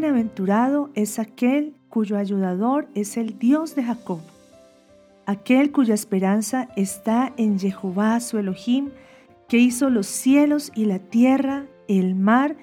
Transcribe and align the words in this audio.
Bienaventurado 0.00 0.88
es 0.94 1.18
aquel 1.18 1.74
cuyo 1.90 2.16
ayudador 2.16 2.88
es 2.94 3.18
el 3.18 3.38
Dios 3.38 3.74
de 3.74 3.84
Jacob, 3.84 4.20
aquel 5.26 5.72
cuya 5.72 5.92
esperanza 5.92 6.70
está 6.74 7.34
en 7.36 7.58
Jehová 7.58 8.18
su 8.20 8.38
Elohim, 8.38 8.88
que 9.46 9.58
hizo 9.58 9.90
los 9.90 10.06
cielos 10.06 10.72
y 10.74 10.86
la 10.86 11.00
tierra, 11.00 11.66
el 11.86 12.14
mar 12.14 12.56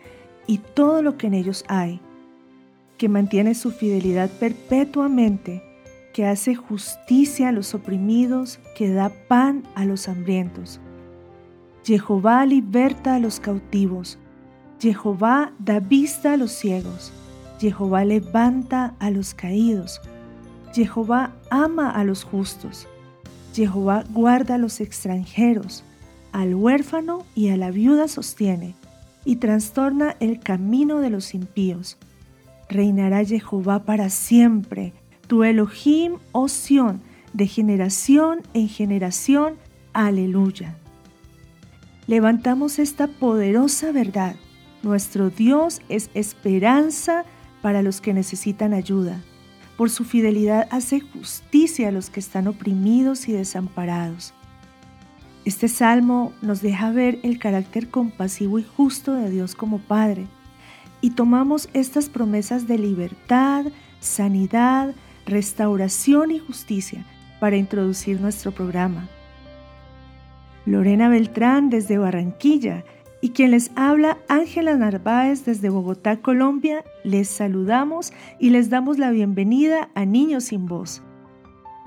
y 0.47 0.57
todo 0.57 1.03
lo 1.03 1.15
que 1.17 1.27
en 1.27 1.35
ellos 1.35 1.63
hay, 1.67 2.01
que 2.97 3.07
mantiene 3.07 3.53
su 3.53 3.69
fidelidad 3.69 4.31
perpetuamente, 4.31 5.61
que 6.13 6.25
hace 6.25 6.55
justicia 6.55 7.49
a 7.49 7.51
los 7.51 7.75
oprimidos, 7.75 8.59
que 8.75 8.91
da 8.91 9.11
pan 9.27 9.61
a 9.75 9.85
los 9.85 10.09
hambrientos. 10.09 10.79
Jehová 11.85 12.47
liberta 12.47 13.13
a 13.13 13.19
los 13.19 13.39
cautivos, 13.39 14.17
Jehová 14.79 15.53
da 15.59 15.79
vista 15.79 16.33
a 16.33 16.37
los 16.37 16.51
ciegos, 16.51 17.13
Jehová 17.59 18.05
levanta 18.05 18.95
a 18.99 19.09
los 19.09 19.33
caídos, 19.33 20.01
Jehová 20.73 21.33
ama 21.49 21.89
a 21.89 22.03
los 22.03 22.23
justos, 22.23 22.87
Jehová 23.53 24.03
guarda 24.11 24.55
a 24.55 24.57
los 24.57 24.79
extranjeros, 24.79 25.83
al 26.31 26.53
huérfano 26.53 27.25
y 27.33 27.49
a 27.49 27.57
la 27.57 27.71
viuda 27.71 28.07
sostiene, 28.07 28.75
y 29.25 29.37
trastorna 29.37 30.15
el 30.19 30.39
camino 30.39 30.99
de 30.99 31.09
los 31.09 31.33
impíos. 31.33 31.97
Reinará 32.69 33.25
Jehová 33.25 33.83
para 33.83 34.09
siempre, 34.09 34.93
tu 35.27 35.43
Elohim, 35.43 36.17
oh 36.31 36.47
Sión, 36.47 37.01
de 37.33 37.47
generación 37.47 38.41
en 38.53 38.69
generación. 38.69 39.55
Aleluya. 39.93 40.77
Levantamos 42.05 42.79
esta 42.79 43.07
poderosa 43.07 43.91
verdad 43.91 44.35
nuestro 44.83 45.29
Dios 45.29 45.81
es 45.89 46.09
esperanza 46.13 47.25
para 47.61 47.81
los 47.81 48.01
que 48.01 48.13
necesitan 48.13 48.73
ayuda. 48.73 49.21
Por 49.77 49.89
su 49.89 50.03
fidelidad 50.03 50.67
hace 50.71 50.99
justicia 50.99 51.89
a 51.89 51.91
los 51.91 52.09
que 52.09 52.19
están 52.19 52.47
oprimidos 52.47 53.27
y 53.27 53.33
desamparados. 53.33 54.33
Este 55.45 55.67
salmo 55.67 56.33
nos 56.41 56.61
deja 56.61 56.91
ver 56.91 57.19
el 57.23 57.39
carácter 57.39 57.89
compasivo 57.89 58.59
y 58.59 58.63
justo 58.63 59.13
de 59.13 59.29
Dios 59.29 59.55
como 59.55 59.79
Padre 59.79 60.27
y 60.99 61.11
tomamos 61.11 61.69
estas 61.73 62.09
promesas 62.09 62.67
de 62.67 62.77
libertad, 62.77 63.65
sanidad, 63.99 64.93
restauración 65.25 66.31
y 66.31 66.39
justicia 66.39 67.05
para 67.39 67.57
introducir 67.57 68.19
nuestro 68.19 68.51
programa. 68.51 69.07
Lorena 70.65 71.07
Beltrán 71.07 71.69
desde 71.69 71.97
Barranquilla 71.97 72.83
y 73.21 73.29
quien 73.29 73.51
les 73.51 73.71
habla, 73.75 74.17
Ángela 74.27 74.75
Narváez 74.75 75.45
desde 75.45 75.69
Bogotá, 75.69 76.17
Colombia, 76.17 76.83
les 77.03 77.27
saludamos 77.27 78.13
y 78.39 78.51
les 78.51 78.69
damos 78.69 78.97
la 78.97 79.11
bienvenida 79.11 79.89
a 79.95 80.05
Niños 80.05 80.45
sin 80.45 80.67
Voz. 80.67 81.01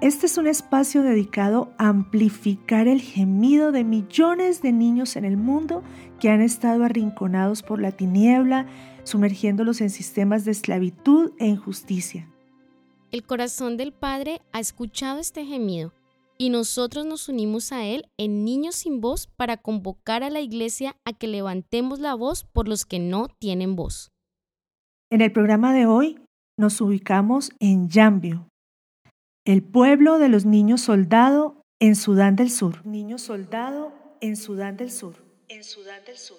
Este 0.01 0.27
es 0.27 0.39
un 0.39 0.47
espacio 0.47 1.03
dedicado 1.03 1.75
a 1.77 1.89
amplificar 1.89 2.89
el 2.89 3.03
gemido 3.03 3.71
de 3.71 3.85
millones 3.85 4.63
de 4.63 4.73
niños 4.73 5.15
en 5.17 5.27
el 5.27 5.37
mundo 5.37 5.83
que 6.19 6.31
han 6.31 6.41
estado 6.41 6.85
arrinconados 6.85 7.63
por 7.63 7.81
la 7.81 7.93
tiniebla, 7.93 8.67
sumergiéndolos 9.05 9.83
en 9.83 9.91
sistemas 9.91 10.47
de 10.47 10.53
esclavitud 10.53 11.33
e 11.39 11.47
injusticia. 11.47 12.27
El 13.13 13.25
corazón 13.25 13.77
del 13.77 13.93
Padre 13.93 14.41
ha 14.53 14.61
escuchado 14.61 15.19
este 15.19 15.45
gemido 15.45 15.93
y 16.41 16.49
nosotros 16.49 17.05
nos 17.05 17.29
unimos 17.29 17.71
a 17.71 17.85
Él 17.85 18.07
en 18.17 18.47
Niños 18.47 18.77
sin 18.77 19.03
Voz 19.03 19.27
para 19.27 19.59
convocar 19.59 20.23
a 20.23 20.31
la 20.31 20.41
iglesia 20.41 20.97
a 21.05 21.13
que 21.13 21.27
levantemos 21.27 22.01
la 22.01 22.15
voz 22.15 22.45
por 22.45 22.67
los 22.67 22.87
que 22.87 22.99
no 22.99 23.29
tienen 23.39 23.77
voz. 23.77 24.09
En 25.11 25.21
el 25.21 25.33
programa 25.33 25.75
de 25.75 25.85
hoy 25.85 26.19
nos 26.59 26.81
ubicamos 26.81 27.51
en 27.61 27.91
Yambio, 27.91 28.49
el 29.45 29.63
pueblo 29.63 30.17
de 30.17 30.31
los 30.31 30.47
niños 30.47 30.81
soldado 30.81 31.61
en 31.79 31.95
Sudán 31.95 32.37
del 32.37 32.51
Sur. 32.51 32.87
Niños 32.87 33.21
soldado 33.21 33.93
en 34.23 34.39
Sudán 34.39 34.79
del 34.79 34.91
Sur. 34.91 35.17
En 35.49 35.63
Sudán 35.63 36.03
del 36.07 36.17
Sur. 36.17 36.39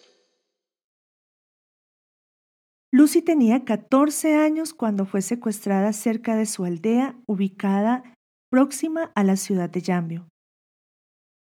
Lucy 2.92 3.22
tenía 3.22 3.66
14 3.66 4.36
años 4.36 4.74
cuando 4.74 5.06
fue 5.06 5.22
secuestrada 5.22 5.94
cerca 5.94 6.36
de 6.36 6.48
su 6.48 6.66
aldea 6.66 7.16
ubicada 7.28 8.16
próxima 8.52 9.14
a 9.16 9.24
la 9.24 9.38
ciudad 9.38 9.70
de 9.70 9.82
Yambio. 9.82 10.28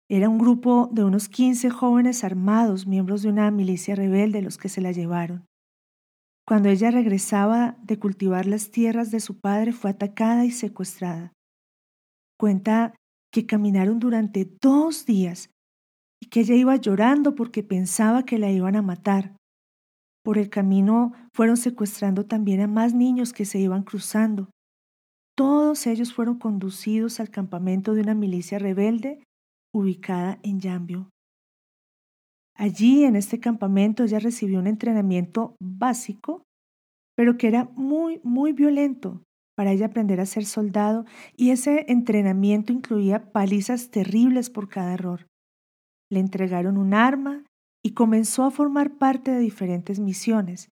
Era 0.09 0.27
un 0.27 0.39
grupo 0.39 0.89
de 0.91 1.03
unos 1.03 1.29
15 1.29 1.69
jóvenes 1.69 2.23
armados, 2.23 2.87
miembros 2.87 3.21
de 3.21 3.29
una 3.29 3.51
milicia 3.51 3.93
rebelde, 3.93 4.41
los 4.41 4.57
que 4.57 4.69
se 4.69 4.81
la 4.81 4.91
llevaron. 4.91 5.45
Cuando 6.47 6.69
ella 6.69 6.89
regresaba 6.89 7.77
de 7.83 7.99
cultivar 7.99 8.47
las 8.47 8.71
tierras 8.71 9.11
de 9.11 9.19
su 9.19 9.39
padre, 9.39 9.71
fue 9.71 9.91
atacada 9.91 10.45
y 10.45 10.51
secuestrada. 10.51 11.31
Cuenta 12.39 12.95
que 13.31 13.45
caminaron 13.45 13.99
durante 13.99 14.49
dos 14.59 15.05
días 15.05 15.51
y 16.19 16.27
que 16.29 16.39
ella 16.39 16.55
iba 16.55 16.75
llorando 16.75 17.35
porque 17.35 17.61
pensaba 17.61 18.25
que 18.25 18.39
la 18.39 18.49
iban 18.49 18.75
a 18.75 18.81
matar. 18.81 19.35
Por 20.23 20.39
el 20.39 20.49
camino 20.49 21.13
fueron 21.35 21.57
secuestrando 21.57 22.25
también 22.25 22.61
a 22.61 22.67
más 22.67 22.95
niños 22.95 23.31
que 23.31 23.45
se 23.45 23.59
iban 23.59 23.83
cruzando. 23.83 24.49
Todos 25.37 25.85
ellos 25.85 26.13
fueron 26.13 26.39
conducidos 26.39 27.19
al 27.19 27.29
campamento 27.29 27.93
de 27.93 28.01
una 28.01 28.15
milicia 28.15 28.57
rebelde 28.57 29.21
ubicada 29.73 30.39
en 30.43 30.61
Yambio. 30.61 31.09
Allí, 32.57 33.03
en 33.03 33.17
este 33.17 33.41
campamento, 33.41 34.03
ella 34.03 34.19
recibió 34.19 34.59
un 34.59 34.67
entrenamiento 34.67 35.57
básico, 35.59 36.43
pero 37.17 37.37
que 37.37 37.47
era 37.47 37.65
muy, 37.75 38.21
muy 38.23 38.53
violento 38.53 39.23
para 39.57 39.71
ella 39.71 39.87
aprender 39.87 40.19
a 40.19 40.25
ser 40.25 40.45
soldado, 40.45 41.05
y 41.35 41.51
ese 41.51 41.85
entrenamiento 41.89 42.73
incluía 42.73 43.31
palizas 43.31 43.89
terribles 43.89 44.49
por 44.49 44.69
cada 44.69 44.93
error. 44.93 45.27
Le 46.11 46.19
entregaron 46.19 46.77
un 46.77 46.93
arma 46.93 47.45
y 47.83 47.93
comenzó 47.93 48.43
a 48.43 48.51
formar 48.51 48.97
parte 48.97 49.31
de 49.31 49.39
diferentes 49.39 49.99
misiones. 49.99 50.69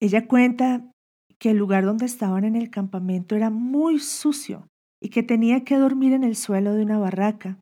Ella 0.00 0.26
cuenta 0.26 0.90
que 1.38 1.50
el 1.50 1.56
lugar 1.56 1.84
donde 1.84 2.06
estaban 2.06 2.44
en 2.44 2.56
el 2.56 2.70
campamento 2.70 3.36
era 3.36 3.50
muy 3.50 3.98
sucio 3.98 4.66
y 5.00 5.10
que 5.10 5.22
tenía 5.22 5.64
que 5.64 5.76
dormir 5.76 6.12
en 6.12 6.24
el 6.24 6.36
suelo 6.36 6.74
de 6.74 6.82
una 6.82 6.98
barraca. 6.98 7.58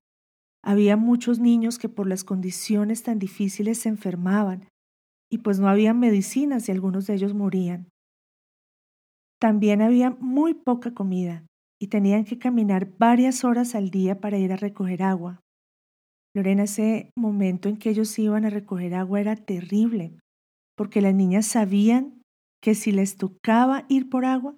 Había 0.64 0.96
muchos 0.96 1.38
niños 1.38 1.78
que 1.78 1.88
por 1.88 2.08
las 2.08 2.24
condiciones 2.24 3.02
tan 3.02 3.18
difíciles 3.18 3.78
se 3.78 3.88
enfermaban 3.88 4.68
y 5.30 5.38
pues 5.38 5.58
no 5.60 5.68
había 5.68 5.92
medicinas 5.94 6.68
y 6.68 6.72
algunos 6.72 7.06
de 7.06 7.14
ellos 7.14 7.34
morían. 7.34 7.88
También 9.38 9.82
había 9.82 10.10
muy 10.10 10.54
poca 10.54 10.94
comida 10.94 11.44
y 11.80 11.88
tenían 11.88 12.24
que 12.24 12.38
caminar 12.38 12.96
varias 12.98 13.44
horas 13.44 13.74
al 13.74 13.90
día 13.90 14.18
para 14.18 14.38
ir 14.38 14.52
a 14.52 14.56
recoger 14.56 15.02
agua. 15.02 15.40
Lorena, 16.34 16.64
ese 16.64 17.10
momento 17.16 17.68
en 17.68 17.76
que 17.76 17.90
ellos 17.90 18.18
iban 18.18 18.44
a 18.44 18.50
recoger 18.50 18.94
agua 18.94 19.20
era 19.20 19.36
terrible, 19.36 20.18
porque 20.76 21.00
las 21.00 21.14
niñas 21.14 21.46
sabían 21.46 22.22
que 22.60 22.74
si 22.74 22.92
les 22.92 23.16
tocaba 23.16 23.86
ir 23.88 24.08
por 24.08 24.24
agua, 24.24 24.56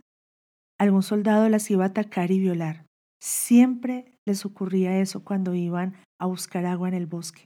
algún 0.79 1.03
soldado 1.03 1.49
las 1.49 1.71
iba 1.71 1.85
a 1.85 1.89
atacar 1.89 2.31
y 2.31 2.39
violar. 2.39 2.87
Siempre 3.21 4.15
les 4.25 4.45
ocurría 4.45 5.01
eso 5.01 5.25
cuando 5.25 5.55
iban 5.55 5.97
a 6.19 6.27
buscar 6.27 6.67
agua 6.67 6.89
en 6.89 6.95
el 6.95 7.07
bosque. 7.07 7.45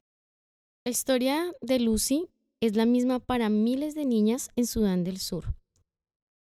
La 0.84 0.90
historia 0.90 1.52
de 1.60 1.80
Lucy 1.80 2.28
es 2.60 2.76
la 2.76 2.86
misma 2.86 3.20
para 3.20 3.48
miles 3.48 3.94
de 3.94 4.04
niñas 4.04 4.50
en 4.56 4.66
Sudán 4.66 5.04
del 5.04 5.18
Sur. 5.18 5.54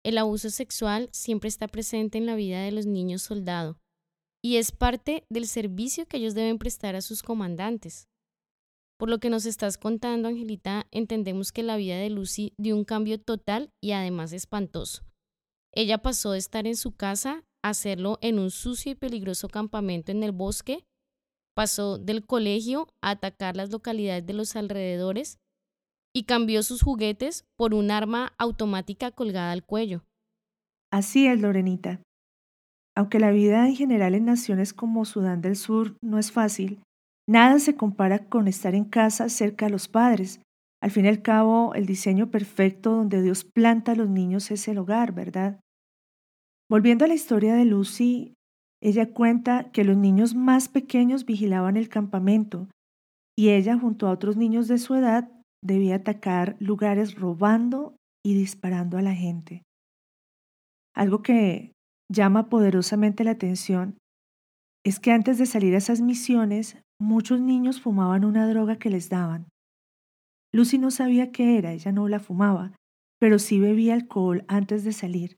El 0.03 0.17
abuso 0.17 0.49
sexual 0.49 1.09
siempre 1.11 1.49
está 1.49 1.67
presente 1.67 2.17
en 2.17 2.25
la 2.25 2.35
vida 2.35 2.61
de 2.61 2.71
los 2.71 2.85
niños 2.85 3.21
soldado 3.21 3.77
y 4.41 4.57
es 4.57 4.71
parte 4.71 5.25
del 5.29 5.47
servicio 5.47 6.05
que 6.05 6.17
ellos 6.17 6.33
deben 6.33 6.57
prestar 6.57 6.95
a 6.95 7.01
sus 7.01 7.23
comandantes. 7.23 8.07
Por 8.97 9.09
lo 9.09 9.19
que 9.19 9.29
nos 9.29 9.45
estás 9.45 9.77
contando, 9.77 10.27
Angelita, 10.27 10.87
entendemos 10.91 11.51
que 11.51 11.63
la 11.63 11.77
vida 11.77 11.97
de 11.97 12.09
Lucy 12.09 12.53
dio 12.57 12.75
un 12.75 12.83
cambio 12.83 13.19
total 13.19 13.71
y 13.81 13.91
además 13.91 14.33
espantoso. 14.33 15.03
Ella 15.73 15.99
pasó 15.99 16.31
de 16.31 16.39
estar 16.39 16.65
en 16.65 16.75
su 16.75 16.95
casa 16.95 17.43
a 17.63 17.69
hacerlo 17.69 18.17
en 18.21 18.39
un 18.39 18.49
sucio 18.49 18.91
y 18.91 18.95
peligroso 18.95 19.49
campamento 19.49 20.11
en 20.11 20.23
el 20.23 20.31
bosque, 20.31 20.83
Pasó 21.57 21.97
del 21.97 22.23
colegio 22.23 22.87
a 23.01 23.09
atacar 23.09 23.55
las 23.55 23.71
localidades 23.71 24.23
de 24.27 24.33
los 24.33 24.55
alrededores 24.55 25.39
y 26.13 26.25
cambió 26.25 26.61
sus 26.61 26.83
juguetes 26.83 27.45
por 27.57 27.73
un 27.73 27.89
arma 27.89 28.31
automática 28.37 29.09
colgada 29.09 29.53
al 29.53 29.65
cuello. 29.65 30.03
Así 30.91 31.25
es, 31.25 31.41
Lorenita. 31.41 31.99
Aunque 32.95 33.19
la 33.19 33.31
vida 33.31 33.67
en 33.67 33.75
general 33.75 34.13
en 34.13 34.25
naciones 34.25 34.71
como 34.71 35.03
Sudán 35.03 35.41
del 35.41 35.55
Sur 35.55 35.97
no 35.99 36.19
es 36.19 36.31
fácil, 36.31 36.79
nada 37.27 37.59
se 37.59 37.75
compara 37.75 38.27
con 38.27 38.47
estar 38.47 38.75
en 38.75 38.85
casa 38.85 39.29
cerca 39.29 39.65
de 39.65 39.71
los 39.71 39.87
padres. 39.87 40.41
Al 40.81 40.91
fin 40.91 41.05
y 41.05 41.09
al 41.09 41.21
cabo, 41.21 41.73
el 41.73 41.85
diseño 41.85 42.29
perfecto 42.29 42.91
donde 42.91 43.21
Dios 43.21 43.43
planta 43.43 43.93
a 43.93 43.95
los 43.95 44.09
niños 44.09 44.51
es 44.51 44.67
el 44.67 44.77
hogar, 44.77 45.13
¿verdad? 45.13 45.59
Volviendo 46.69 47.05
a 47.05 47.07
la 47.07 47.13
historia 47.13 47.55
de 47.55 47.65
Lucy, 47.65 48.33
ella 48.81 49.11
cuenta 49.11 49.71
que 49.71 49.83
los 49.83 49.97
niños 49.97 50.35
más 50.35 50.69
pequeños 50.69 51.25
vigilaban 51.25 51.77
el 51.77 51.89
campamento 51.89 52.67
y 53.37 53.49
ella, 53.49 53.77
junto 53.77 54.07
a 54.07 54.11
otros 54.11 54.35
niños 54.35 54.67
de 54.67 54.77
su 54.77 54.95
edad, 54.95 55.31
debía 55.63 55.95
atacar 55.95 56.55
lugares 56.59 57.15
robando 57.15 57.95
y 58.25 58.35
disparando 58.35 58.97
a 58.97 59.01
la 59.01 59.13
gente. 59.13 59.63
Algo 60.95 61.21
que 61.21 61.73
llama 62.11 62.49
poderosamente 62.49 63.23
la 63.23 63.31
atención 63.31 63.97
es 64.83 64.99
que 64.99 65.11
antes 65.11 65.37
de 65.37 65.45
salir 65.45 65.75
a 65.75 65.77
esas 65.77 66.01
misiones, 66.01 66.77
muchos 66.99 67.39
niños 67.39 67.81
fumaban 67.81 68.25
una 68.25 68.47
droga 68.47 68.77
que 68.77 68.89
les 68.89 69.09
daban. 69.09 69.47
Lucy 70.53 70.77
no 70.77 70.91
sabía 70.91 71.31
qué 71.31 71.57
era, 71.57 71.73
ella 71.73 71.91
no 71.91 72.07
la 72.07 72.19
fumaba, 72.19 72.71
pero 73.19 73.39
sí 73.39 73.59
bebía 73.59 73.93
alcohol 73.93 74.45
antes 74.47 74.83
de 74.83 74.93
salir. 74.93 75.37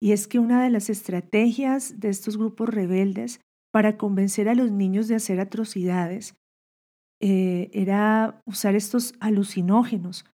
Y 0.00 0.12
es 0.12 0.28
que 0.28 0.38
una 0.38 0.62
de 0.62 0.70
las 0.70 0.90
estrategias 0.90 1.98
de 1.98 2.10
estos 2.10 2.36
grupos 2.36 2.68
rebeldes 2.68 3.40
para 3.72 3.96
convencer 3.96 4.48
a 4.48 4.54
los 4.54 4.70
niños 4.70 5.08
de 5.08 5.14
hacer 5.14 5.40
atrocidades 5.40 6.34
eh, 7.20 7.70
era 7.72 8.40
usar 8.44 8.74
estos 8.74 9.14
alucinógenos 9.20 10.26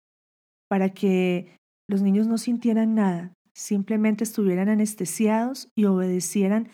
para 0.69 0.91
que 0.91 1.57
los 1.89 2.03
niños 2.03 2.27
no 2.27 2.39
sintieran 2.39 2.95
nada, 2.95 3.35
simplemente 3.55 4.25
estuvieran 4.25 4.69
anestesiados 4.69 5.69
y 5.77 5.85
obedecieran 5.85 6.69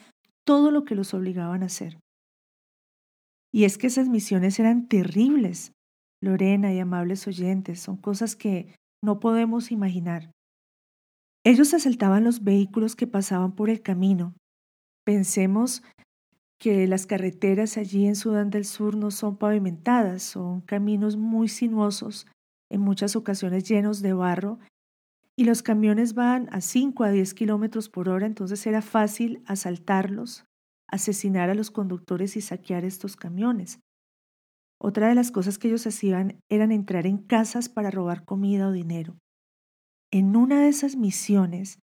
todo 0.47 0.71
lo 0.71 0.85
que 0.85 0.95
los 0.95 1.13
obligaban 1.13 1.63
a 1.63 1.67
hacer. 1.67 1.99
Y 3.53 3.65
es 3.65 3.79
que 3.79 3.87
esas 3.87 4.09
misiones 4.09 4.59
eran 4.59 4.89
terribles, 4.89 5.73
Lorena 6.23 6.73
y 6.73 6.79
amables 6.81 7.27
oyentes, 7.27 7.81
son 7.81 7.97
cosas 7.97 8.37
que 8.37 8.75
no 9.03 9.21
podemos 9.21 9.71
imaginar. 9.71 10.31
Ellos 11.45 11.73
asaltaban 11.73 12.25
los 12.25 12.43
vehículos 12.43 12.97
que 12.97 13.06
pasaban 13.06 13.55
por 13.55 13.71
el 13.71 13.81
camino. 13.81 14.35
Pensemos 15.05 15.83
que 16.59 16.87
las 16.89 17.06
carreteras 17.06 17.79
allí 17.79 18.06
en 18.06 18.17
Sudán 18.17 18.50
del 18.50 18.65
Sur 18.65 18.97
no 18.97 19.11
son 19.11 19.37
pavimentadas, 19.37 20.23
son 20.23 20.61
caminos 20.61 21.17
muy 21.17 21.49
sinuosos, 21.49 22.27
en 22.71 22.81
muchas 22.81 23.17
ocasiones 23.17 23.65
llenos 23.65 24.03
de 24.03 24.12
barro 24.12 24.59
y 25.37 25.45
los 25.45 25.62
camiones 25.62 26.15
van 26.15 26.49
a 26.53 26.61
5 26.61 27.05
a 27.05 27.11
10 27.11 27.33
kilómetros 27.35 27.89
por 27.89 28.09
hora, 28.09 28.27
entonces 28.27 28.67
era 28.67 28.83
fácil 28.83 29.41
asaltarlos, 29.47 30.45
asesinar 30.88 31.50
a 31.50 31.55
los 31.55 31.70
conductores 31.70 32.37
y 32.37 32.40
saquear 32.40 32.85
estos 32.85 33.17
camiones. 33.17 33.81
Otra 34.81 35.08
de 35.08 35.14
las 35.14 35.31
cosas 35.31 35.58
que 35.58 35.69
ellos 35.69 35.87
hacían 35.87 36.40
eran 36.49 36.73
entrar 36.73 37.06
en 37.06 37.19
casas 37.19 37.69
para 37.69 37.90
robar 37.90 38.25
comida 38.25 38.69
o 38.69 38.73
dinero. 38.73 39.19
En 40.11 40.37
una 40.37 40.62
de 40.62 40.69
esas 40.69 40.96
misiones, 40.96 41.81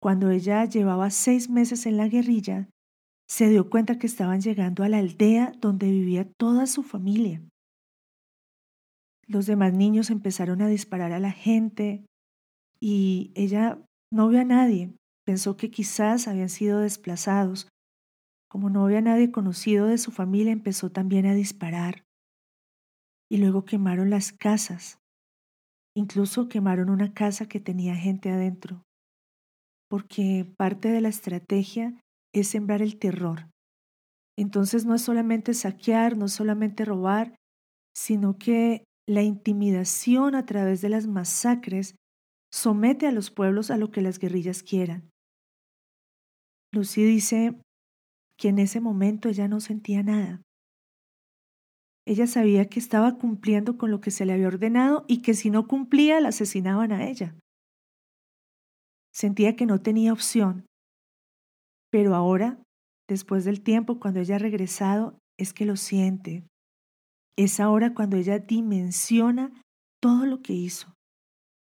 cuando 0.00 0.30
ella 0.30 0.64
llevaba 0.64 1.10
seis 1.10 1.48
meses 1.48 1.86
en 1.86 1.96
la 1.96 2.08
guerrilla, 2.08 2.68
se 3.28 3.48
dio 3.48 3.70
cuenta 3.70 3.98
que 3.98 4.06
estaban 4.06 4.40
llegando 4.40 4.82
a 4.82 4.88
la 4.88 4.98
aldea 4.98 5.52
donde 5.58 5.90
vivía 5.90 6.30
toda 6.38 6.66
su 6.66 6.82
familia. 6.82 7.42
Los 9.26 9.46
demás 9.46 9.72
niños 9.72 10.10
empezaron 10.10 10.60
a 10.60 10.66
disparar 10.66 11.12
a 11.12 11.20
la 11.20 11.30
gente, 11.30 12.04
y 12.80 13.32
ella 13.36 13.80
no 14.12 14.28
vio 14.28 14.40
a 14.40 14.44
nadie. 14.44 14.92
Pensó 15.24 15.56
que 15.56 15.70
quizás 15.70 16.26
habían 16.26 16.48
sido 16.48 16.80
desplazados. 16.80 17.68
Como 18.52 18.68
no 18.68 18.84
había 18.84 19.00
nadie 19.00 19.32
conocido 19.32 19.86
de 19.86 19.96
su 19.96 20.10
familia, 20.10 20.52
empezó 20.52 20.92
también 20.92 21.24
a 21.24 21.32
disparar. 21.32 22.04
Y 23.30 23.38
luego 23.38 23.64
quemaron 23.64 24.10
las 24.10 24.30
casas. 24.30 24.98
Incluso 25.96 26.50
quemaron 26.50 26.90
una 26.90 27.14
casa 27.14 27.48
que 27.48 27.60
tenía 27.60 27.96
gente 27.96 28.30
adentro. 28.30 28.82
Porque 29.88 30.44
parte 30.58 30.90
de 30.90 31.00
la 31.00 31.08
estrategia 31.08 31.98
es 32.34 32.48
sembrar 32.48 32.82
el 32.82 32.98
terror. 32.98 33.48
Entonces 34.38 34.84
no 34.84 34.94
es 34.94 35.00
solamente 35.00 35.54
saquear, 35.54 36.18
no 36.18 36.26
es 36.26 36.34
solamente 36.34 36.84
robar, 36.84 37.34
sino 37.96 38.36
que 38.36 38.84
la 39.08 39.22
intimidación 39.22 40.34
a 40.34 40.44
través 40.44 40.82
de 40.82 40.90
las 40.90 41.06
masacres 41.06 41.96
somete 42.52 43.06
a 43.06 43.12
los 43.12 43.30
pueblos 43.30 43.70
a 43.70 43.78
lo 43.78 43.90
que 43.90 44.02
las 44.02 44.18
guerrillas 44.18 44.62
quieran. 44.62 45.08
Lucy 46.70 47.02
dice 47.02 47.58
que 48.38 48.48
en 48.48 48.58
ese 48.58 48.80
momento 48.80 49.28
ella 49.28 49.48
no 49.48 49.60
sentía 49.60 50.02
nada. 50.02 50.42
Ella 52.04 52.26
sabía 52.26 52.66
que 52.66 52.80
estaba 52.80 53.16
cumpliendo 53.16 53.78
con 53.78 53.90
lo 53.90 54.00
que 54.00 54.10
se 54.10 54.26
le 54.26 54.32
había 54.32 54.48
ordenado 54.48 55.04
y 55.06 55.22
que 55.22 55.34
si 55.34 55.50
no 55.50 55.68
cumplía 55.68 56.20
la 56.20 56.30
asesinaban 56.30 56.90
a 56.90 57.08
ella. 57.08 57.36
Sentía 59.12 59.54
que 59.54 59.66
no 59.66 59.80
tenía 59.80 60.12
opción. 60.12 60.66
Pero 61.90 62.14
ahora, 62.14 62.58
después 63.08 63.44
del 63.44 63.62
tiempo, 63.62 64.00
cuando 64.00 64.20
ella 64.20 64.36
ha 64.36 64.38
regresado, 64.38 65.18
es 65.38 65.52
que 65.52 65.66
lo 65.66 65.76
siente. 65.76 66.44
Es 67.36 67.60
ahora 67.60 67.94
cuando 67.94 68.16
ella 68.16 68.38
dimensiona 68.38 69.52
todo 70.00 70.26
lo 70.26 70.42
que 70.42 70.54
hizo. 70.54 70.94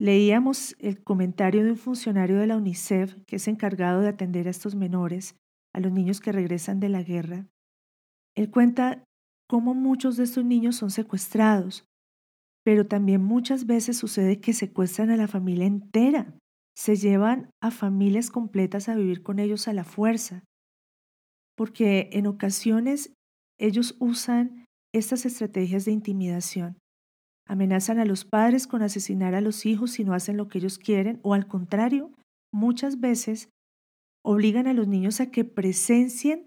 Leíamos 0.00 0.74
el 0.78 1.02
comentario 1.02 1.62
de 1.64 1.72
un 1.72 1.76
funcionario 1.76 2.38
de 2.38 2.46
la 2.46 2.56
UNICEF 2.56 3.16
que 3.26 3.36
es 3.36 3.46
encargado 3.46 4.00
de 4.00 4.08
atender 4.08 4.48
a 4.48 4.50
estos 4.50 4.74
menores, 4.74 5.36
a 5.74 5.80
los 5.80 5.92
niños 5.92 6.20
que 6.20 6.32
regresan 6.32 6.80
de 6.80 6.88
la 6.88 7.02
guerra. 7.02 7.46
Él 8.34 8.50
cuenta 8.50 9.04
cómo 9.48 9.74
muchos 9.74 10.16
de 10.16 10.24
estos 10.24 10.44
niños 10.44 10.76
son 10.76 10.90
secuestrados, 10.90 11.84
pero 12.64 12.86
también 12.86 13.22
muchas 13.22 13.66
veces 13.66 13.96
sucede 13.96 14.40
que 14.40 14.52
secuestran 14.52 15.10
a 15.10 15.16
la 15.16 15.28
familia 15.28 15.66
entera, 15.66 16.34
se 16.74 16.96
llevan 16.96 17.50
a 17.60 17.70
familias 17.70 18.30
completas 18.30 18.88
a 18.88 18.94
vivir 18.94 19.22
con 19.22 19.38
ellos 19.38 19.68
a 19.68 19.72
la 19.72 19.84
fuerza, 19.84 20.44
porque 21.56 22.08
en 22.12 22.26
ocasiones 22.26 23.12
ellos 23.58 23.96
usan 24.00 24.64
estas 24.94 25.26
estrategias 25.26 25.84
de 25.84 25.92
intimidación. 25.92 26.78
Amenazan 27.46 27.98
a 27.98 28.04
los 28.04 28.24
padres 28.24 28.66
con 28.66 28.82
asesinar 28.82 29.34
a 29.34 29.40
los 29.40 29.66
hijos 29.66 29.92
si 29.92 30.04
no 30.04 30.14
hacen 30.14 30.36
lo 30.36 30.48
que 30.48 30.58
ellos 30.58 30.78
quieren 30.78 31.20
o 31.22 31.34
al 31.34 31.46
contrario, 31.46 32.12
muchas 32.52 33.00
veces 33.00 33.50
obligan 34.24 34.66
a 34.66 34.72
los 34.72 34.88
niños 34.88 35.20
a 35.20 35.30
que 35.30 35.44
presencien 35.44 36.46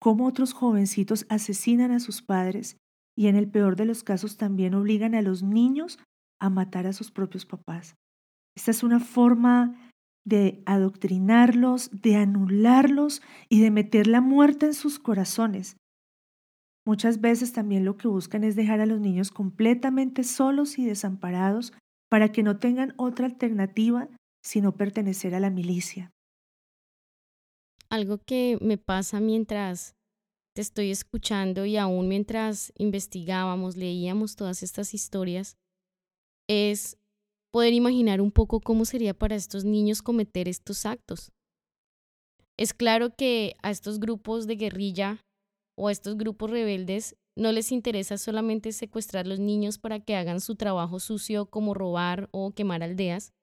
cómo 0.00 0.26
otros 0.26 0.52
jovencitos 0.52 1.26
asesinan 1.28 1.92
a 1.92 2.00
sus 2.00 2.22
padres 2.22 2.76
y 3.16 3.28
en 3.28 3.36
el 3.36 3.48
peor 3.48 3.76
de 3.76 3.84
los 3.84 4.02
casos 4.02 4.36
también 4.36 4.74
obligan 4.74 5.14
a 5.14 5.22
los 5.22 5.42
niños 5.42 5.98
a 6.40 6.50
matar 6.50 6.86
a 6.86 6.92
sus 6.92 7.10
propios 7.10 7.46
papás. 7.46 7.94
Esta 8.56 8.70
es 8.70 8.82
una 8.82 9.00
forma 9.00 9.90
de 10.24 10.62
adoctrinarlos, 10.66 11.90
de 11.92 12.16
anularlos 12.16 13.22
y 13.48 13.60
de 13.60 13.70
meter 13.70 14.06
la 14.06 14.20
muerte 14.20 14.66
en 14.66 14.74
sus 14.74 14.98
corazones. 14.98 15.76
Muchas 16.84 17.20
veces 17.20 17.52
también 17.52 17.84
lo 17.84 17.96
que 17.96 18.08
buscan 18.08 18.42
es 18.44 18.56
dejar 18.56 18.80
a 18.80 18.86
los 18.86 19.00
niños 19.00 19.30
completamente 19.30 20.24
solos 20.24 20.78
y 20.78 20.84
desamparados 20.84 21.72
para 22.10 22.32
que 22.32 22.42
no 22.42 22.58
tengan 22.58 22.94
otra 22.96 23.26
alternativa 23.26 24.08
sino 24.44 24.76
pertenecer 24.76 25.36
a 25.36 25.40
la 25.40 25.50
milicia. 25.50 26.10
Algo 27.92 28.16
que 28.16 28.56
me 28.62 28.78
pasa 28.78 29.20
mientras 29.20 29.96
te 30.54 30.62
estoy 30.62 30.90
escuchando 30.90 31.66
y 31.66 31.76
aún 31.76 32.08
mientras 32.08 32.72
investigábamos, 32.78 33.76
leíamos 33.76 34.34
todas 34.34 34.62
estas 34.62 34.94
historias, 34.94 35.58
es 36.48 36.96
poder 37.50 37.74
imaginar 37.74 38.22
un 38.22 38.32
poco 38.32 38.60
cómo 38.60 38.86
sería 38.86 39.12
para 39.12 39.34
estos 39.34 39.64
niños 39.64 40.00
cometer 40.00 40.48
estos 40.48 40.86
actos. 40.86 41.32
Es 42.56 42.72
claro 42.72 43.14
que 43.14 43.56
a 43.62 43.70
estos 43.70 44.00
grupos 44.00 44.46
de 44.46 44.56
guerrilla 44.56 45.26
o 45.76 45.88
a 45.88 45.92
estos 45.92 46.16
grupos 46.16 46.50
rebeldes 46.50 47.14
no 47.36 47.52
les 47.52 47.72
interesa 47.72 48.16
solamente 48.16 48.72
secuestrar 48.72 49.26
los 49.26 49.38
niños 49.38 49.76
para 49.76 50.00
que 50.00 50.16
hagan 50.16 50.40
su 50.40 50.54
trabajo 50.54 50.98
sucio 50.98 51.44
como 51.44 51.74
robar 51.74 52.30
o 52.32 52.52
quemar 52.52 52.82
aldeas, 52.82 53.34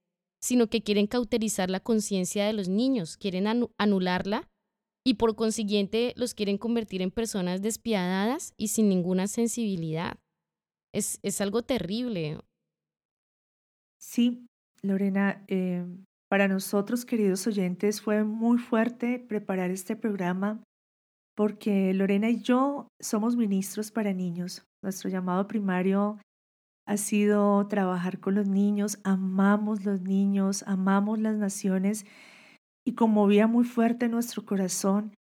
sino 0.42 0.68
que 0.68 0.82
quieren 0.82 1.08
cauterizar 1.08 1.70
la 1.70 1.80
conciencia 1.80 2.46
de 2.46 2.54
los 2.54 2.70
niños, 2.70 3.18
quieren 3.18 3.70
anularla 3.78 4.48
y 5.06 5.16
por 5.16 5.36
consiguiente 5.36 6.14
los 6.16 6.34
quieren 6.34 6.58
convertir 6.58 7.02
en 7.02 7.12
personas 7.12 7.62
despiadadas 7.62 8.54
y 8.58 8.70
sin 8.70 8.90
ninguna 8.90 9.28
sensibilidad. 9.28 10.18
Es, 10.94 11.20
es 11.24 11.42
algo 11.42 11.64
terrible. 11.64 12.40
Sí, 14.00 14.48
Lorena, 14.82 15.44
eh, 15.48 15.86
para 16.30 16.48
nosotros, 16.48 17.06
queridos 17.06 17.46
oyentes, 17.48 18.02
fue 18.02 18.24
muy 18.24 18.58
fuerte 18.60 19.20
preparar 19.20 19.72
este 19.72 19.96
programa 19.96 20.64
porque 21.36 21.94
Lorena 21.94 22.30
y 22.30 22.42
yo 22.42 22.90
somos 23.00 23.36
ministros 23.36 23.92
para 23.92 24.14
niños. 24.14 24.64
Nuestro 24.84 25.10
llamado 25.10 25.48
primario 25.48 26.20
ha 26.90 26.98
sido 26.98 27.68
trabajar 27.68 28.20
con 28.20 28.34
los 28.34 28.48
niños, 28.48 28.98
amamos 29.04 29.86
los 29.86 30.02
niños, 30.02 30.64
amamos 30.66 31.20
las 31.20 31.36
naciones 31.36 32.04
y 32.84 32.96
conmovía 32.96 33.46
muy 33.46 33.64
fuerte 33.64 34.10
nuestro 34.10 34.44
corazón. 34.44 35.14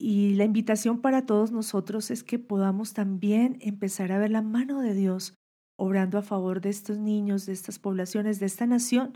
Y 0.00 0.32
la 0.36 0.44
invitación 0.44 1.02
para 1.02 1.26
todos 1.26 1.52
nosotros 1.52 2.10
es 2.10 2.24
que 2.24 2.38
podamos 2.38 2.94
también 2.94 3.58
empezar 3.60 4.12
a 4.12 4.18
ver 4.18 4.30
la 4.30 4.40
mano 4.40 4.80
de 4.80 4.94
Dios 4.94 5.34
obrando 5.78 6.16
a 6.16 6.22
favor 6.22 6.62
de 6.62 6.70
estos 6.70 6.96
niños, 6.96 7.44
de 7.44 7.52
estas 7.52 7.78
poblaciones, 7.78 8.40
de 8.40 8.46
esta 8.46 8.64
nación 8.64 9.12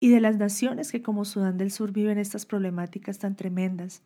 y 0.00 0.10
de 0.10 0.20
las 0.20 0.36
naciones 0.36 0.92
que 0.92 1.02
como 1.02 1.24
Sudán 1.24 1.58
del 1.58 1.72
Sur 1.72 1.90
viven 1.90 2.18
estas 2.18 2.46
problemáticas 2.46 3.18
tan 3.18 3.34
tremendas. 3.34 4.04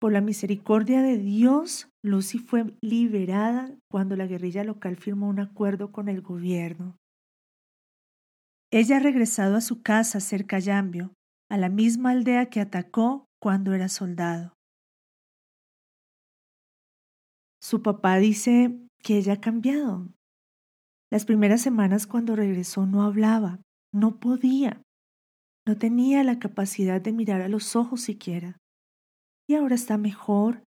Por 0.00 0.12
la 0.12 0.20
misericordia 0.20 1.02
de 1.02 1.18
Dios, 1.18 1.88
Lucy 2.04 2.38
fue 2.38 2.72
liberada 2.80 3.74
cuando 3.90 4.14
la 4.14 4.28
guerrilla 4.28 4.62
local 4.62 4.96
firmó 4.96 5.28
un 5.28 5.40
acuerdo 5.40 5.90
con 5.90 6.08
el 6.08 6.22
gobierno. 6.22 6.96
Ella 8.70 8.98
ha 8.98 9.00
regresado 9.00 9.56
a 9.56 9.60
su 9.60 9.82
casa 9.82 10.20
cerca 10.20 10.56
a 10.56 10.60
Yambio, 10.60 11.14
a 11.50 11.56
la 11.56 11.68
misma 11.68 12.10
aldea 12.10 12.46
que 12.46 12.60
atacó 12.60 13.24
cuando 13.40 13.74
era 13.74 13.88
soldado. 13.88 14.52
Su 17.60 17.82
papá 17.82 18.18
dice 18.18 18.78
que 19.02 19.18
ella 19.18 19.34
ha 19.34 19.40
cambiado. 19.40 20.06
Las 21.10 21.24
primeras 21.24 21.60
semanas 21.60 22.06
cuando 22.06 22.36
regresó 22.36 22.86
no 22.86 23.02
hablaba, 23.02 23.58
no 23.92 24.20
podía, 24.20 24.80
no 25.66 25.76
tenía 25.76 26.22
la 26.22 26.38
capacidad 26.38 27.00
de 27.00 27.12
mirar 27.12 27.40
a 27.40 27.48
los 27.48 27.74
ojos 27.74 28.02
siquiera 28.02 28.57
y 29.48 29.54
ahora 29.54 29.74
está 29.74 29.98
mejor. 29.98 30.62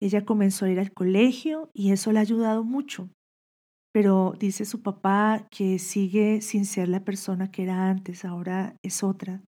Ella 0.00 0.24
comenzó 0.24 0.66
a 0.66 0.70
ir 0.70 0.80
al 0.80 0.92
colegio 0.92 1.70
y 1.72 1.92
eso 1.92 2.12
le 2.12 2.18
ha 2.18 2.22
ayudado 2.22 2.64
mucho. 2.64 3.08
Pero 3.92 4.34
dice 4.38 4.66
su 4.66 4.82
papá 4.82 5.46
que 5.50 5.78
sigue 5.78 6.42
sin 6.42 6.66
ser 6.66 6.88
la 6.88 7.04
persona 7.04 7.50
que 7.50 7.62
era 7.62 7.88
antes, 7.88 8.26
ahora 8.26 8.76
es 8.82 9.02
otra. 9.02 9.42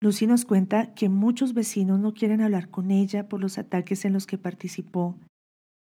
Lucy 0.00 0.26
nos 0.26 0.44
cuenta 0.44 0.94
que 0.94 1.08
muchos 1.08 1.54
vecinos 1.54 2.00
no 2.00 2.14
quieren 2.14 2.40
hablar 2.40 2.70
con 2.70 2.90
ella 2.90 3.28
por 3.28 3.40
los 3.40 3.58
ataques 3.58 4.04
en 4.04 4.12
los 4.12 4.26
que 4.26 4.38
participó, 4.38 5.18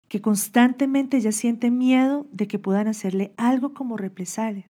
que 0.08 0.22
constantemente 0.22 1.18
ella 1.18 1.32
siente 1.32 1.72
miedo 1.72 2.25
de 2.32 2.48
que 2.48 2.60
puedan 2.60 2.88
hacerle 2.88 3.34
algo 3.38 3.74
como 3.74 3.98
represalia. 3.98 4.66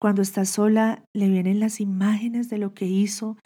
Cuando 0.00 0.22
está 0.22 0.44
sola 0.44 1.04
le 1.14 1.28
vienen 1.28 1.60
las 1.60 1.80
imágenes 1.80 2.50
de 2.50 2.58
lo 2.58 2.74
que 2.74 2.86
hizo 2.86 3.38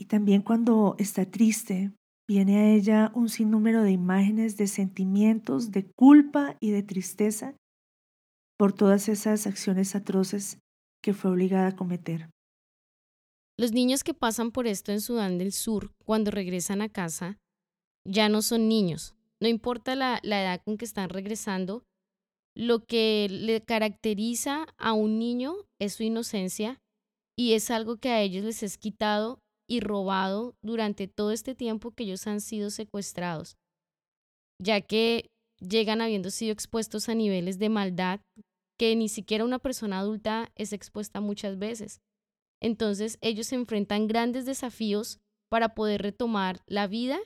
y 0.00 0.06
también 0.06 0.40
cuando 0.40 0.96
está 0.98 1.30
triste, 1.30 1.92
viene 2.26 2.56
a 2.56 2.72
ella 2.72 3.12
un 3.14 3.28
sinnúmero 3.28 3.82
de 3.82 3.92
imágenes 3.92 4.56
de 4.56 4.66
sentimientos 4.66 5.72
de 5.72 5.90
culpa 5.92 6.56
y 6.58 6.70
de 6.70 6.82
tristeza 6.82 7.54
por 8.58 8.72
todas 8.72 9.10
esas 9.10 9.46
acciones 9.46 9.94
atroces 9.94 10.58
que 11.02 11.12
fue 11.12 11.30
obligada 11.30 11.68
a 11.68 11.76
cometer. 11.76 12.30
Los 13.58 13.72
niños 13.72 14.02
que 14.02 14.14
pasan 14.14 14.52
por 14.52 14.66
esto 14.66 14.90
en 14.90 15.02
Sudán 15.02 15.36
del 15.36 15.52
Sur, 15.52 15.92
cuando 16.06 16.30
regresan 16.30 16.80
a 16.80 16.88
casa, 16.88 17.36
ya 18.08 18.30
no 18.30 18.40
son 18.40 18.68
niños. 18.68 19.14
No 19.38 19.48
importa 19.48 19.94
la, 19.96 20.18
la 20.22 20.40
edad 20.40 20.62
con 20.64 20.78
que 20.78 20.86
están 20.86 21.10
regresando, 21.10 21.82
lo 22.56 22.86
que 22.86 23.26
le 23.30 23.60
caracteriza 23.60 24.66
a 24.78 24.94
un 24.94 25.18
niño 25.18 25.56
es 25.78 25.92
su 25.92 26.04
inocencia 26.04 26.80
y 27.36 27.52
es 27.52 27.70
algo 27.70 27.98
que 27.98 28.08
a 28.08 28.22
ellos 28.22 28.44
les 28.44 28.62
es 28.62 28.78
quitado 28.78 29.40
y 29.70 29.78
robado 29.78 30.56
durante 30.62 31.06
todo 31.06 31.30
este 31.30 31.54
tiempo 31.54 31.92
que 31.92 32.02
ellos 32.02 32.26
han 32.26 32.40
sido 32.40 32.70
secuestrados, 32.70 33.56
ya 34.60 34.80
que 34.80 35.30
llegan 35.60 36.00
habiendo 36.00 36.30
sido 36.30 36.52
expuestos 36.52 37.08
a 37.08 37.14
niveles 37.14 37.60
de 37.60 37.68
maldad 37.68 38.20
que 38.76 38.96
ni 38.96 39.08
siquiera 39.08 39.44
una 39.44 39.60
persona 39.60 40.00
adulta 40.00 40.50
es 40.56 40.72
expuesta 40.72 41.20
muchas 41.20 41.56
veces. 41.56 42.00
Entonces 42.60 43.16
ellos 43.20 43.46
se 43.46 43.54
enfrentan 43.54 44.08
grandes 44.08 44.44
desafíos 44.44 45.20
para 45.48 45.74
poder 45.74 46.02
retomar 46.02 46.62
la 46.66 46.88
vida 46.88 47.20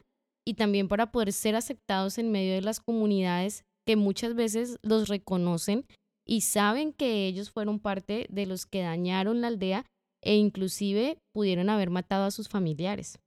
y 0.46 0.54
también 0.54 0.86
para 0.86 1.12
poder 1.12 1.32
ser 1.32 1.56
aceptados 1.56 2.18
en 2.18 2.30
medio 2.30 2.52
de 2.52 2.60
las 2.60 2.80
comunidades 2.80 3.64
que 3.86 3.96
muchas 3.96 4.34
veces 4.34 4.78
los 4.82 5.08
reconocen 5.08 5.86
y 6.26 6.42
saben 6.42 6.92
que 6.92 7.26
ellos 7.26 7.50
fueron 7.50 7.80
parte 7.80 8.26
de 8.28 8.44
los 8.44 8.66
que 8.66 8.82
dañaron 8.82 9.40
la 9.40 9.48
aldea 9.48 9.86
e 10.24 10.36
inclusive 10.36 11.18
pudieron 11.32 11.70
haber 11.70 11.90
matado 11.90 12.24
a 12.24 12.30
sus 12.30 12.48
familiares. 12.48 13.18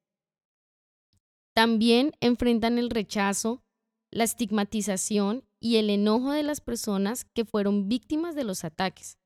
También 1.54 2.12
enfrentan 2.20 2.78
el 2.78 2.90
rechazo, 2.90 3.64
la 4.12 4.24
estigmatización 4.24 5.44
y 5.60 5.78
el 5.78 5.90
enojo 5.90 6.32
de 6.32 6.44
las 6.44 6.62
personas 6.62 7.26
que 7.34 7.46
fueron 7.46 7.88
víctimas 7.88 8.36
de 8.36 8.44
los 8.44 8.64
ataques. 8.64 9.18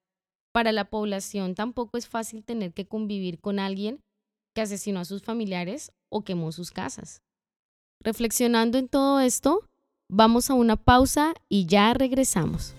Para 0.54 0.72
la 0.72 0.90
población 0.90 1.56
tampoco 1.56 1.98
es 1.98 2.08
fácil 2.08 2.44
tener 2.44 2.74
que 2.74 2.88
convivir 2.88 3.40
con 3.40 3.60
alguien 3.60 4.04
que 4.54 4.62
asesinó 4.62 5.00
a 5.00 5.06
sus 5.06 5.24
familiares 5.24 5.92
o 6.10 6.24
quemó 6.24 6.52
sus 6.52 6.72
casas. 6.72 7.22
Reflexionando 8.02 8.78
en 8.78 8.90
todo 8.90 9.20
esto, 9.20 9.62
vamos 10.10 10.50
a 10.50 10.56
una 10.56 10.76
pausa 10.76 11.34
y 11.48 11.68
ya 11.68 11.94
regresamos. 11.94 12.76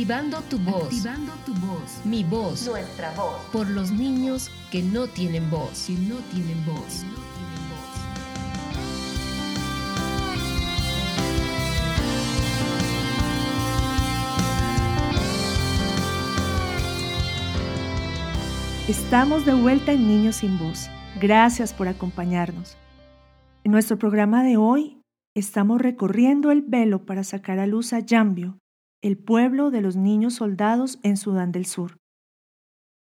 Activando 0.00 0.40
tu 0.48 0.58
voz. 0.58 0.84
Activando 0.84 1.32
tu 1.44 1.52
voz. 1.56 2.00
Mi 2.06 2.24
voz. 2.24 2.66
Nuestra 2.66 3.12
voz. 3.12 3.34
Por 3.52 3.68
los 3.68 3.90
niños 3.90 4.50
que 4.70 4.82
no 4.82 5.06
tienen 5.06 5.50
voz. 5.50 5.88
Que 5.88 5.92
no 5.92 6.16
tienen 6.32 6.64
voz. 6.64 7.04
Estamos 18.88 19.44
de 19.44 19.52
vuelta 19.52 19.92
en 19.92 20.08
Niños 20.08 20.36
sin 20.36 20.58
Voz. 20.58 20.88
Gracias 21.20 21.74
por 21.74 21.88
acompañarnos. 21.88 22.78
En 23.64 23.72
nuestro 23.72 23.98
programa 23.98 24.44
de 24.44 24.56
hoy 24.56 25.02
estamos 25.34 25.78
recorriendo 25.78 26.50
el 26.50 26.62
velo 26.62 27.04
para 27.04 27.22
sacar 27.22 27.58
a 27.58 27.66
luz 27.66 27.92
a 27.92 28.00
Yambio, 28.00 28.56
el 29.02 29.16
pueblo 29.16 29.70
de 29.70 29.80
los 29.80 29.96
niños 29.96 30.34
soldados 30.34 30.98
en 31.02 31.16
Sudán 31.16 31.52
del 31.52 31.66
Sur. 31.66 31.96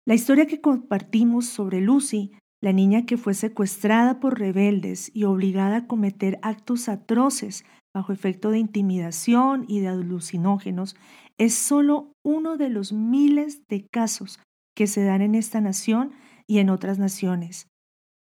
La 0.05 0.15
historia 0.15 0.47
que 0.47 0.61
compartimos 0.61 1.45
sobre 1.45 1.81
Lucy, 1.81 2.31
la 2.61 2.73
niña 2.73 3.05
que 3.05 3.17
fue 3.17 3.33
secuestrada 3.33 4.19
por 4.19 4.39
rebeldes 4.39 5.11
y 5.13 5.25
obligada 5.25 5.77
a 5.77 5.87
cometer 5.87 6.39
actos 6.41 6.87
atroces 6.87 7.65
bajo 7.93 8.11
efecto 8.13 8.49
de 8.49 8.59
intimidación 8.59 9.65
y 9.67 9.81
de 9.81 9.89
alucinógenos, 9.89 10.95
es 11.37 11.53
solo 11.53 12.13
uno 12.23 12.57
de 12.57 12.69
los 12.69 12.93
miles 12.93 13.67
de 13.67 13.85
casos 13.87 14.39
que 14.75 14.87
se 14.87 15.03
dan 15.03 15.21
en 15.21 15.35
esta 15.35 15.61
nación 15.61 16.11
y 16.47 16.59
en 16.59 16.69
otras 16.69 16.99
naciones. 16.99 17.67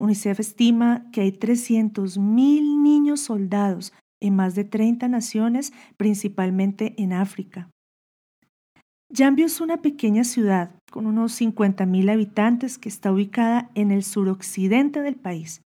UNICEF 0.00 0.41
estima 0.41 1.11
que 1.12 1.23
hay 1.23 1.33
300.000 1.33 2.83
niños 2.83 3.21
soldados 3.21 3.93
en 4.21 4.37
más 4.37 4.55
de 4.55 4.65
30 4.65 5.09
naciones, 5.09 5.73
principalmente 5.97 6.95
en 6.99 7.13
África. 7.13 7.71
Yambio 9.11 9.47
es 9.47 9.61
una 9.63 9.81
pequeña 9.81 10.23
ciudad 10.23 10.75
con 10.91 11.07
unos 11.07 11.41
50.000 11.41 12.11
habitantes 12.11 12.77
que 12.77 12.91
está 12.91 13.11
ubicada 13.11 13.71
en 13.75 13.91
el 13.91 14.05
suroccidente 14.05 15.01
del 15.01 15.17
país. 15.17 15.63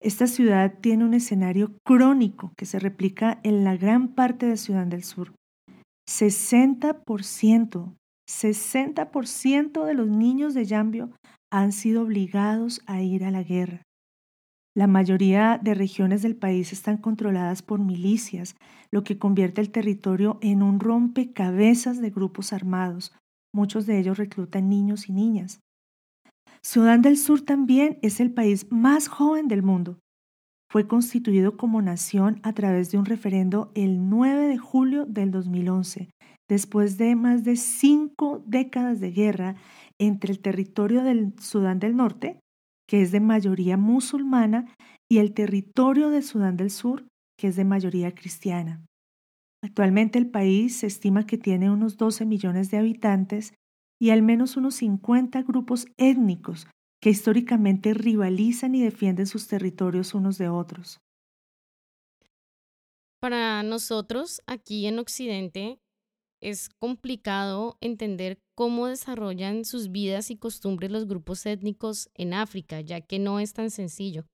Esta 0.00 0.26
ciudad 0.26 0.74
tiene 0.80 1.04
un 1.04 1.14
escenario 1.14 1.76
crónico 1.84 2.52
que 2.56 2.66
se 2.66 2.78
replica 2.78 3.40
en 3.44 3.64
la 3.64 3.76
gran 3.76 4.08
parte 4.08 4.46
de 4.46 4.56
Sudán 4.56 4.90
del 4.90 5.04
Sur. 5.04 5.32
60%, 6.08 7.94
60% 8.28 9.84
de 9.84 9.94
los 9.94 10.08
niños 10.08 10.54
de 10.54 10.64
Yambio 10.64 11.10
han 11.52 11.72
sido 11.72 12.02
obligados 12.02 12.82
a 12.86 13.00
ir 13.00 13.24
a 13.24 13.30
la 13.30 13.42
guerra. 13.42 13.85
La 14.76 14.86
mayoría 14.86 15.58
de 15.62 15.72
regiones 15.72 16.20
del 16.20 16.36
país 16.36 16.70
están 16.70 16.98
controladas 16.98 17.62
por 17.62 17.80
milicias, 17.80 18.56
lo 18.90 19.04
que 19.04 19.16
convierte 19.18 19.62
el 19.62 19.70
territorio 19.70 20.38
en 20.42 20.62
un 20.62 20.80
rompecabezas 20.80 21.98
de 21.98 22.10
grupos 22.10 22.52
armados. 22.52 23.14
Muchos 23.54 23.86
de 23.86 23.98
ellos 23.98 24.18
reclutan 24.18 24.68
niños 24.68 25.08
y 25.08 25.14
niñas. 25.14 25.60
Sudán 26.62 27.00
del 27.00 27.16
Sur 27.16 27.40
también 27.40 27.98
es 28.02 28.20
el 28.20 28.34
país 28.34 28.66
más 28.70 29.08
joven 29.08 29.48
del 29.48 29.62
mundo. 29.62 29.98
Fue 30.70 30.86
constituido 30.86 31.56
como 31.56 31.80
nación 31.80 32.38
a 32.42 32.52
través 32.52 32.90
de 32.90 32.98
un 32.98 33.06
referendo 33.06 33.72
el 33.74 34.10
9 34.10 34.46
de 34.46 34.58
julio 34.58 35.06
del 35.06 35.30
2011, 35.30 36.10
después 36.50 36.98
de 36.98 37.16
más 37.16 37.44
de 37.44 37.56
cinco 37.56 38.44
décadas 38.46 39.00
de 39.00 39.10
guerra 39.10 39.56
entre 39.98 40.32
el 40.32 40.40
territorio 40.40 41.02
del 41.02 41.32
Sudán 41.40 41.78
del 41.78 41.96
Norte, 41.96 42.40
que 42.86 43.02
es 43.02 43.12
de 43.12 43.20
mayoría 43.20 43.76
musulmana, 43.76 44.74
y 45.08 45.18
el 45.18 45.34
territorio 45.34 46.10
de 46.10 46.22
Sudán 46.22 46.56
del 46.56 46.70
Sur, 46.70 47.06
que 47.38 47.48
es 47.48 47.56
de 47.56 47.64
mayoría 47.64 48.14
cristiana. 48.14 48.84
Actualmente 49.62 50.18
el 50.18 50.30
país 50.30 50.78
se 50.78 50.86
estima 50.86 51.26
que 51.26 51.38
tiene 51.38 51.70
unos 51.70 51.96
12 51.96 52.24
millones 52.24 52.70
de 52.70 52.78
habitantes 52.78 53.54
y 54.00 54.10
al 54.10 54.22
menos 54.22 54.56
unos 54.56 54.76
50 54.76 55.42
grupos 55.42 55.86
étnicos 55.96 56.66
que 57.00 57.10
históricamente 57.10 57.94
rivalizan 57.94 58.74
y 58.74 58.82
defienden 58.82 59.26
sus 59.26 59.48
territorios 59.48 60.14
unos 60.14 60.38
de 60.38 60.48
otros. 60.48 61.00
Para 63.20 63.62
nosotros, 63.62 64.42
aquí 64.46 64.86
en 64.86 64.98
Occidente, 64.98 65.78
es 66.40 66.68
complicado 66.68 67.78
entender 67.80 68.38
cómo 68.54 68.86
desarrollan 68.86 69.64
sus 69.64 69.90
vidas 69.90 70.30
y 70.30 70.36
costumbres 70.36 70.90
los 70.90 71.06
grupos 71.06 71.44
étnicos 71.46 72.10
en 72.14 72.34
África, 72.34 72.80
ya 72.80 73.00
que 73.00 73.18
no 73.18 73.40
es 73.40 73.52
tan 73.52 73.70
sencillo. 73.70 74.26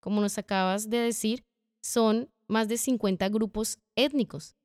Como 0.00 0.20
nos 0.20 0.38
acabas 0.38 0.90
de 0.90 0.98
decir, 0.98 1.44
son 1.82 2.30
más 2.48 2.68
de 2.68 2.78
50 2.78 3.28
grupos 3.28 3.78
étnicos. 3.96 4.56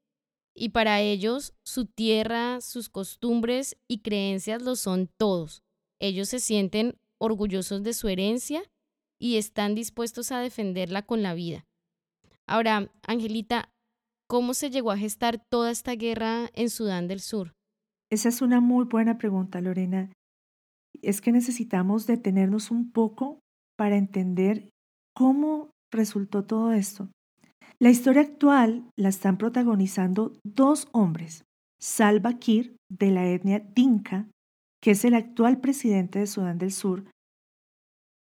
Y 0.53 0.69
para 0.69 1.01
ellos, 1.01 1.53
su 1.63 1.85
tierra, 1.85 2.61
sus 2.61 2.89
costumbres 2.89 3.77
y 3.88 4.00
creencias 4.00 4.61
lo 4.61 4.75
son 4.75 5.07
todos. 5.17 5.63
Ellos 6.00 6.29
se 6.29 6.39
sienten 6.39 7.00
orgullosos 7.19 7.83
de 7.83 7.93
su 7.93 8.07
herencia 8.09 8.63
y 9.19 9.38
están 9.38 9.75
dispuestos 9.75 10.31
a 10.31 10.39
defenderla 10.39 11.05
con 11.05 11.21
la 11.21 11.33
vida. 11.33 11.65
Ahora, 12.47 12.91
Angelita, 13.03 13.71
¿cómo 14.31 14.53
se 14.53 14.69
llegó 14.69 14.91
a 14.91 14.97
gestar 14.97 15.43
toda 15.50 15.71
esta 15.71 15.91
guerra 15.95 16.50
en 16.53 16.69
Sudán 16.69 17.09
del 17.09 17.19
Sur? 17.19 17.51
Esa 18.09 18.29
es 18.29 18.41
una 18.41 18.61
muy 18.61 18.85
buena 18.85 19.17
pregunta, 19.17 19.59
Lorena. 19.59 20.09
Es 21.01 21.19
que 21.19 21.33
necesitamos 21.33 22.07
detenernos 22.07 22.71
un 22.71 22.93
poco 22.93 23.41
para 23.77 23.97
entender 23.97 24.69
cómo 25.13 25.71
resultó 25.91 26.45
todo 26.45 26.71
esto. 26.71 27.09
La 27.77 27.89
historia 27.89 28.21
actual 28.21 28.89
la 28.97 29.09
están 29.09 29.38
protagonizando 29.38 30.31
dos 30.45 30.88
hombres, 30.93 31.43
Salva 31.81 32.35
Kiir, 32.35 32.77
de 32.89 33.11
la 33.11 33.27
etnia 33.27 33.59
Dinka, 33.59 34.29
que 34.81 34.91
es 34.91 35.03
el 35.03 35.13
actual 35.13 35.59
presidente 35.59 36.19
de 36.19 36.27
Sudán 36.27 36.57
del 36.57 36.71
Sur, 36.71 37.03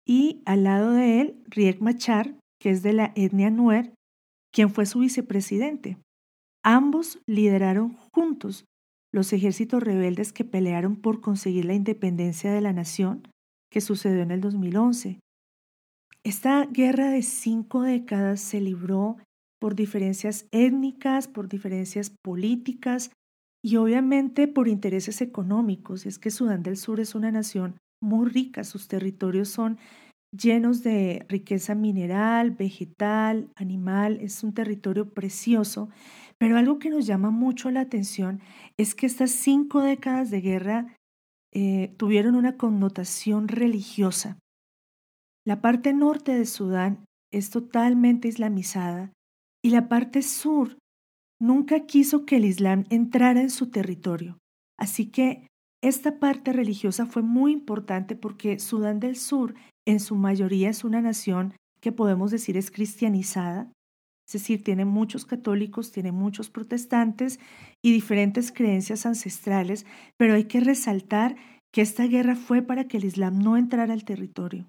y 0.04 0.42
al 0.44 0.64
lado 0.64 0.90
de 0.90 1.20
él, 1.20 1.44
Riek 1.46 1.80
Machar, 1.80 2.34
que 2.60 2.70
es 2.70 2.82
de 2.82 2.94
la 2.94 3.12
etnia 3.14 3.50
Nuer, 3.50 3.94
quien 4.52 4.70
fue 4.70 4.86
su 4.86 5.00
vicepresidente. 5.00 5.96
Ambos 6.64 7.18
lideraron 7.26 7.96
juntos 8.12 8.64
los 9.12 9.32
ejércitos 9.32 9.82
rebeldes 9.82 10.32
que 10.32 10.44
pelearon 10.44 10.96
por 10.96 11.20
conseguir 11.20 11.64
la 11.64 11.74
independencia 11.74 12.52
de 12.52 12.60
la 12.60 12.72
nación, 12.72 13.26
que 13.70 13.80
sucedió 13.80 14.22
en 14.22 14.30
el 14.30 14.40
2011. 14.40 15.18
Esta 16.22 16.66
guerra 16.66 17.10
de 17.10 17.22
cinco 17.22 17.82
décadas 17.82 18.40
se 18.40 18.60
libró 18.60 19.16
por 19.60 19.74
diferencias 19.74 20.46
étnicas, 20.52 21.28
por 21.28 21.48
diferencias 21.48 22.12
políticas 22.22 23.10
y 23.62 23.76
obviamente 23.76 24.48
por 24.48 24.68
intereses 24.68 25.20
económicos. 25.20 26.06
Es 26.06 26.18
que 26.18 26.30
Sudán 26.30 26.62
del 26.62 26.76
Sur 26.76 27.00
es 27.00 27.14
una 27.14 27.30
nación 27.32 27.76
muy 28.02 28.28
rica, 28.28 28.64
sus 28.64 28.88
territorios 28.88 29.48
son 29.48 29.78
llenos 30.32 30.82
de 30.82 31.24
riqueza 31.28 31.74
mineral, 31.74 32.52
vegetal, 32.52 33.50
animal, 33.56 34.18
es 34.20 34.42
un 34.42 34.54
territorio 34.54 35.12
precioso, 35.12 35.88
pero 36.38 36.56
algo 36.56 36.78
que 36.78 36.90
nos 36.90 37.06
llama 37.06 37.30
mucho 37.30 37.70
la 37.70 37.80
atención 37.80 38.40
es 38.76 38.94
que 38.94 39.06
estas 39.06 39.30
cinco 39.30 39.82
décadas 39.82 40.30
de 40.30 40.40
guerra 40.40 40.96
eh, 41.52 41.94
tuvieron 41.96 42.36
una 42.36 42.56
connotación 42.56 43.48
religiosa. 43.48 44.38
La 45.44 45.60
parte 45.60 45.92
norte 45.92 46.34
de 46.34 46.46
Sudán 46.46 47.04
es 47.32 47.50
totalmente 47.50 48.28
islamizada 48.28 49.12
y 49.62 49.70
la 49.70 49.88
parte 49.88 50.22
sur 50.22 50.78
nunca 51.40 51.86
quiso 51.86 52.24
que 52.24 52.36
el 52.36 52.44
Islam 52.44 52.84
entrara 52.90 53.40
en 53.40 53.50
su 53.50 53.70
territorio. 53.70 54.38
Así 54.78 55.06
que 55.06 55.46
esta 55.82 56.18
parte 56.18 56.52
religiosa 56.52 57.06
fue 57.06 57.22
muy 57.22 57.52
importante 57.52 58.14
porque 58.14 58.58
Sudán 58.58 59.00
del 59.00 59.16
Sur 59.16 59.54
en 59.86 60.00
su 60.00 60.14
mayoría 60.14 60.68
es 60.70 60.84
una 60.84 61.00
nación 61.00 61.54
que 61.80 61.92
podemos 61.92 62.30
decir 62.30 62.56
es 62.56 62.70
cristianizada, 62.70 63.72
es 64.26 64.34
decir, 64.34 64.62
tiene 64.62 64.84
muchos 64.84 65.24
católicos, 65.24 65.90
tiene 65.90 66.12
muchos 66.12 66.50
protestantes 66.50 67.40
y 67.82 67.92
diferentes 67.92 68.52
creencias 68.52 69.04
ancestrales, 69.06 69.86
pero 70.16 70.34
hay 70.34 70.44
que 70.44 70.60
resaltar 70.60 71.36
que 71.72 71.80
esta 71.80 72.06
guerra 72.06 72.36
fue 72.36 72.62
para 72.62 72.86
que 72.86 72.98
el 72.98 73.04
Islam 73.04 73.38
no 73.38 73.56
entrara 73.56 73.92
al 73.92 74.04
territorio. 74.04 74.68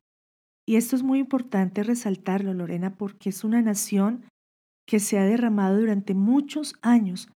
Y 0.68 0.78
esto 0.78 0.96
es 0.96 1.04
muy 1.04 1.20
importante 1.20 1.84
resaltarlo, 1.84 2.54
Lorena, 2.54 2.96
porque 2.96 3.30
es 3.30 3.44
una 3.44 3.62
nación 3.62 4.26
que 4.88 5.00
se 5.00 5.20
ha 5.20 5.26
derramado 5.26 5.80
durante 5.80 6.14
muchos 6.14 6.76
años 6.82 7.30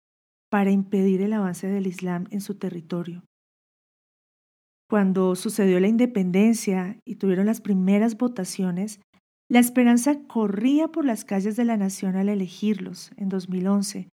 para 0.51 0.71
impedir 0.71 1.21
el 1.21 1.33
avance 1.33 1.67
del 1.67 1.87
Islam 1.87 2.27
en 2.31 2.41
su 2.41 2.55
territorio. 2.55 3.23
Cuando 4.89 5.35
sucedió 5.35 5.81
la 5.81 5.89
independencia 5.89 6.99
y 7.05 7.17
tuvieron 7.17 7.47
las 7.47 7.61
primeras 7.61 8.17
votaciones, 8.17 9.01
la 9.49 9.59
esperanza 9.59 10.23
corría 10.27 10.89
por 10.89 11.05
las 11.05 11.25
calles 11.25 11.57
de 11.57 11.65
la 11.65 11.77
nación 11.77 12.17
al 12.17 12.29
elegirlos 12.29 13.13
en 13.17 13.29
2011. 13.29 14.09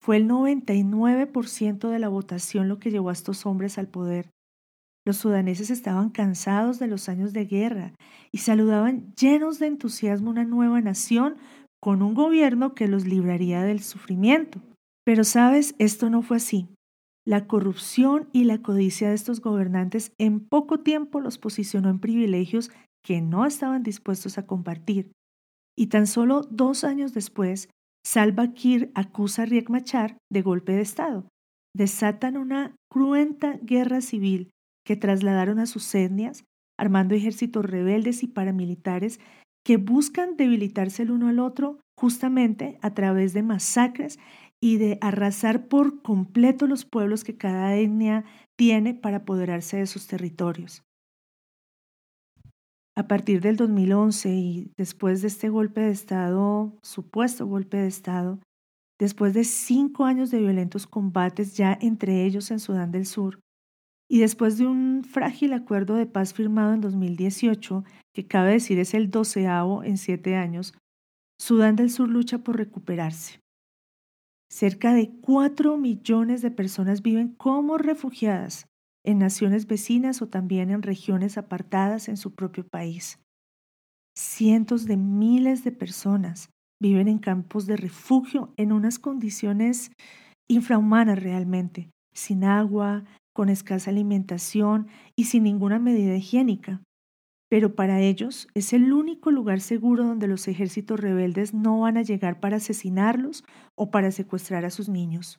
Fue 0.00 0.16
el 0.16 0.28
99% 0.28 1.88
de 1.88 1.98
la 1.98 2.08
votación 2.08 2.68
lo 2.68 2.78
que 2.78 2.90
llevó 2.90 3.10
a 3.10 3.12
estos 3.12 3.46
hombres 3.46 3.78
al 3.78 3.88
poder. 3.88 4.30
Los 5.04 5.16
sudaneses 5.16 5.70
estaban 5.70 6.10
cansados 6.10 6.78
de 6.78 6.86
los 6.86 7.08
años 7.08 7.32
de 7.32 7.46
guerra 7.46 7.94
y 8.30 8.38
saludaban 8.38 9.14
llenos 9.14 9.58
de 9.58 9.66
entusiasmo 9.66 10.30
una 10.30 10.44
nueva 10.44 10.80
nación 10.80 11.36
con 11.80 12.02
un 12.02 12.14
gobierno 12.14 12.74
que 12.74 12.88
los 12.88 13.06
libraría 13.06 13.62
del 13.62 13.80
sufrimiento. 13.80 14.60
Pero 15.04 15.24
sabes, 15.24 15.74
esto 15.78 16.10
no 16.10 16.22
fue 16.22 16.36
así. 16.36 16.68
La 17.28 17.46
corrupción 17.46 18.30
y 18.32 18.44
la 18.44 18.62
codicia 18.62 19.10
de 19.10 19.14
estos 19.14 19.42
gobernantes 19.42 20.12
en 20.16 20.40
poco 20.40 20.80
tiempo 20.80 21.20
los 21.20 21.36
posicionó 21.36 21.90
en 21.90 21.98
privilegios 21.98 22.70
que 23.04 23.20
no 23.20 23.44
estaban 23.44 23.82
dispuestos 23.82 24.38
a 24.38 24.46
compartir. 24.46 25.12
Y 25.76 25.88
tan 25.88 26.06
solo 26.06 26.40
dos 26.50 26.84
años 26.84 27.12
después, 27.12 27.68
Salva 28.02 28.54
Kiir 28.54 28.90
acusa 28.94 29.42
a 29.42 29.44
Riek 29.44 29.68
Machar 29.68 30.16
de 30.32 30.40
golpe 30.40 30.72
de 30.72 30.80
Estado. 30.80 31.28
Desatan 31.76 32.38
una 32.38 32.74
cruenta 32.90 33.58
guerra 33.60 34.00
civil 34.00 34.48
que 34.86 34.96
trasladaron 34.96 35.58
a 35.58 35.66
sus 35.66 35.94
etnias, 35.94 36.44
armando 36.78 37.14
ejércitos 37.14 37.62
rebeldes 37.62 38.22
y 38.22 38.28
paramilitares 38.28 39.20
que 39.66 39.76
buscan 39.76 40.38
debilitarse 40.38 41.02
el 41.02 41.10
uno 41.10 41.28
al 41.28 41.40
otro 41.40 41.78
justamente 42.00 42.78
a 42.80 42.94
través 42.94 43.34
de 43.34 43.42
masacres 43.42 44.18
y 44.60 44.78
de 44.78 44.98
arrasar 45.00 45.68
por 45.68 46.02
completo 46.02 46.66
los 46.66 46.84
pueblos 46.84 47.24
que 47.24 47.36
cada 47.36 47.76
etnia 47.76 48.24
tiene 48.56 48.94
para 48.94 49.18
apoderarse 49.18 49.76
de 49.76 49.86
sus 49.86 50.06
territorios. 50.06 50.82
A 52.96 53.06
partir 53.06 53.40
del 53.40 53.56
2011 53.56 54.28
y 54.34 54.72
después 54.76 55.22
de 55.22 55.28
este 55.28 55.48
golpe 55.48 55.82
de 55.82 55.92
Estado, 55.92 56.76
supuesto 56.82 57.46
golpe 57.46 57.76
de 57.76 57.86
Estado, 57.86 58.40
después 58.98 59.34
de 59.34 59.44
cinco 59.44 60.04
años 60.04 60.32
de 60.32 60.40
violentos 60.40 60.88
combates 60.88 61.56
ya 61.56 61.78
entre 61.80 62.24
ellos 62.24 62.50
en 62.50 62.58
Sudán 62.58 62.90
del 62.90 63.06
Sur, 63.06 63.38
y 64.10 64.18
después 64.18 64.58
de 64.58 64.66
un 64.66 65.04
frágil 65.04 65.52
acuerdo 65.52 65.94
de 65.94 66.06
paz 66.06 66.34
firmado 66.34 66.72
en 66.74 66.80
2018, 66.80 67.84
que 68.14 68.26
cabe 68.26 68.52
decir 68.52 68.80
es 68.80 68.94
el 68.94 69.10
doceavo 69.10 69.84
en 69.84 69.98
siete 69.98 70.34
años, 70.34 70.74
Sudán 71.38 71.76
del 71.76 71.90
Sur 71.90 72.08
lucha 72.08 72.38
por 72.38 72.56
recuperarse. 72.56 73.38
Cerca 74.50 74.94
de 74.94 75.10
cuatro 75.20 75.76
millones 75.76 76.42
de 76.42 76.50
personas 76.50 77.02
viven 77.02 77.34
como 77.34 77.76
refugiadas 77.78 78.66
en 79.04 79.18
naciones 79.18 79.66
vecinas 79.66 80.22
o 80.22 80.28
también 80.28 80.70
en 80.70 80.82
regiones 80.82 81.38
apartadas 81.38 82.08
en 82.08 82.16
su 82.16 82.34
propio 82.34 82.66
país. 82.66 83.18
Cientos 84.16 84.86
de 84.86 84.96
miles 84.96 85.64
de 85.64 85.72
personas 85.72 86.50
viven 86.80 87.08
en 87.08 87.18
campos 87.18 87.66
de 87.66 87.76
refugio 87.76 88.52
en 88.56 88.72
unas 88.72 88.98
condiciones 88.98 89.90
infrahumanas 90.48 91.22
realmente, 91.22 91.90
sin 92.14 92.44
agua, 92.44 93.04
con 93.34 93.48
escasa 93.48 93.90
alimentación 93.90 94.88
y 95.16 95.24
sin 95.24 95.44
ninguna 95.44 95.78
medida 95.78 96.16
higiénica. 96.16 96.82
Pero 97.50 97.74
para 97.74 98.02
ellos 98.02 98.46
es 98.54 98.72
el 98.72 98.92
único 98.92 99.30
lugar 99.30 99.60
seguro 99.60 100.04
donde 100.04 100.26
los 100.26 100.46
ejércitos 100.48 101.00
rebeldes 101.00 101.54
no 101.54 101.80
van 101.80 101.96
a 101.96 102.02
llegar 102.02 102.40
para 102.40 102.56
asesinarlos 102.56 103.44
o 103.74 103.90
para 103.90 104.10
secuestrar 104.10 104.64
a 104.64 104.70
sus 104.70 104.88
niños. 104.88 105.38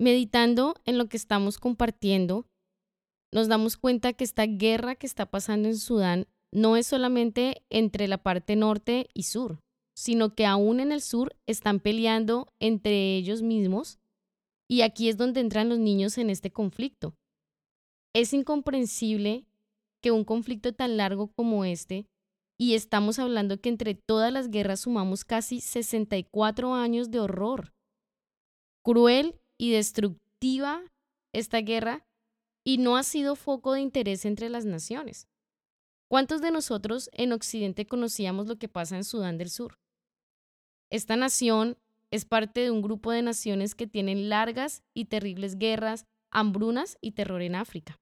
Meditando 0.00 0.74
en 0.84 0.98
lo 0.98 1.08
que 1.08 1.16
estamos 1.16 1.58
compartiendo, 1.58 2.46
nos 3.32 3.46
damos 3.46 3.76
cuenta 3.76 4.12
que 4.12 4.24
esta 4.24 4.46
guerra 4.46 4.96
que 4.96 5.06
está 5.06 5.26
pasando 5.26 5.68
en 5.68 5.76
Sudán 5.76 6.26
no 6.52 6.76
es 6.76 6.86
solamente 6.86 7.62
entre 7.70 8.08
la 8.08 8.18
parte 8.18 8.56
norte 8.56 9.08
y 9.14 9.22
sur, 9.22 9.60
sino 9.96 10.34
que 10.34 10.44
aún 10.44 10.80
en 10.80 10.92
el 10.92 11.00
sur 11.00 11.36
están 11.46 11.80
peleando 11.80 12.52
entre 12.60 13.16
ellos 13.16 13.42
mismos 13.42 13.98
y 14.68 14.82
aquí 14.82 15.08
es 15.08 15.16
donde 15.16 15.40
entran 15.40 15.68
los 15.68 15.78
niños 15.78 16.18
en 16.18 16.30
este 16.30 16.50
conflicto. 16.50 17.14
Es 18.14 18.32
incomprensible 18.32 19.46
que 20.02 20.10
un 20.10 20.24
conflicto 20.24 20.74
tan 20.74 20.96
largo 20.96 21.32
como 21.32 21.64
este, 21.64 22.06
y 22.58 22.74
estamos 22.74 23.18
hablando 23.18 23.60
que 23.60 23.68
entre 23.68 23.94
todas 23.94 24.32
las 24.32 24.50
guerras 24.50 24.80
sumamos 24.80 25.24
casi 25.24 25.60
64 25.60 26.74
años 26.74 27.10
de 27.10 27.20
horror. 27.20 27.72
Cruel 28.84 29.40
y 29.58 29.72
destructiva 29.72 30.82
esta 31.32 31.58
guerra 31.58 32.04
y 32.64 32.78
no 32.78 32.96
ha 32.96 33.02
sido 33.02 33.36
foco 33.36 33.72
de 33.72 33.80
interés 33.80 34.24
entre 34.24 34.48
las 34.48 34.64
naciones. 34.64 35.28
¿Cuántos 36.08 36.40
de 36.42 36.50
nosotros 36.50 37.08
en 37.12 37.32
Occidente 37.32 37.86
conocíamos 37.86 38.46
lo 38.46 38.58
que 38.58 38.68
pasa 38.68 38.96
en 38.96 39.04
Sudán 39.04 39.38
del 39.38 39.50
Sur? 39.50 39.78
Esta 40.90 41.16
nación 41.16 41.78
es 42.10 42.26
parte 42.26 42.60
de 42.60 42.70
un 42.70 42.82
grupo 42.82 43.10
de 43.10 43.22
naciones 43.22 43.74
que 43.74 43.86
tienen 43.86 44.28
largas 44.28 44.82
y 44.94 45.06
terribles 45.06 45.56
guerras, 45.56 46.04
hambrunas 46.30 46.98
y 47.00 47.12
terror 47.12 47.40
en 47.40 47.54
África. 47.54 47.96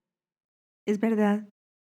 Es 0.87 0.99
verdad, 0.99 1.49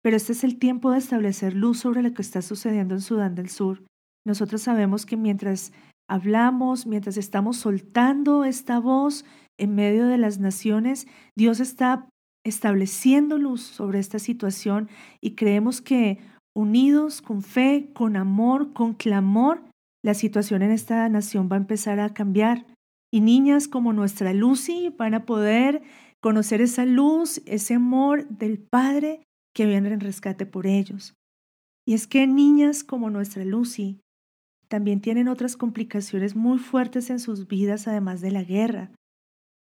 pero 0.05 0.17
este 0.17 0.33
es 0.33 0.43
el 0.43 0.59
tiempo 0.59 0.91
de 0.91 0.99
establecer 0.99 1.55
luz 1.55 1.79
sobre 1.79 2.03
lo 2.03 2.13
que 2.13 2.21
está 2.21 2.43
sucediendo 2.43 2.93
en 2.93 3.01
Sudán 3.01 3.33
del 3.33 3.49
Sur. 3.49 3.81
Nosotros 4.23 4.61
sabemos 4.61 5.03
que 5.07 5.17
mientras 5.17 5.73
hablamos, 6.07 6.85
mientras 6.85 7.17
estamos 7.17 7.57
soltando 7.57 8.45
esta 8.45 8.77
voz 8.79 9.25
en 9.57 9.73
medio 9.73 10.05
de 10.05 10.19
las 10.19 10.37
naciones, 10.37 11.07
Dios 11.35 11.59
está 11.59 12.07
estableciendo 12.45 13.39
luz 13.39 13.61
sobre 13.61 13.97
esta 13.97 14.19
situación 14.19 14.89
y 15.21 15.31
creemos 15.31 15.81
que 15.81 16.19
unidos 16.55 17.23
con 17.23 17.41
fe, 17.41 17.89
con 17.95 18.15
amor, 18.15 18.73
con 18.73 18.93
clamor, 18.93 19.63
la 20.03 20.13
situación 20.13 20.61
en 20.61 20.69
esta 20.69 21.09
nación 21.09 21.49
va 21.51 21.55
a 21.55 21.61
empezar 21.61 21.99
a 21.99 22.13
cambiar. 22.13 22.67
Y 23.11 23.21
niñas 23.21 23.67
como 23.67 23.91
nuestra 23.91 24.33
Lucy 24.33 24.93
van 24.95 25.15
a 25.15 25.25
poder 25.25 25.81
conocer 26.21 26.61
esa 26.61 26.85
luz, 26.85 27.41
ese 27.47 27.73
amor 27.73 28.27
del 28.27 28.59
Padre 28.59 29.25
que 29.55 29.65
viene 29.65 29.91
en 29.91 30.01
rescate 30.01 30.45
por 30.45 30.67
ellos. 30.67 31.15
Y 31.87 31.93
es 31.93 32.07
que 32.07 32.27
niñas 32.27 32.83
como 32.83 33.09
nuestra 33.09 33.45
Lucy 33.45 33.99
también 34.67 35.01
tienen 35.01 35.27
otras 35.27 35.55
complicaciones 35.55 36.35
muy 36.35 36.59
fuertes 36.59 37.09
en 37.09 37.19
sus 37.19 37.47
vidas 37.47 37.87
además 37.87 38.21
de 38.21 38.31
la 38.31 38.43
guerra. 38.43 38.91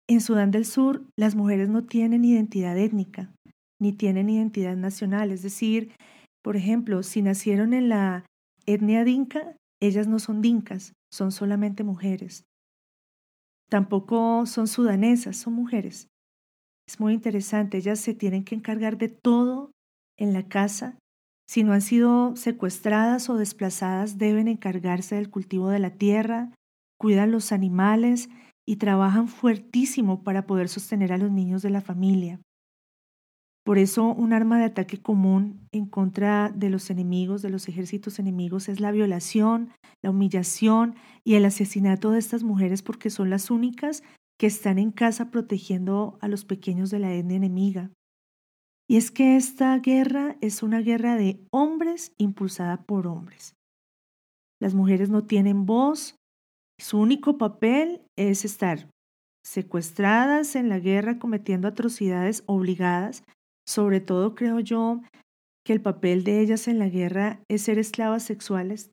En 0.09 0.21
Sudán 0.21 0.51
del 0.51 0.65
Sur, 0.65 1.03
las 1.17 1.35
mujeres 1.35 1.69
no 1.69 1.83
tienen 1.83 2.25
identidad 2.25 2.77
étnica, 2.77 3.31
ni 3.79 3.93
tienen 3.93 4.29
identidad 4.29 4.75
nacional. 4.75 5.31
Es 5.31 5.43
decir, 5.43 5.91
por 6.43 6.57
ejemplo, 6.57 7.03
si 7.03 7.21
nacieron 7.21 7.73
en 7.73 7.89
la 7.89 8.25
etnia 8.65 9.03
dinka, 9.03 9.55
ellas 9.81 10.07
no 10.07 10.19
son 10.19 10.41
dinkas, 10.41 10.93
son 11.11 11.31
solamente 11.31 11.83
mujeres. 11.83 12.43
Tampoco 13.69 14.45
son 14.45 14.67
sudanesas, 14.67 15.37
son 15.37 15.53
mujeres. 15.53 16.07
Es 16.87 16.99
muy 16.99 17.13
interesante, 17.13 17.77
ellas 17.77 17.99
se 17.99 18.13
tienen 18.13 18.43
que 18.43 18.55
encargar 18.55 18.97
de 18.97 19.09
todo 19.09 19.71
en 20.17 20.33
la 20.33 20.43
casa. 20.43 20.97
Si 21.47 21.63
no 21.63 21.73
han 21.73 21.81
sido 21.81 22.35
secuestradas 22.35 23.29
o 23.29 23.35
desplazadas, 23.35 24.17
deben 24.17 24.47
encargarse 24.47 25.15
del 25.15 25.29
cultivo 25.29 25.69
de 25.69 25.79
la 25.79 25.91
tierra, 25.91 26.51
cuidan 26.99 27.31
los 27.31 27.51
animales 27.51 28.29
y 28.67 28.77
trabajan 28.77 29.27
fuertísimo 29.27 30.23
para 30.23 30.45
poder 30.45 30.67
sostener 30.67 31.13
a 31.13 31.17
los 31.17 31.31
niños 31.31 31.61
de 31.61 31.69
la 31.69 31.81
familia. 31.81 32.41
Por 33.63 33.77
eso 33.77 34.13
un 34.13 34.31
arma 34.31 34.57
de 34.59 34.65
ataque 34.65 34.97
común 34.97 35.67
en 35.73 35.87
contra 35.87 36.49
de 36.49 36.69
los 36.69 36.89
enemigos, 36.89 37.41
de 37.41 37.49
los 37.49 37.67
ejércitos 37.67 38.17
enemigos, 38.17 38.69
es 38.69 38.79
la 38.79 38.91
violación, 38.91 39.71
la 40.01 40.09
humillación 40.09 40.95
y 41.25 41.35
el 41.35 41.43
asesinato 41.43 42.11
de 42.11 42.19
estas 42.19 42.43
mujeres 42.43 42.81
porque 42.81 43.09
son 43.09 43.29
las 43.29 43.51
únicas 43.51 44.03
que 44.39 44.47
están 44.47 44.79
en 44.79 44.91
casa 44.91 45.31
protegiendo 45.31 46.17
a 46.21 46.29
los 46.29 46.45
pequeños 46.45 46.91
de 46.91 46.99
la 46.99 47.13
etnia 47.13 47.37
enemiga. 47.37 47.91
Y 48.89 48.97
es 48.97 49.11
que 49.11 49.35
esta 49.35 49.77
guerra 49.79 50.37
es 50.41 50.63
una 50.63 50.79
guerra 50.79 51.15
de 51.15 51.39
hombres 51.51 52.13
impulsada 52.17 52.83
por 52.83 53.05
hombres. 53.05 53.53
Las 54.61 54.73
mujeres 54.73 55.09
no 55.09 55.25
tienen 55.25 55.65
voz, 55.65 56.15
su 56.79 56.99
único 56.99 57.37
papel 57.37 58.01
es 58.17 58.45
estar 58.45 58.89
secuestradas 59.43 60.55
en 60.55 60.69
la 60.69 60.79
guerra 60.79 61.19
cometiendo 61.19 61.67
atrocidades 61.67 62.43
obligadas. 62.45 63.23
Sobre 63.65 63.99
todo 63.99 64.35
creo 64.35 64.59
yo 64.59 65.01
que 65.65 65.73
el 65.73 65.81
papel 65.81 66.23
de 66.23 66.39
ellas 66.39 66.67
en 66.67 66.79
la 66.79 66.87
guerra 66.87 67.41
es 67.49 67.63
ser 67.63 67.79
esclavas 67.79 68.23
sexuales 68.23 68.91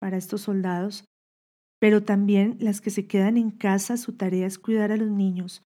para 0.00 0.16
estos 0.16 0.42
soldados, 0.42 1.04
pero 1.80 2.04
también 2.04 2.56
las 2.60 2.80
que 2.80 2.90
se 2.90 3.06
quedan 3.06 3.36
en 3.36 3.50
casa, 3.50 3.96
su 3.96 4.12
tarea 4.12 4.46
es 4.46 4.58
cuidar 4.58 4.92
a 4.92 4.96
los 4.96 5.10
niños, 5.10 5.62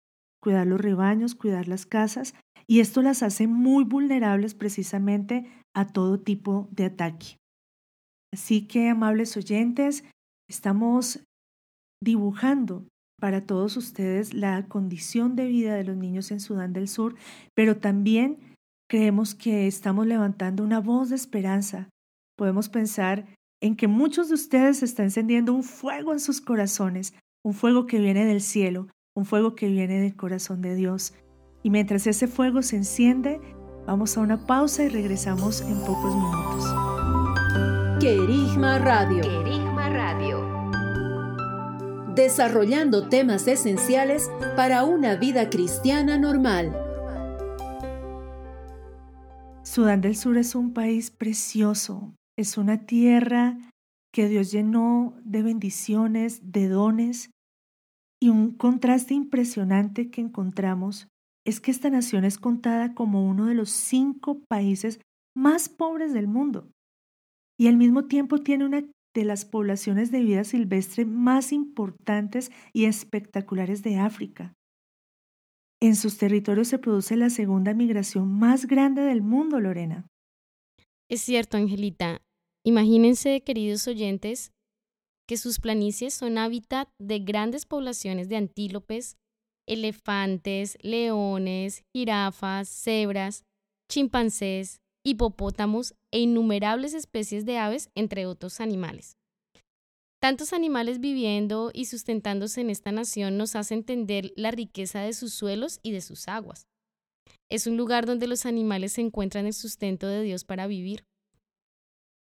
cuidar 0.42 0.66
los 0.66 0.80
rebaños, 0.80 1.34
cuidar 1.34 1.68
las 1.68 1.86
casas, 1.86 2.34
y 2.72 2.80
esto 2.80 3.02
las 3.02 3.22
hace 3.22 3.46
muy 3.48 3.84
vulnerables 3.84 4.54
precisamente 4.54 5.44
a 5.76 5.88
todo 5.88 6.18
tipo 6.18 6.70
de 6.70 6.86
ataque. 6.86 7.36
Así 8.32 8.66
que, 8.66 8.88
amables 8.88 9.36
oyentes, 9.36 10.04
estamos 10.48 11.22
dibujando 12.02 12.86
para 13.20 13.44
todos 13.44 13.76
ustedes 13.76 14.32
la 14.32 14.68
condición 14.68 15.36
de 15.36 15.48
vida 15.48 15.74
de 15.74 15.84
los 15.84 15.98
niños 15.98 16.30
en 16.30 16.40
Sudán 16.40 16.72
del 16.72 16.88
Sur, 16.88 17.14
pero 17.54 17.76
también 17.76 18.38
creemos 18.88 19.34
que 19.34 19.66
estamos 19.66 20.06
levantando 20.06 20.64
una 20.64 20.80
voz 20.80 21.10
de 21.10 21.16
esperanza. 21.16 21.90
Podemos 22.38 22.70
pensar 22.70 23.26
en 23.60 23.76
que 23.76 23.86
muchos 23.86 24.30
de 24.30 24.34
ustedes 24.36 24.82
están 24.82 25.04
encendiendo 25.04 25.52
un 25.52 25.62
fuego 25.62 26.14
en 26.14 26.20
sus 26.20 26.40
corazones, 26.40 27.12
un 27.44 27.52
fuego 27.52 27.84
que 27.84 27.98
viene 27.98 28.24
del 28.24 28.40
cielo, 28.40 28.88
un 29.14 29.26
fuego 29.26 29.56
que 29.56 29.68
viene 29.68 30.00
del 30.00 30.16
corazón 30.16 30.62
de 30.62 30.74
Dios. 30.74 31.12
Y 31.62 31.70
mientras 31.70 32.06
ese 32.06 32.26
fuego 32.26 32.62
se 32.62 32.76
enciende, 32.76 33.40
vamos 33.86 34.16
a 34.16 34.20
una 34.20 34.46
pausa 34.46 34.84
y 34.84 34.88
regresamos 34.88 35.60
en 35.60 35.78
pocos 35.80 36.14
minutos. 36.14 36.64
Querigma 38.00 38.78
Radio. 38.78 39.22
Querigma 39.22 39.88
Radio 39.88 40.52
desarrollando 42.14 43.08
temas 43.08 43.46
esenciales 43.48 44.30
para 44.56 44.84
una 44.84 45.16
vida 45.16 45.48
cristiana 45.48 46.18
normal. 46.18 46.76
Sudán 49.62 50.00
del 50.00 50.16
Sur 50.16 50.36
es 50.36 50.54
un 50.54 50.74
país 50.74 51.10
precioso, 51.10 52.14
es 52.36 52.58
una 52.58 52.84
tierra 52.84 53.56
que 54.12 54.28
Dios 54.28 54.52
llenó 54.52 55.14
de 55.24 55.42
bendiciones, 55.42 56.52
de 56.52 56.68
dones, 56.68 57.30
y 58.20 58.28
un 58.28 58.52
contraste 58.52 59.14
impresionante 59.14 60.10
que 60.10 60.20
encontramos 60.20 61.08
es 61.44 61.60
que 61.60 61.70
esta 61.70 61.90
nación 61.90 62.24
es 62.24 62.38
contada 62.38 62.94
como 62.94 63.28
uno 63.28 63.46
de 63.46 63.54
los 63.54 63.70
cinco 63.70 64.40
países 64.48 65.00
más 65.34 65.68
pobres 65.68 66.12
del 66.12 66.28
mundo 66.28 66.70
y 67.58 67.68
al 67.68 67.76
mismo 67.76 68.06
tiempo 68.06 68.38
tiene 68.38 68.64
una 68.64 68.84
de 69.14 69.24
las 69.24 69.44
poblaciones 69.44 70.10
de 70.10 70.20
vida 70.20 70.44
silvestre 70.44 71.04
más 71.04 71.52
importantes 71.52 72.50
y 72.72 72.86
espectaculares 72.86 73.82
de 73.82 73.98
África. 73.98 74.54
En 75.80 75.96
sus 75.96 76.16
territorios 76.16 76.68
se 76.68 76.78
produce 76.78 77.16
la 77.16 77.28
segunda 77.28 77.74
migración 77.74 78.32
más 78.32 78.66
grande 78.66 79.02
del 79.02 79.22
mundo, 79.22 79.60
Lorena. 79.60 80.06
Es 81.08 81.20
cierto, 81.20 81.56
Angelita. 81.56 82.22
Imagínense, 82.64 83.42
queridos 83.42 83.86
oyentes, 83.88 84.52
que 85.28 85.36
sus 85.36 85.58
planicies 85.58 86.14
son 86.14 86.38
hábitat 86.38 86.88
de 86.98 87.18
grandes 87.18 87.66
poblaciones 87.66 88.28
de 88.28 88.36
antílopes, 88.36 89.16
elefantes, 89.66 90.78
leones, 90.82 91.84
jirafas, 91.92 92.68
cebras, 92.68 93.44
chimpancés, 93.88 94.80
hipopótamos 95.04 95.94
e 96.10 96.20
innumerables 96.20 96.94
especies 96.94 97.44
de 97.44 97.58
aves, 97.58 97.90
entre 97.94 98.26
otros 98.26 98.60
animales. 98.60 99.16
Tantos 100.20 100.52
animales 100.52 101.00
viviendo 101.00 101.72
y 101.74 101.86
sustentándose 101.86 102.60
en 102.60 102.70
esta 102.70 102.92
nación 102.92 103.36
nos 103.36 103.56
hace 103.56 103.74
entender 103.74 104.32
la 104.36 104.52
riqueza 104.52 105.00
de 105.00 105.14
sus 105.14 105.34
suelos 105.34 105.80
y 105.82 105.90
de 105.90 106.00
sus 106.00 106.28
aguas. 106.28 106.68
Es 107.50 107.66
un 107.66 107.76
lugar 107.76 108.06
donde 108.06 108.28
los 108.28 108.46
animales 108.46 108.92
se 108.92 109.00
encuentran 109.00 109.46
el 109.46 109.52
sustento 109.52 110.06
de 110.06 110.22
Dios 110.22 110.44
para 110.44 110.68
vivir. 110.68 111.04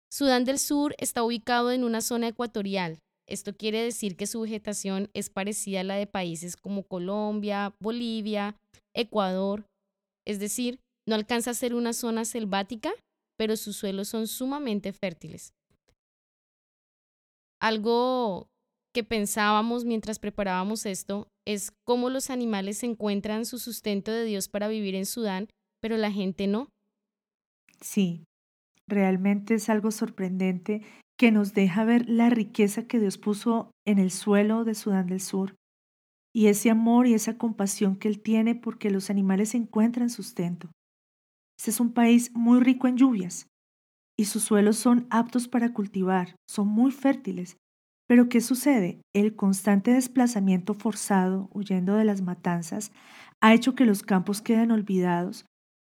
Sudán 0.09 0.45
del 0.45 0.57
Sur 0.57 0.95
está 0.99 1.21
ubicado 1.21 1.71
en 1.71 1.83
una 1.83 2.01
zona 2.01 2.29
ecuatorial. 2.29 2.99
Esto 3.27 3.55
quiere 3.55 3.81
decir 3.81 4.17
que 4.17 4.27
su 4.27 4.41
vegetación 4.41 5.09
es 5.13 5.29
parecida 5.29 5.81
a 5.81 5.83
la 5.83 5.95
de 5.95 6.07
países 6.07 6.57
como 6.57 6.83
Colombia, 6.83 7.73
Bolivia, 7.81 8.55
Ecuador, 8.93 9.65
es 10.27 10.39
decir, 10.39 10.79
no 11.07 11.15
alcanza 11.15 11.51
a 11.51 11.55
ser 11.55 11.73
una 11.73 11.93
zona 11.93 12.25
selvática, 12.25 12.91
pero 13.37 13.55
sus 13.57 13.77
suelos 13.77 14.07
son 14.07 14.27
sumamente 14.27 14.93
fértiles. 14.93 15.53
Algo 17.61 18.47
que 18.93 19.03
pensábamos 19.03 19.85
mientras 19.85 20.19
preparábamos 20.19 20.85
esto 20.85 21.27
es 21.47 21.71
cómo 21.85 22.09
los 22.09 22.29
animales 22.29 22.83
encuentran 22.83 23.45
su 23.45 23.57
sustento 23.57 24.11
de 24.11 24.25
Dios 24.25 24.47
para 24.47 24.67
vivir 24.67 24.95
en 24.95 25.05
Sudán, 25.05 25.47
pero 25.81 25.97
la 25.97 26.11
gente 26.11 26.47
no. 26.47 26.69
Sí, 27.79 28.25
realmente 28.87 29.55
es 29.55 29.69
algo 29.69 29.91
sorprendente 29.91 30.81
que 31.21 31.31
nos 31.31 31.53
deja 31.53 31.83
ver 31.83 32.09
la 32.09 32.31
riqueza 32.31 32.87
que 32.87 32.99
Dios 32.99 33.19
puso 33.19 33.69
en 33.85 33.99
el 33.99 34.09
suelo 34.09 34.63
de 34.63 34.73
Sudán 34.73 35.05
del 35.05 35.19
Sur 35.19 35.55
y 36.33 36.47
ese 36.47 36.71
amor 36.71 37.05
y 37.05 37.13
esa 37.13 37.37
compasión 37.37 37.95
que 37.95 38.07
Él 38.07 38.23
tiene 38.23 38.55
porque 38.55 38.89
los 38.89 39.11
animales 39.11 39.53
encuentran 39.53 40.09
sustento. 40.09 40.71
Este 41.59 41.69
es 41.69 41.79
un 41.79 41.93
país 41.93 42.31
muy 42.33 42.59
rico 42.59 42.87
en 42.87 42.97
lluvias 42.97 43.45
y 44.17 44.25
sus 44.25 44.41
suelos 44.41 44.77
son 44.77 45.05
aptos 45.11 45.47
para 45.47 45.73
cultivar, 45.73 46.35
son 46.49 46.69
muy 46.69 46.91
fértiles. 46.91 47.55
Pero 48.07 48.27
¿qué 48.27 48.41
sucede? 48.41 48.99
El 49.13 49.35
constante 49.35 49.91
desplazamiento 49.91 50.73
forzado, 50.73 51.51
huyendo 51.53 51.97
de 51.97 52.05
las 52.05 52.23
matanzas, 52.23 52.91
ha 53.41 53.53
hecho 53.53 53.75
que 53.75 53.85
los 53.85 54.01
campos 54.01 54.41
queden 54.41 54.71
olvidados 54.71 55.45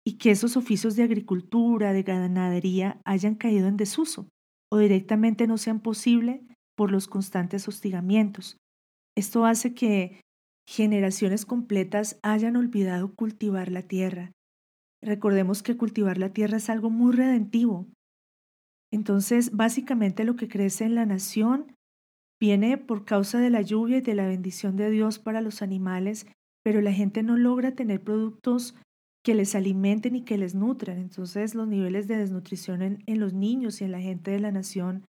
y 0.04 0.18
que 0.18 0.32
esos 0.32 0.58
oficios 0.58 0.96
de 0.96 1.04
agricultura, 1.04 1.94
de 1.94 2.02
ganadería, 2.02 3.00
hayan 3.06 3.36
caído 3.36 3.68
en 3.68 3.78
desuso 3.78 4.28
o 4.72 4.78
directamente 4.78 5.48
no 5.48 5.58
sean 5.58 5.80
posible 5.80 6.44
por 6.76 6.92
los 6.92 7.08
constantes 7.08 7.68
hostigamientos. 7.68 8.58
Esto 9.18 9.46
hace 9.46 9.74
que 9.74 10.22
generaciones 10.68 11.46
completas 11.46 12.20
hayan 12.22 12.56
olvidado 12.56 13.14
cultivar 13.16 13.72
la 13.72 13.82
tierra. 13.82 14.32
Recordemos 15.02 15.64
que 15.64 15.78
cultivar 15.78 16.18
la 16.18 16.32
tierra 16.32 16.58
es 16.58 16.70
algo 16.70 16.90
muy 16.90 17.14
redentivo. 17.14 17.88
Entonces, 18.92 19.56
básicamente 19.56 20.24
lo 20.24 20.36
que 20.36 20.48
crece 20.48 20.86
en 20.86 20.96
la 20.96 21.06
nación 21.06 21.76
viene 22.40 22.78
por 22.78 23.06
causa 23.06 23.40
de 23.40 23.50
la 23.50 23.62
lluvia 23.62 23.98
y 23.98 24.02
de 24.02 24.16
la 24.16 24.28
bendición 24.28 24.78
de 24.78 24.90
Dios 24.90 25.20
para 25.20 25.42
los 25.42 25.62
animales, 25.62 26.28
pero 26.64 26.82
la 26.82 26.94
gente 26.94 27.24
no 27.24 27.38
logra 27.38 27.76
tener 27.76 28.04
productos 28.04 28.76
que 29.24 29.36
les 29.36 29.56
alimenten 29.56 30.16
y 30.16 30.24
que 30.24 30.38
les 30.38 30.56
nutran. 30.56 30.98
Entonces 30.98 31.56
los 31.56 31.68
niveles 31.68 32.08
de 32.08 32.18
desnutrición 32.18 32.82
en, 32.82 33.20
los 33.20 33.34
niños 33.34 33.82
y 33.82 33.86
en 33.86 33.92
la 33.92 34.00
gente 34.00 34.32
de 34.32 34.40
la 34.40 34.52
nación 34.52 35.06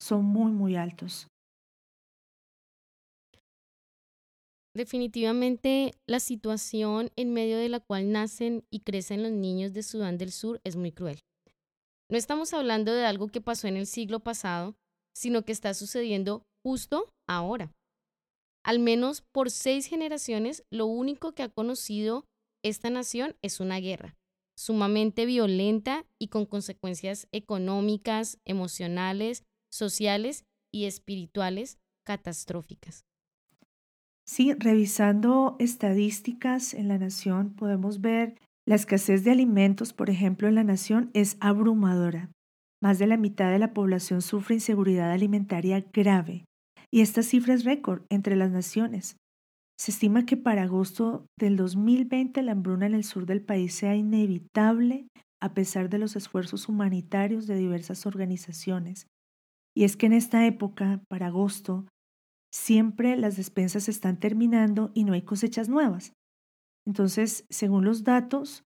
son 0.00 0.24
muy, 0.24 0.52
muy 0.52 0.76
altos. 0.76 1.28
Definitivamente 4.76 5.92
la 6.06 6.18
situación 6.18 7.10
en 7.16 7.32
medio 7.32 7.58
de 7.58 7.68
la 7.68 7.78
cual 7.78 8.10
nacen 8.10 8.64
y 8.70 8.80
crecen 8.80 9.22
los 9.22 9.30
niños 9.30 9.72
de 9.72 9.84
Sudán 9.84 10.18
del 10.18 10.32
Sur 10.32 10.60
es 10.64 10.74
muy 10.74 10.90
cruel. 10.90 11.20
No 12.10 12.18
estamos 12.18 12.52
hablando 12.52 12.92
de 12.92 13.06
algo 13.06 13.28
que 13.28 13.40
pasó 13.40 13.68
en 13.68 13.76
el 13.76 13.86
siglo 13.86 14.20
pasado, 14.20 14.74
sino 15.16 15.44
que 15.44 15.52
está 15.52 15.74
sucediendo 15.74 16.44
justo 16.64 17.08
ahora. 17.28 17.72
Al 18.64 18.78
menos 18.78 19.22
por 19.32 19.50
seis 19.50 19.86
generaciones, 19.86 20.64
lo 20.70 20.86
único 20.86 21.32
que 21.32 21.44
ha 21.44 21.48
conocido 21.48 22.24
esta 22.64 22.90
nación 22.90 23.36
es 23.42 23.60
una 23.60 23.78
guerra, 23.78 24.16
sumamente 24.56 25.26
violenta 25.26 26.04
y 26.18 26.28
con 26.28 26.46
consecuencias 26.46 27.28
económicas, 27.30 28.40
emocionales, 28.44 29.44
sociales 29.70 30.44
y 30.72 30.86
espirituales 30.86 31.78
catastróficas. 32.04 33.04
Sí, 34.26 34.54
revisando 34.54 35.56
estadísticas 35.58 36.72
en 36.72 36.88
la 36.88 36.98
nación 36.98 37.54
podemos 37.54 38.00
ver 38.00 38.34
la 38.66 38.76
escasez 38.76 39.24
de 39.24 39.30
alimentos, 39.30 39.92
por 39.92 40.08
ejemplo, 40.08 40.48
en 40.48 40.54
la 40.54 40.64
nación 40.64 41.10
es 41.12 41.36
abrumadora. 41.40 42.30
Más 42.82 42.98
de 42.98 43.06
la 43.06 43.18
mitad 43.18 43.50
de 43.50 43.58
la 43.58 43.74
población 43.74 44.22
sufre 44.22 44.54
inseguridad 44.54 45.12
alimentaria 45.12 45.84
grave. 45.92 46.46
Y 46.90 47.02
esta 47.02 47.22
cifra 47.22 47.52
es 47.52 47.64
récord 47.64 48.04
entre 48.08 48.36
las 48.36 48.50
naciones. 48.50 49.16
Se 49.78 49.90
estima 49.90 50.24
que 50.24 50.36
para 50.36 50.64
agosto 50.64 51.26
del 51.38 51.56
2020 51.56 52.42
la 52.42 52.52
hambruna 52.52 52.86
en 52.86 52.94
el 52.94 53.04
sur 53.04 53.26
del 53.26 53.42
país 53.42 53.74
sea 53.74 53.96
inevitable 53.96 55.08
a 55.42 55.52
pesar 55.52 55.90
de 55.90 55.98
los 55.98 56.16
esfuerzos 56.16 56.68
humanitarios 56.68 57.46
de 57.46 57.56
diversas 57.56 58.06
organizaciones. 58.06 59.06
Y 59.76 59.84
es 59.84 59.96
que 59.96 60.06
en 60.06 60.12
esta 60.12 60.46
época, 60.46 61.02
para 61.08 61.26
agosto, 61.26 61.86
siempre 62.52 63.16
las 63.16 63.36
despensas 63.36 63.88
están 63.88 64.20
terminando 64.20 64.92
y 64.94 65.04
no 65.04 65.12
hay 65.12 65.22
cosechas 65.22 65.68
nuevas. 65.68 66.12
Entonces, 66.86 67.44
según 67.50 67.84
los 67.84 68.04
datos, 68.04 68.62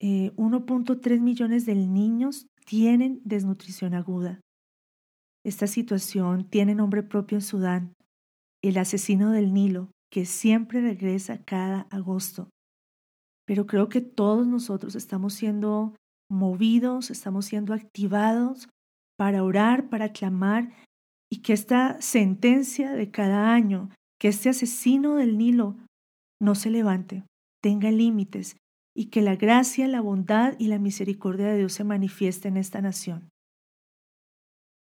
1.3 0.00 1.10
eh, 1.10 1.20
millones 1.20 1.66
de 1.66 1.74
niños 1.74 2.46
tienen 2.64 3.20
desnutrición 3.24 3.94
aguda. 3.94 4.40
Esta 5.44 5.66
situación 5.66 6.48
tiene 6.48 6.74
nombre 6.74 7.02
propio 7.02 7.38
en 7.38 7.42
Sudán, 7.42 7.94
el 8.62 8.78
asesino 8.78 9.32
del 9.32 9.52
Nilo, 9.52 9.90
que 10.12 10.26
siempre 10.26 10.82
regresa 10.82 11.42
cada 11.42 11.86
agosto. 11.90 12.50
Pero 13.46 13.66
creo 13.66 13.88
que 13.88 14.02
todos 14.02 14.46
nosotros 14.46 14.94
estamos 14.94 15.32
siendo 15.32 15.96
movidos, 16.30 17.10
estamos 17.10 17.46
siendo 17.46 17.72
activados 17.72 18.68
para 19.16 19.42
orar, 19.42 19.88
para 19.88 20.12
clamar 20.12 20.70
y 21.30 21.38
que 21.40 21.54
esta 21.54 21.98
sentencia 22.02 22.92
de 22.92 23.10
cada 23.10 23.54
año, 23.54 23.88
que 24.20 24.28
este 24.28 24.50
asesino 24.50 25.16
del 25.16 25.38
Nilo 25.38 25.78
no 26.40 26.54
se 26.54 26.68
levante, 26.68 27.24
tenga 27.62 27.90
límites 27.90 28.58
y 28.94 29.06
que 29.06 29.22
la 29.22 29.36
gracia, 29.36 29.88
la 29.88 30.02
bondad 30.02 30.54
y 30.58 30.66
la 30.66 30.78
misericordia 30.78 31.46
de 31.48 31.56
Dios 31.56 31.72
se 31.72 31.84
manifieste 31.84 32.48
en 32.48 32.58
esta 32.58 32.82
nación. 32.82 33.30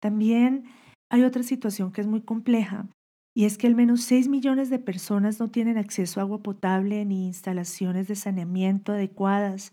También 0.00 0.64
hay 1.08 1.22
otra 1.22 1.44
situación 1.44 1.92
que 1.92 2.00
es 2.00 2.08
muy 2.08 2.22
compleja 2.22 2.88
y 3.36 3.46
es 3.46 3.58
que 3.58 3.66
al 3.66 3.74
menos 3.74 4.02
6 4.02 4.28
millones 4.28 4.70
de 4.70 4.78
personas 4.78 5.40
no 5.40 5.50
tienen 5.50 5.76
acceso 5.76 6.20
a 6.20 6.22
agua 6.22 6.42
potable 6.42 7.04
ni 7.04 7.26
instalaciones 7.26 8.06
de 8.06 8.14
saneamiento 8.14 8.92
adecuadas. 8.92 9.72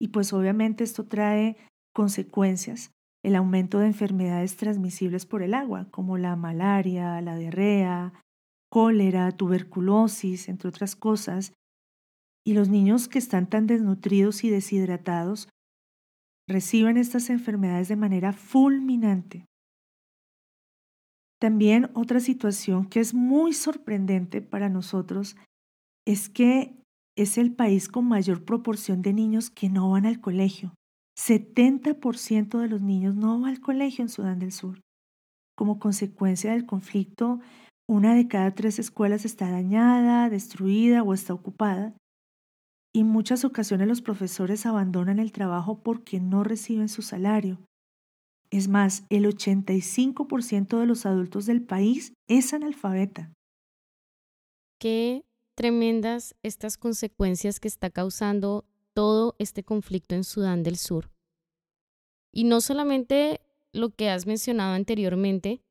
Y 0.00 0.08
pues 0.08 0.32
obviamente 0.32 0.82
esto 0.82 1.04
trae 1.04 1.56
consecuencias. 1.94 2.90
El 3.22 3.36
aumento 3.36 3.80
de 3.80 3.86
enfermedades 3.86 4.56
transmisibles 4.56 5.26
por 5.26 5.42
el 5.42 5.52
agua, 5.52 5.88
como 5.90 6.16
la 6.16 6.36
malaria, 6.36 7.20
la 7.20 7.36
diarrea, 7.36 8.14
cólera, 8.70 9.30
tuberculosis, 9.32 10.48
entre 10.48 10.68
otras 10.68 10.96
cosas, 10.96 11.52
y 12.46 12.54
los 12.54 12.68
niños 12.68 13.08
que 13.08 13.18
están 13.18 13.48
tan 13.48 13.66
desnutridos 13.66 14.44
y 14.44 14.50
deshidratados 14.50 15.48
reciben 16.48 16.96
estas 16.96 17.28
enfermedades 17.28 17.88
de 17.88 17.96
manera 17.96 18.32
fulminante. 18.32 19.44
También 21.40 21.90
otra 21.94 22.20
situación 22.20 22.86
que 22.86 23.00
es 23.00 23.14
muy 23.14 23.52
sorprendente 23.52 24.40
para 24.40 24.68
nosotros 24.68 25.36
es 26.06 26.28
que 26.28 26.76
es 27.16 27.38
el 27.38 27.52
país 27.52 27.88
con 27.88 28.06
mayor 28.06 28.44
proporción 28.44 29.02
de 29.02 29.12
niños 29.12 29.50
que 29.50 29.68
no 29.68 29.90
van 29.90 30.06
al 30.06 30.20
colegio. 30.20 30.74
70% 31.18 32.58
de 32.58 32.68
los 32.68 32.80
niños 32.80 33.14
no 33.16 33.40
van 33.40 33.50
al 33.50 33.60
colegio 33.60 34.02
en 34.02 34.08
Sudán 34.08 34.38
del 34.38 34.52
Sur. 34.52 34.80
Como 35.56 35.78
consecuencia 35.78 36.52
del 36.52 36.66
conflicto, 36.66 37.40
una 37.88 38.14
de 38.14 38.28
cada 38.28 38.54
tres 38.54 38.78
escuelas 38.78 39.24
está 39.24 39.50
dañada, 39.50 40.28
destruida 40.28 41.02
o 41.02 41.14
está 41.14 41.32
ocupada. 41.32 41.94
Y 42.94 43.00
en 43.00 43.08
muchas 43.08 43.44
ocasiones 43.44 43.88
los 43.88 44.02
profesores 44.02 44.66
abandonan 44.66 45.18
el 45.18 45.32
trabajo 45.32 45.82
porque 45.82 46.20
no 46.20 46.44
reciben 46.44 46.88
su 46.88 47.02
salario. 47.02 47.58
Es 48.50 48.68
más, 48.68 49.04
el 49.10 49.26
85% 49.26 50.78
de 50.78 50.86
los 50.86 51.06
adultos 51.06 51.46
del 51.46 51.62
país 51.62 52.12
es 52.28 52.52
analfabeta. 52.52 53.32
Qué 54.78 55.24
tremendas 55.54 56.34
estas 56.42 56.76
consecuencias 56.76 57.60
que 57.60 57.68
está 57.68 57.90
causando 57.90 58.64
todo 58.92 59.34
este 59.38 59.64
conflicto 59.64 60.14
en 60.14 60.24
Sudán 60.24 60.62
del 60.62 60.76
Sur. 60.76 61.10
Y 62.32 62.44
no 62.44 62.60
solamente 62.60 63.40
lo 63.72 63.90
que 63.90 64.10
has 64.10 64.26
mencionado 64.26 64.74
anteriormente, 64.74 65.62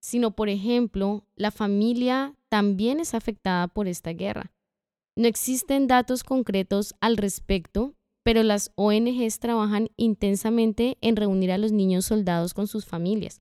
sino, 0.00 0.36
por 0.36 0.48
ejemplo, 0.48 1.26
la 1.34 1.50
familia 1.50 2.36
también 2.48 3.00
es 3.00 3.14
afectada 3.14 3.68
por 3.68 3.88
esta 3.88 4.12
guerra. 4.12 4.52
No 5.16 5.26
existen 5.26 5.86
datos 5.86 6.24
concretos 6.24 6.94
al 7.00 7.16
respecto, 7.16 7.94
pero 8.24 8.42
las 8.42 8.72
ONGs 8.74 9.38
trabajan 9.38 9.90
intensamente 9.96 10.98
en 11.00 11.14
reunir 11.14 11.52
a 11.52 11.58
los 11.58 11.70
niños 11.70 12.06
soldados 12.06 12.52
con 12.52 12.66
sus 12.66 12.84
familias. 12.84 13.40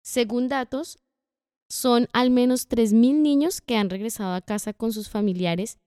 Según 0.00 0.48
datos, 0.48 0.98
son 1.68 2.08
al 2.14 2.30
menos 2.30 2.68
3.000 2.68 3.20
niños 3.20 3.60
que 3.60 3.76
han 3.76 3.90
regresado 3.90 4.32
a 4.32 4.40
casa 4.40 4.72
con 4.72 4.94
sus 4.94 5.10
familiares 5.10 5.78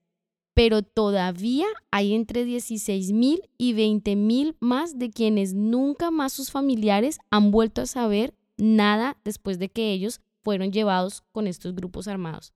pero 0.56 0.80
todavía 0.80 1.66
hay 1.90 2.14
entre 2.14 2.46
16.000 2.46 3.42
y 3.58 3.74
20.000 3.74 4.56
más 4.58 4.98
de 4.98 5.10
quienes 5.10 5.52
nunca 5.52 6.10
más 6.10 6.32
sus 6.32 6.50
familiares 6.50 7.18
han 7.30 7.50
vuelto 7.50 7.82
a 7.82 7.86
saber 7.86 8.32
nada 8.56 9.18
después 9.22 9.58
de 9.58 9.68
que 9.68 9.92
ellos 9.92 10.22
fueron 10.42 10.72
llevados 10.72 11.24
con 11.30 11.46
estos 11.46 11.74
grupos 11.74 12.08
armados. 12.08 12.54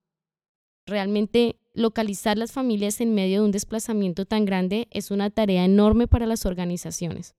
Realmente 0.91 1.55
localizar 1.73 2.37
las 2.37 2.51
familias 2.51 3.01
en 3.01 3.15
medio 3.15 3.39
de 3.39 3.47
un 3.47 3.53
desplazamiento 3.53 4.25
tan 4.27 4.45
grande 4.45 4.89
es 4.91 5.13
una 5.13 5.31
tarea 5.31 5.65
enorme 5.65 6.09
para 6.09 6.27
las 6.27 6.47
organizaciones. 6.47 7.37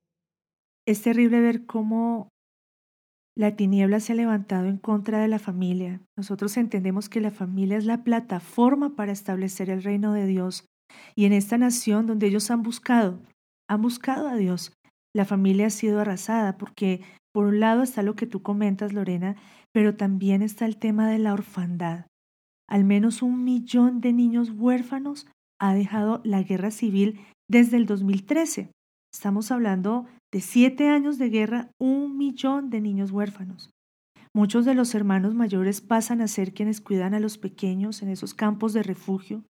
Es 0.88 1.02
terrible 1.02 1.42
ver 1.42 1.66
cómo 1.66 2.30
la 3.36 3.58
tiniebla 3.58 4.00
se 4.00 4.14
ha 4.14 4.16
levantado 4.16 4.68
en 4.68 4.78
contra 4.78 5.20
de 5.20 5.28
la 5.28 5.38
familia. 5.38 6.00
Nosotros 6.16 6.56
entendemos 6.56 7.10
que 7.10 7.20
la 7.20 7.30
familia 7.30 7.78
es 7.78 7.84
la 7.84 8.06
plataforma 8.06 8.96
para 8.96 9.12
establecer 9.12 9.70
el 9.70 9.84
reino 9.84 10.14
de 10.14 10.28
Dios. 10.28 10.66
Y 11.14 11.26
en 11.26 11.34
esta 11.34 11.58
nación 11.58 12.08
donde 12.08 12.28
ellos 12.28 12.50
han 12.52 12.64
buscado, 12.64 13.22
han 13.70 13.82
buscado 13.82 14.30
a 14.30 14.38
Dios, 14.38 14.72
la 15.14 15.26
familia 15.26 15.68
ha 15.68 15.72
sido 15.72 16.00
arrasada 16.00 16.58
porque 16.58 17.02
por 17.34 17.48
un 17.48 17.60
lado 17.60 17.84
está 17.84 18.02
lo 18.02 18.16
que 18.16 18.28
tú 18.28 18.44
comentas, 18.44 18.94
Lorena, 18.94 19.36
pero 19.74 19.98
también 19.98 20.42
está 20.42 20.66
el 20.66 20.78
tema 20.78 21.10
de 21.10 21.20
la 21.20 21.34
orfandad. 21.34 22.06
Al 22.72 22.86
menos 22.86 23.22
un 23.22 23.44
millón 23.44 24.00
de 24.00 24.14
niños 24.14 24.52
huérfanos 24.56 25.28
ha 25.60 25.74
dejado 25.74 26.22
la 26.24 26.42
guerra 26.42 26.72
civil 26.72 27.20
desde 27.50 27.76
el 27.76 27.86
2013. 27.86 28.72
Estamos 29.14 29.52
hablando 29.52 30.06
de 30.32 30.40
siete 30.40 30.88
años 30.88 31.18
de 31.18 31.30
guerra, 31.30 31.72
un 31.82 32.18
millón 32.18 32.70
de 32.70 32.80
niños 32.80 33.12
huérfanos. 33.12 33.72
Muchos 34.34 34.64
de 34.64 34.74
los 34.74 34.96
hermanos 34.96 35.36
mayores 35.36 35.82
pasan 35.82 36.22
a 36.22 36.30
ser 36.30 36.54
quienes 36.54 36.80
cuidan 36.80 37.14
a 37.14 37.20
los 37.20 37.38
pequeños 37.38 38.02
en 38.04 38.08
esos 38.08 38.34
campos 38.34 38.72
de 38.72 38.84
refugio. 38.84 39.44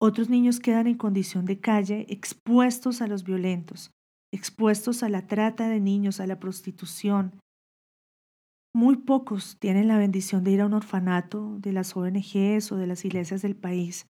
Otros 0.00 0.30
niños 0.30 0.58
quedan 0.58 0.86
en 0.86 0.96
condición 0.96 1.44
de 1.44 1.60
calle, 1.60 2.06
expuestos 2.08 3.02
a 3.02 3.06
los 3.06 3.24
violentos, 3.24 3.90
expuestos 4.32 5.02
a 5.02 5.10
la 5.10 5.26
trata 5.26 5.68
de 5.68 5.80
niños, 5.80 6.18
a 6.18 6.26
la 6.26 6.40
prostitución. 6.40 7.38
Muy 8.76 8.96
pocos 8.96 9.56
tienen 9.60 9.86
la 9.86 9.98
bendición 9.98 10.42
de 10.42 10.50
ir 10.50 10.60
a 10.60 10.66
un 10.66 10.72
orfanato 10.72 11.58
de 11.60 11.72
las 11.72 11.96
ONGs 11.96 12.72
o 12.72 12.76
de 12.76 12.88
las 12.88 13.04
iglesias 13.04 13.40
del 13.40 13.54
país. 13.54 14.06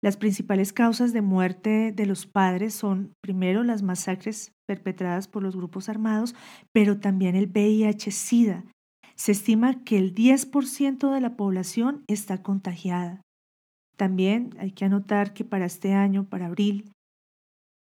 Las 0.00 0.16
principales 0.16 0.72
causas 0.72 1.12
de 1.12 1.20
muerte 1.20 1.90
de 1.90 2.06
los 2.06 2.26
padres 2.26 2.74
son, 2.74 3.12
primero, 3.20 3.64
las 3.64 3.82
masacres 3.82 4.52
perpetradas 4.68 5.26
por 5.26 5.42
los 5.42 5.56
grupos 5.56 5.88
armados, 5.88 6.36
pero 6.72 7.00
también 7.00 7.34
el 7.34 7.48
VIH-Sida. 7.48 8.64
Se 9.16 9.32
estima 9.32 9.82
que 9.82 9.98
el 9.98 10.14
10% 10.14 11.12
de 11.12 11.20
la 11.20 11.36
población 11.36 12.04
está 12.06 12.44
contagiada. 12.44 13.22
También 13.96 14.50
hay 14.60 14.70
que 14.70 14.84
anotar 14.84 15.32
que 15.32 15.44
para 15.44 15.64
este 15.64 15.92
año, 15.92 16.28
para 16.28 16.46
abril, 16.46 16.92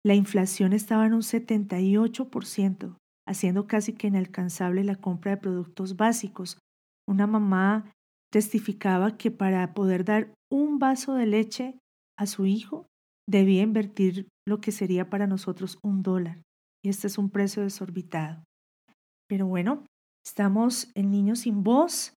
la 0.04 0.13
inflación 0.13 0.74
estaba 0.74 1.08
en 1.08 1.13
un 1.13 1.22
78%, 1.22 2.98
haciendo 3.27 3.67
casi 3.67 3.93
que 3.93 4.07
inalcanzable 4.07 4.84
la 4.84 4.95
compra 4.95 5.31
de 5.31 5.38
productos 5.38 5.95
básicos. 5.95 6.57
Una 7.07 7.27
mamá 7.27 7.91
testificaba 8.31 9.17
que 9.17 9.31
para 9.31 9.73
poder 9.73 10.05
dar 10.05 10.34
un 10.51 10.79
vaso 10.79 11.13
de 11.15 11.25
leche 11.25 11.79
a 12.17 12.25
su 12.25 12.45
hijo, 12.45 12.88
debía 13.27 13.62
invertir 13.62 14.27
lo 14.47 14.60
que 14.60 14.71
sería 14.71 15.10
para 15.10 15.27
nosotros 15.27 15.77
un 15.84 16.03
dólar. 16.03 16.41
Y 16.84 16.89
este 16.89 17.07
es 17.07 17.17
un 17.17 17.29
precio 17.29 17.63
desorbitado. 17.63 18.43
Pero 19.27 19.47
bueno, 19.47 19.86
estamos 20.25 20.91
en 20.95 21.12
Niños 21.12 21.39
sin 21.39 21.63
Voz, 21.63 22.13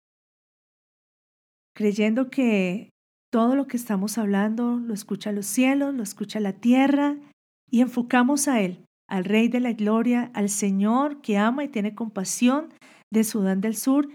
creyendo 1.75 2.29
que 2.29 2.89
todo 3.31 3.55
lo 3.55 3.67
que 3.67 3.77
estamos 3.77 4.17
hablando 4.17 4.77
lo 4.77 4.93
escucha 4.93 5.31
los 5.31 5.45
cielos, 5.45 5.93
lo 5.93 6.03
escucha 6.03 6.39
la 6.39 6.53
tierra, 6.53 7.17
y 7.69 7.81
enfocamos 7.81 8.47
a 8.47 8.61
Él, 8.61 8.85
al 9.07 9.25
Rey 9.25 9.47
de 9.47 9.59
la 9.59 9.73
Gloria, 9.73 10.31
al 10.33 10.49
Señor 10.49 11.21
que 11.21 11.37
ama 11.37 11.63
y 11.63 11.69
tiene 11.69 11.95
compasión 11.95 12.73
de 13.11 13.23
Sudán 13.23 13.61
del 13.61 13.75
Sur, 13.75 14.09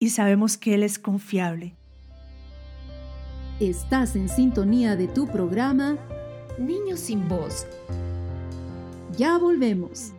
y 0.00 0.10
sabemos 0.10 0.56
que 0.56 0.74
Él 0.74 0.82
es 0.82 0.98
confiable. 0.98 1.74
Estás 3.60 4.16
en 4.16 4.28
sintonía 4.28 4.96
de 4.96 5.08
tu 5.08 5.26
programa 5.26 5.96
Niños 6.58 7.00
sin 7.00 7.28
voz. 7.28 7.66
Ya 9.16 9.38
volvemos. 9.38 10.12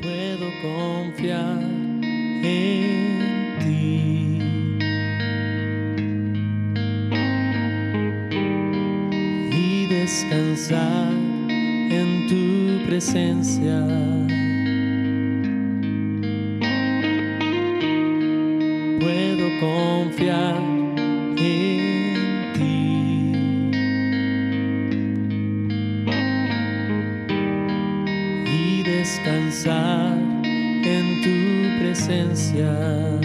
Puedo 0.00 0.46
confiar 0.62 1.62
en 1.62 3.15
descansar 10.06 11.10
en 11.90 12.28
tu 12.28 12.86
presencia. 12.86 13.84
Puedo 19.00 19.46
confiar 19.58 20.62
en 21.38 22.52
ti. 22.54 23.32
Y 28.46 28.82
descansar 28.84 30.18
en 30.44 31.06
tu 31.24 31.82
presencia. 31.82 33.15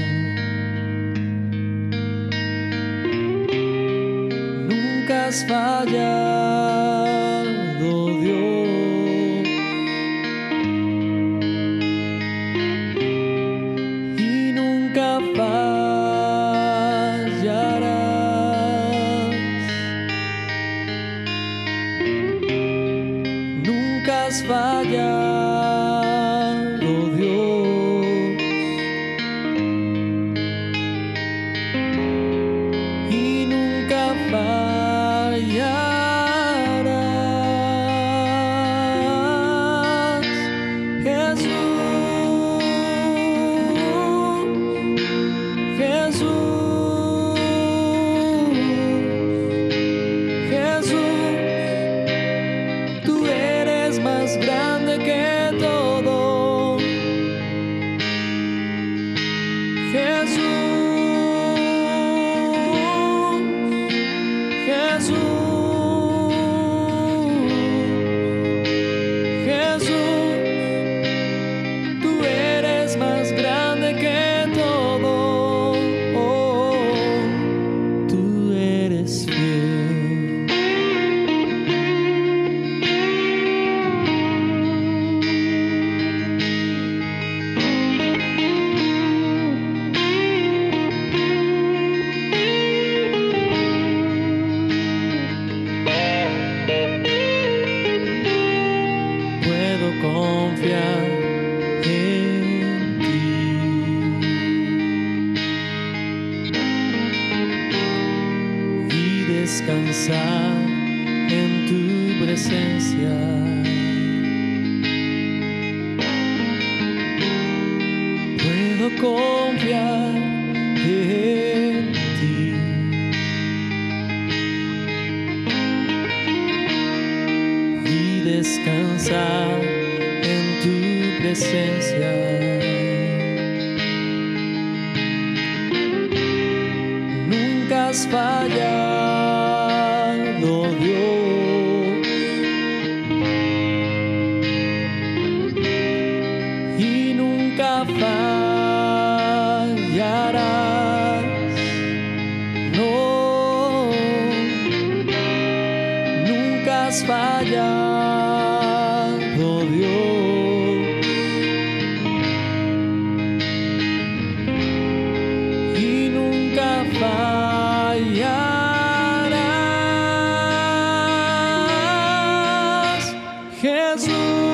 Jesús. 173.62 174.51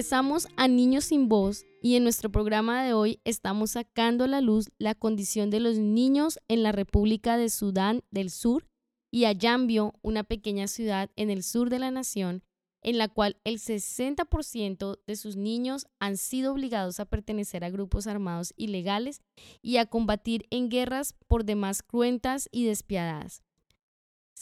Regresamos 0.00 0.48
a 0.56 0.66
Niños 0.66 1.04
sin 1.04 1.28
Voz 1.28 1.66
y 1.82 1.96
en 1.96 2.04
nuestro 2.04 2.32
programa 2.32 2.82
de 2.82 2.94
hoy 2.94 3.20
estamos 3.24 3.72
sacando 3.72 4.24
a 4.24 4.28
la 4.28 4.40
luz 4.40 4.70
la 4.78 4.94
condición 4.94 5.50
de 5.50 5.60
los 5.60 5.76
niños 5.76 6.38
en 6.48 6.62
la 6.62 6.72
República 6.72 7.36
de 7.36 7.50
Sudán 7.50 8.00
del 8.10 8.30
Sur 8.30 8.66
y 9.10 9.26
a 9.26 9.32
Yambio, 9.32 9.92
una 10.00 10.24
pequeña 10.24 10.68
ciudad 10.68 11.10
en 11.16 11.28
el 11.28 11.42
sur 11.42 11.68
de 11.68 11.80
la 11.80 11.90
nación, 11.90 12.42
en 12.80 12.96
la 12.96 13.08
cual 13.08 13.36
el 13.44 13.58
60% 13.58 15.00
de 15.06 15.16
sus 15.16 15.36
niños 15.36 15.86
han 15.98 16.16
sido 16.16 16.52
obligados 16.52 16.98
a 16.98 17.04
pertenecer 17.04 17.62
a 17.62 17.68
grupos 17.68 18.06
armados 18.06 18.54
ilegales 18.56 19.20
y 19.60 19.76
a 19.76 19.84
combatir 19.84 20.46
en 20.48 20.70
guerras 20.70 21.14
por 21.28 21.44
demás 21.44 21.82
cruentas 21.82 22.48
y 22.50 22.64
despiadadas. 22.64 23.42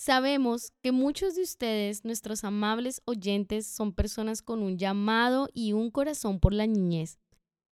Sabemos 0.01 0.71
que 0.81 0.93
muchos 0.93 1.35
de 1.35 1.43
ustedes, 1.43 2.05
nuestros 2.05 2.45
amables 2.45 3.03
oyentes, 3.05 3.67
son 3.67 3.93
personas 3.93 4.43
con 4.43 4.63
un 4.63 4.79
llamado 4.79 5.49
y 5.53 5.73
un 5.73 5.91
corazón 5.91 6.39
por 6.39 6.53
la 6.53 6.69
niñez. 6.69 7.19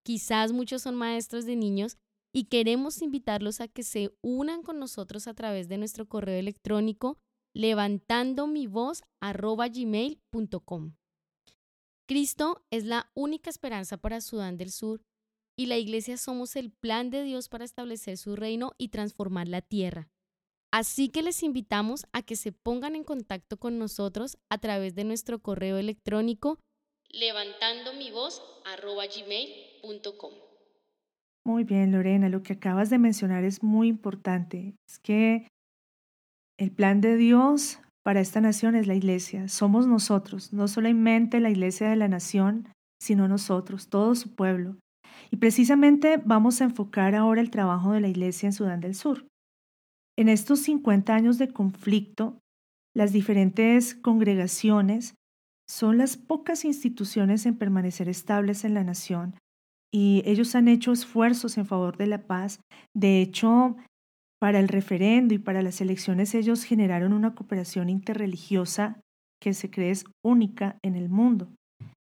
Quizás 0.03 0.51
muchos 0.51 0.81
son 0.81 0.95
maestros 0.95 1.45
de 1.45 1.55
niños 1.55 1.97
y 2.33 2.45
queremos 2.45 3.03
invitarlos 3.03 3.61
a 3.61 3.67
que 3.67 3.83
se 3.83 4.17
unan 4.23 4.63
con 4.63 4.79
nosotros 4.79 5.27
a 5.27 5.35
través 5.35 5.67
de 5.67 5.77
nuestro 5.77 6.07
correo 6.07 6.39
electrónico 6.39 7.19
levantando 7.53 8.47
mi 8.47 8.65
voz. 8.65 9.03
Cristo 12.07 12.65
es 12.71 12.85
la 12.85 13.11
única 13.13 13.51
esperanza 13.51 13.97
para 13.97 14.19
Sudán 14.19 14.57
del 14.57 14.71
Sur 14.71 15.03
y 15.55 15.67
la 15.67 15.77
iglesia 15.77 16.17
somos 16.17 16.55
el 16.55 16.71
plan 16.71 17.11
de 17.11 17.21
Dios 17.21 17.49
para 17.49 17.65
establecer 17.65 18.17
su 18.17 18.35
reino 18.35 18.71
y 18.79 18.87
transformar 18.87 19.47
la 19.47 19.61
tierra. 19.61 20.09
Así 20.77 21.07
que 21.07 21.21
les 21.21 21.41
invitamos 21.41 22.05
a 22.11 22.21
que 22.21 22.35
se 22.35 22.51
pongan 22.51 22.97
en 22.97 23.05
contacto 23.05 23.55
con 23.55 23.79
nosotros 23.79 24.37
a 24.49 24.57
través 24.57 24.93
de 24.93 25.05
nuestro 25.05 25.39
correo 25.39 25.77
electrónico 25.77 26.59
levantando 27.09 27.93
mi 27.93 28.11
voz. 28.11 28.43
Muy 31.45 31.63
bien, 31.63 31.93
Lorena, 31.93 32.27
lo 32.27 32.43
que 32.43 32.51
acabas 32.51 32.89
de 32.89 32.97
mencionar 32.97 33.45
es 33.45 33.63
muy 33.63 33.87
importante. 33.87 34.75
Es 34.85 34.99
que 34.99 35.47
el 36.59 36.71
plan 36.71 36.99
de 36.99 37.15
Dios 37.15 37.79
para 38.03 38.19
esta 38.19 38.41
nación 38.41 38.75
es 38.75 38.85
la 38.85 38.95
iglesia. 38.95 39.47
Somos 39.47 39.87
nosotros, 39.87 40.51
no 40.51 40.67
solamente 40.67 41.39
la 41.39 41.51
iglesia 41.51 41.89
de 41.89 41.95
la 41.95 42.09
nación, 42.09 42.67
sino 42.99 43.29
nosotros, 43.29 43.87
todo 43.87 44.13
su 44.13 44.35
pueblo. 44.35 44.75
Y 45.31 45.37
precisamente 45.37 46.17
vamos 46.17 46.59
a 46.59 46.65
enfocar 46.65 47.15
ahora 47.15 47.39
el 47.39 47.49
trabajo 47.49 47.93
de 47.93 48.01
la 48.01 48.09
iglesia 48.09 48.47
en 48.47 48.53
Sudán 48.53 48.81
del 48.81 48.93
Sur. 48.93 49.25
En 50.17 50.29
estos 50.29 50.59
50 50.59 51.13
años 51.13 51.37
de 51.37 51.49
conflicto, 51.49 52.39
las 52.95 53.11
diferentes 53.11 53.95
congregaciones 53.95 55.15
son 55.67 55.97
las 55.97 56.15
pocas 56.15 56.63
instituciones 56.63 57.45
en 57.45 57.57
permanecer 57.57 58.07
estables 58.07 58.63
en 58.63 58.73
la 58.73 58.83
nación 58.83 59.35
y 59.93 60.21
ellos 60.25 60.55
han 60.55 60.67
hecho 60.67 60.91
esfuerzos 60.91 61.57
en 61.57 61.65
favor 61.65 61.97
de 61.97 62.07
la 62.07 62.27
paz. 62.27 62.59
De 62.93 63.21
hecho, 63.21 63.75
para 64.39 64.59
el 64.59 64.67
referendo 64.67 65.33
y 65.33 65.39
para 65.39 65.61
las 65.61 65.81
elecciones 65.81 66.35
ellos 66.35 66.63
generaron 66.63 67.13
una 67.13 67.33
cooperación 67.33 67.89
interreligiosa 67.89 68.99
que 69.41 69.53
se 69.53 69.69
cree 69.69 69.91
es 69.91 70.05
única 70.23 70.77
en 70.83 70.95
el 70.95 71.09
mundo. 71.09 71.49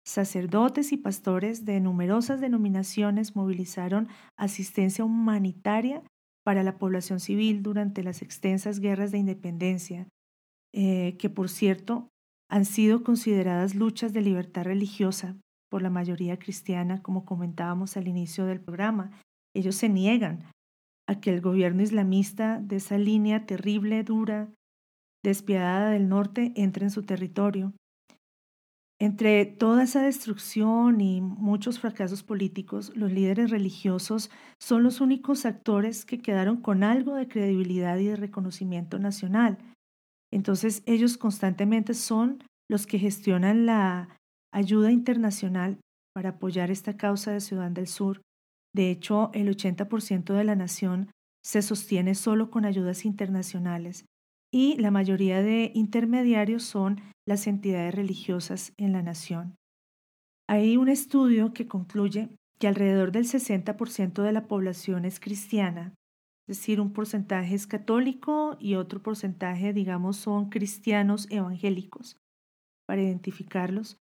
Sacerdotes 0.06 0.92
y 0.92 0.98
pastores 0.98 1.66
de 1.66 1.80
numerosas 1.80 2.42
denominaciones 2.42 3.36
movilizaron 3.36 4.08
asistencia 4.38 5.06
humanitaria 5.06 6.04
para 6.44 6.64
la 6.64 6.78
población 6.78 7.20
civil 7.20 7.64
durante 7.64 8.04
las 8.04 8.22
extensas 8.22 8.80
guerras 8.80 9.12
de 9.12 9.20
independencia, 9.20 10.08
eh, 10.74 11.16
que 11.18 11.30
por 11.30 11.50
cierto 11.50 12.10
han 12.50 12.66
sido 12.66 13.04
consideradas 13.04 13.76
luchas 13.76 14.14
de 14.14 14.22
libertad 14.22 14.64
religiosa 14.64 15.38
por 15.70 15.82
la 15.82 15.90
mayoría 15.90 16.38
cristiana, 16.38 17.02
como 17.02 17.24
comentábamos 17.24 17.96
al 17.96 18.08
inicio 18.08 18.46
del 18.46 18.60
programa. 18.60 19.12
Ellos 19.56 19.76
se 19.76 19.88
niegan 19.88 20.44
a 21.08 21.20
que 21.22 21.30
el 21.30 21.42
gobierno 21.42 21.82
islamista 21.82 22.60
de 22.60 22.78
esa 22.78 22.98
línea 22.98 23.46
terrible, 23.46 24.04
dura, 24.04 24.50
despiadada 25.24 25.92
del 25.92 26.10
norte 26.10 26.52
entre 26.56 26.86
en 26.86 26.92
su 26.92 27.04
territorio. 27.04 27.74
Entre 29.02 29.48
toda 29.48 29.82
esa 29.82 30.04
destrucción 30.04 31.02
y 31.02 31.22
muchos 31.22 31.80
fracasos 31.80 32.22
políticos, 32.22 32.92
los 32.96 33.12
líderes 33.12 33.50
religiosos 33.50 34.30
son 34.60 34.84
los 34.84 35.02
únicos 35.02 35.48
actores 35.48 36.06
que 36.06 36.20
quedaron 36.20 36.58
con 36.58 36.84
algo 36.84 37.16
de 37.16 37.28
credibilidad 37.28 37.98
y 37.98 38.06
de 38.06 38.16
reconocimiento 38.16 39.00
nacional. 39.00 39.58
Entonces 40.32 40.84
ellos 40.86 41.18
constantemente 41.18 41.96
son 41.96 42.44
los 42.70 42.86
que 42.86 43.00
gestionan 43.00 43.66
la 43.66 44.20
ayuda 44.54 44.92
internacional 44.92 45.80
para 46.14 46.30
apoyar 46.30 46.70
esta 46.70 46.96
causa 46.96 47.32
de 47.32 47.42
Sudán 47.42 47.74
del 47.74 47.88
Sur. 47.88 48.22
De 48.72 48.92
hecho, 48.92 49.32
el 49.34 49.50
80% 49.50 50.36
de 50.36 50.44
la 50.44 50.56
nación 50.56 51.10
se 51.44 51.64
sostiene 51.64 52.14
solo 52.14 52.52
con 52.52 52.66
ayudas 52.66 53.04
internacionales 53.06 54.06
y 54.52 54.78
la 54.78 54.92
mayoría 54.92 55.42
de 55.42 55.72
intermediarios 55.74 56.64
son 56.64 57.02
las 57.28 57.48
entidades 57.48 57.96
religiosas 57.96 58.74
en 58.78 58.92
la 58.92 59.02
nación. 59.02 59.56
Hay 60.48 60.78
un 60.78 60.90
estudio 60.90 61.54
que 61.54 61.68
concluye 61.68 62.30
que 62.60 62.68
alrededor 62.68 63.12
del 63.12 63.26
60% 63.26 64.22
de 64.22 64.32
la 64.32 64.48
población 64.48 65.06
es 65.06 65.20
cristiana 65.20 65.94
es 66.52 66.58
decir, 66.58 66.82
un 66.82 66.92
porcentaje 66.92 67.56
es 67.56 67.68
católico 67.68 68.58
y 68.60 68.76
otro 68.76 69.02
porcentaje, 69.02 69.72
digamos, 69.72 70.18
son 70.18 70.50
cristianos 70.50 71.28
evangélicos, 71.30 72.18
para 72.86 73.02
identificarlos. 73.02 73.98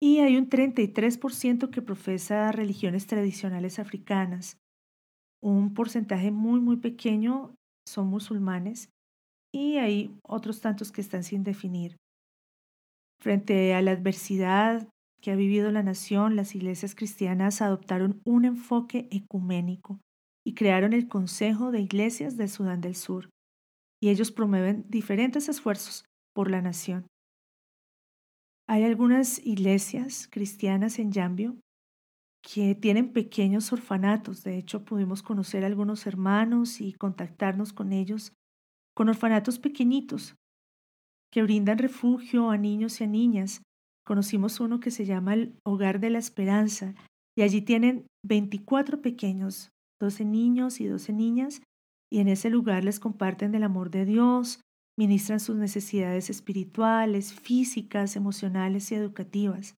Y 0.00 0.20
hay 0.20 0.38
un 0.38 0.48
33% 0.48 1.68
que 1.68 1.82
profesa 1.82 2.52
religiones 2.52 3.06
tradicionales 3.06 3.78
africanas. 3.78 4.56
Un 5.42 5.74
porcentaje 5.74 6.30
muy, 6.30 6.60
muy 6.60 6.76
pequeño 6.76 7.54
son 7.86 8.06
musulmanes 8.06 8.88
y 9.52 9.76
hay 9.76 10.16
otros 10.22 10.60
tantos 10.60 10.92
que 10.92 11.00
están 11.00 11.24
sin 11.24 11.42
definir. 11.42 11.96
Frente 13.20 13.74
a 13.74 13.82
la 13.82 13.92
adversidad 13.92 14.88
que 15.20 15.30
ha 15.30 15.36
vivido 15.36 15.70
la 15.70 15.82
nación, 15.82 16.36
las 16.36 16.54
iglesias 16.54 16.94
cristianas 16.94 17.60
adoptaron 17.60 18.22
un 18.24 18.44
enfoque 18.44 19.08
ecuménico 19.10 20.00
y 20.46 20.54
crearon 20.54 20.92
el 20.92 21.08
Consejo 21.08 21.70
de 21.70 21.80
Iglesias 21.80 22.36
del 22.36 22.48
Sudán 22.48 22.80
del 22.80 22.94
Sur, 22.94 23.28
y 24.02 24.08
ellos 24.08 24.32
promueven 24.32 24.86
diferentes 24.88 25.48
esfuerzos 25.48 26.06
por 26.34 26.50
la 26.50 26.62
nación. 26.62 27.06
Hay 28.66 28.84
algunas 28.84 29.44
iglesias 29.44 30.28
cristianas 30.30 30.98
en 30.98 31.12
Yambio 31.12 31.56
que 32.42 32.74
tienen 32.74 33.12
pequeños 33.12 33.72
orfanatos. 33.72 34.44
De 34.44 34.56
hecho, 34.56 34.84
pudimos 34.84 35.22
conocer 35.22 35.64
a 35.64 35.66
algunos 35.66 36.06
hermanos 36.06 36.80
y 36.80 36.92
contactarnos 36.94 37.72
con 37.72 37.92
ellos, 37.92 38.32
con 39.00 39.08
orfanatos 39.08 39.58
pequeñitos 39.58 40.36
que 41.32 41.42
brindan 41.42 41.78
refugio 41.78 42.50
a 42.50 42.58
niños 42.58 43.00
y 43.00 43.04
a 43.04 43.06
niñas. 43.06 43.62
Conocimos 44.04 44.60
uno 44.60 44.78
que 44.78 44.90
se 44.90 45.06
llama 45.06 45.32
el 45.32 45.58
Hogar 45.64 46.00
de 46.00 46.10
la 46.10 46.18
Esperanza 46.18 46.94
y 47.34 47.40
allí 47.40 47.62
tienen 47.62 48.04
24 48.26 49.00
pequeños 49.00 49.70
12 50.02 50.26
niños 50.26 50.82
y 50.82 50.86
12 50.86 51.14
niñas, 51.14 51.62
y 52.12 52.18
en 52.18 52.28
ese 52.28 52.50
lugar 52.50 52.84
les 52.84 53.00
comparten 53.00 53.52
del 53.52 53.62
amor 53.62 53.88
de 53.90 54.04
Dios, 54.04 54.60
ministran 54.98 55.40
sus 55.40 55.56
necesidades 55.56 56.28
espirituales, 56.28 57.32
físicas, 57.32 58.16
emocionales 58.16 58.92
y 58.92 58.96
educativas. 58.96 59.76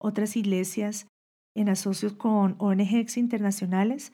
Otras 0.00 0.36
iglesias, 0.36 1.08
en 1.56 1.68
asocio 1.68 2.16
con 2.16 2.54
ONGs 2.60 3.16
internacionales, 3.16 4.12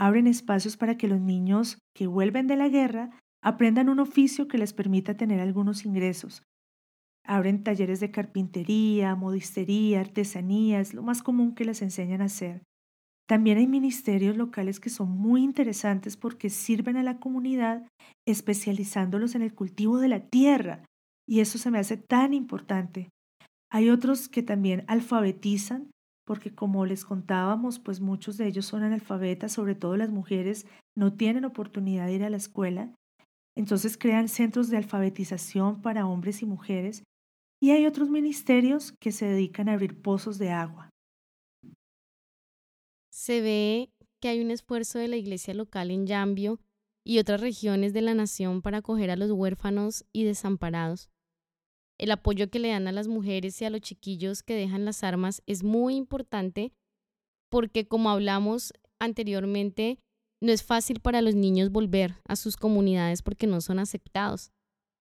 abren 0.00 0.26
espacios 0.26 0.78
para 0.78 0.96
que 0.96 1.06
los 1.06 1.20
niños 1.20 1.76
que 1.94 2.06
vuelven 2.06 2.46
de 2.46 2.56
la 2.56 2.70
guerra 2.70 3.20
aprendan 3.44 3.90
un 3.90 4.00
oficio 4.00 4.48
que 4.48 4.56
les 4.56 4.72
permita 4.72 5.18
tener 5.18 5.38
algunos 5.38 5.84
ingresos. 5.84 6.42
Abren 7.26 7.62
talleres 7.62 8.00
de 8.00 8.10
carpintería, 8.10 9.14
modistería, 9.14 10.00
artesanía, 10.00 10.80
es 10.80 10.94
lo 10.94 11.02
más 11.02 11.22
común 11.22 11.54
que 11.54 11.66
les 11.66 11.82
enseñan 11.82 12.22
a 12.22 12.26
hacer. 12.26 12.62
También 13.28 13.58
hay 13.58 13.66
ministerios 13.66 14.36
locales 14.36 14.80
que 14.80 14.88
son 14.88 15.10
muy 15.10 15.42
interesantes 15.42 16.16
porque 16.16 16.48
sirven 16.48 16.96
a 16.96 17.02
la 17.02 17.18
comunidad 17.18 17.86
especializándolos 18.26 19.34
en 19.34 19.42
el 19.42 19.54
cultivo 19.54 19.98
de 19.98 20.08
la 20.08 20.20
tierra 20.20 20.84
y 21.26 21.40
eso 21.40 21.58
se 21.58 21.70
me 21.70 21.78
hace 21.78 21.98
tan 21.98 22.32
importante. 22.32 23.10
Hay 23.70 23.90
otros 23.90 24.28
que 24.28 24.42
también 24.42 24.84
alfabetizan 24.88 25.90
porque 26.26 26.54
como 26.54 26.86
les 26.86 27.04
contábamos, 27.04 27.78
pues 27.78 28.00
muchos 28.00 28.38
de 28.38 28.46
ellos 28.46 28.64
son 28.64 28.82
analfabetas, 28.82 29.52
sobre 29.52 29.74
todo 29.74 29.98
las 29.98 30.10
mujeres 30.10 30.66
no 30.96 31.12
tienen 31.12 31.44
oportunidad 31.44 32.06
de 32.06 32.14
ir 32.14 32.24
a 32.24 32.30
la 32.30 32.38
escuela. 32.38 32.94
Entonces 33.56 33.96
crean 33.96 34.28
centros 34.28 34.68
de 34.68 34.76
alfabetización 34.76 35.80
para 35.82 36.06
hombres 36.06 36.42
y 36.42 36.46
mujeres 36.46 37.04
y 37.60 37.70
hay 37.70 37.86
otros 37.86 38.10
ministerios 38.10 38.92
que 39.00 39.12
se 39.12 39.26
dedican 39.26 39.68
a 39.68 39.74
abrir 39.74 40.00
pozos 40.00 40.38
de 40.38 40.50
agua 40.50 40.90
se 43.14 43.40
ve 43.40 43.90
que 44.20 44.28
hay 44.28 44.40
un 44.40 44.50
esfuerzo 44.50 44.98
de 44.98 45.06
la 45.06 45.16
iglesia 45.16 45.54
local 45.54 45.92
en 45.92 46.06
Yambio 46.06 46.58
y 47.06 47.20
otras 47.20 47.40
regiones 47.40 47.92
de 47.92 48.02
la 48.02 48.12
nación 48.12 48.60
para 48.60 48.78
acoger 48.78 49.10
a 49.10 49.16
los 49.16 49.30
huérfanos 49.30 50.04
y 50.12 50.24
desamparados. 50.24 51.10
El 51.96 52.10
apoyo 52.10 52.50
que 52.50 52.58
le 52.58 52.70
dan 52.70 52.88
a 52.88 52.92
las 52.92 53.06
mujeres 53.06 53.62
y 53.62 53.64
a 53.64 53.70
los 53.70 53.82
chiquillos 53.82 54.42
que 54.42 54.56
dejan 54.56 54.84
las 54.84 55.04
armas 55.04 55.42
es 55.46 55.62
muy 55.62 55.94
importante 55.94 56.72
porque, 57.50 57.86
como 57.86 58.10
hablamos 58.10 58.74
anteriormente, 58.98 60.00
no 60.40 60.52
es 60.52 60.62
fácil 60.62 61.00
para 61.00 61.22
los 61.22 61.34
niños 61.34 61.70
volver 61.70 62.16
a 62.26 62.36
sus 62.36 62.56
comunidades 62.56 63.22
porque 63.22 63.46
no 63.46 63.60
son 63.60 63.78
aceptados. 63.78 64.50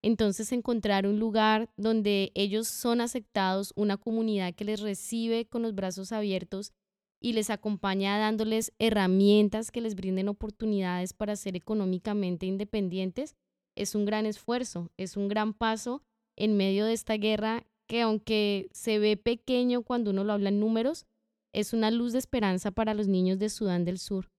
Entonces, 0.01 0.51
encontrar 0.51 1.07
un 1.07 1.17
lugar 1.17 1.69
donde 1.77 2.31
ellos 2.36 2.67
son 2.67 2.99
aceptados, 2.99 3.71
una 3.75 3.97
comunidad 3.97 4.53
que 4.53 4.65
les 4.65 4.81
recibe 4.81 5.45
con 5.45 5.61
los 5.61 5.73
brazos 5.73 6.11
abiertos 6.11 6.73
y 7.21 7.31
les 7.31 7.49
acompaña 7.49 8.17
dándoles 8.17 8.73
herramientas 8.79 9.71
que 9.71 9.79
les 9.79 9.95
brinden 9.95 10.27
oportunidades 10.27 11.13
para 11.13 11.38
ser 11.38 11.55
económicamente 11.55 12.45
independientes, 12.45 13.38
es 13.75 13.95
un 13.95 14.03
gran 14.03 14.25
esfuerzo, 14.25 14.91
es 14.97 15.15
un 15.15 15.29
gran 15.29 15.53
paso 15.53 16.03
en 16.36 16.57
medio 16.57 16.86
de 16.86 16.93
esta 16.93 17.15
guerra 17.15 17.65
que 17.88 18.01
aunque 18.01 18.67
se 18.73 18.99
ve 18.99 19.15
pequeño 19.15 19.84
cuando 19.84 20.11
uno 20.11 20.25
lo 20.25 20.34
habla 20.34 20.49
en 20.49 20.59
números, 20.59 21.05
es 21.53 21.71
una 21.71 21.91
luz 21.91 22.11
de 22.11 22.19
esperanza 22.19 22.71
para 22.71 22.93
los 22.93 23.07
niños 23.07 23.39
de 23.39 23.49
Sudán 23.49 23.86
del 23.86 23.99
Sur. 23.99 24.32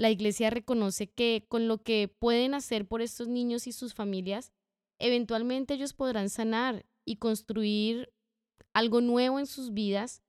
La 0.00 0.10
Iglesia 0.10 0.48
reconoce 0.48 1.10
que 1.10 1.44
con 1.48 1.68
lo 1.68 1.82
que 1.82 2.08
pueden 2.08 2.54
hacer 2.54 2.88
por 2.88 3.02
estos 3.02 3.28
niños 3.28 3.66
y 3.66 3.72
sus 3.72 3.92
familias, 3.92 4.50
eventualmente 4.98 5.74
ellos 5.74 5.92
podrán 5.92 6.30
sanar 6.30 6.86
y 7.04 7.16
construir 7.16 8.10
algo 8.72 9.00
nuevo 9.00 9.38
en 9.38 9.46
sus 9.46 9.74
vidas 9.74 10.22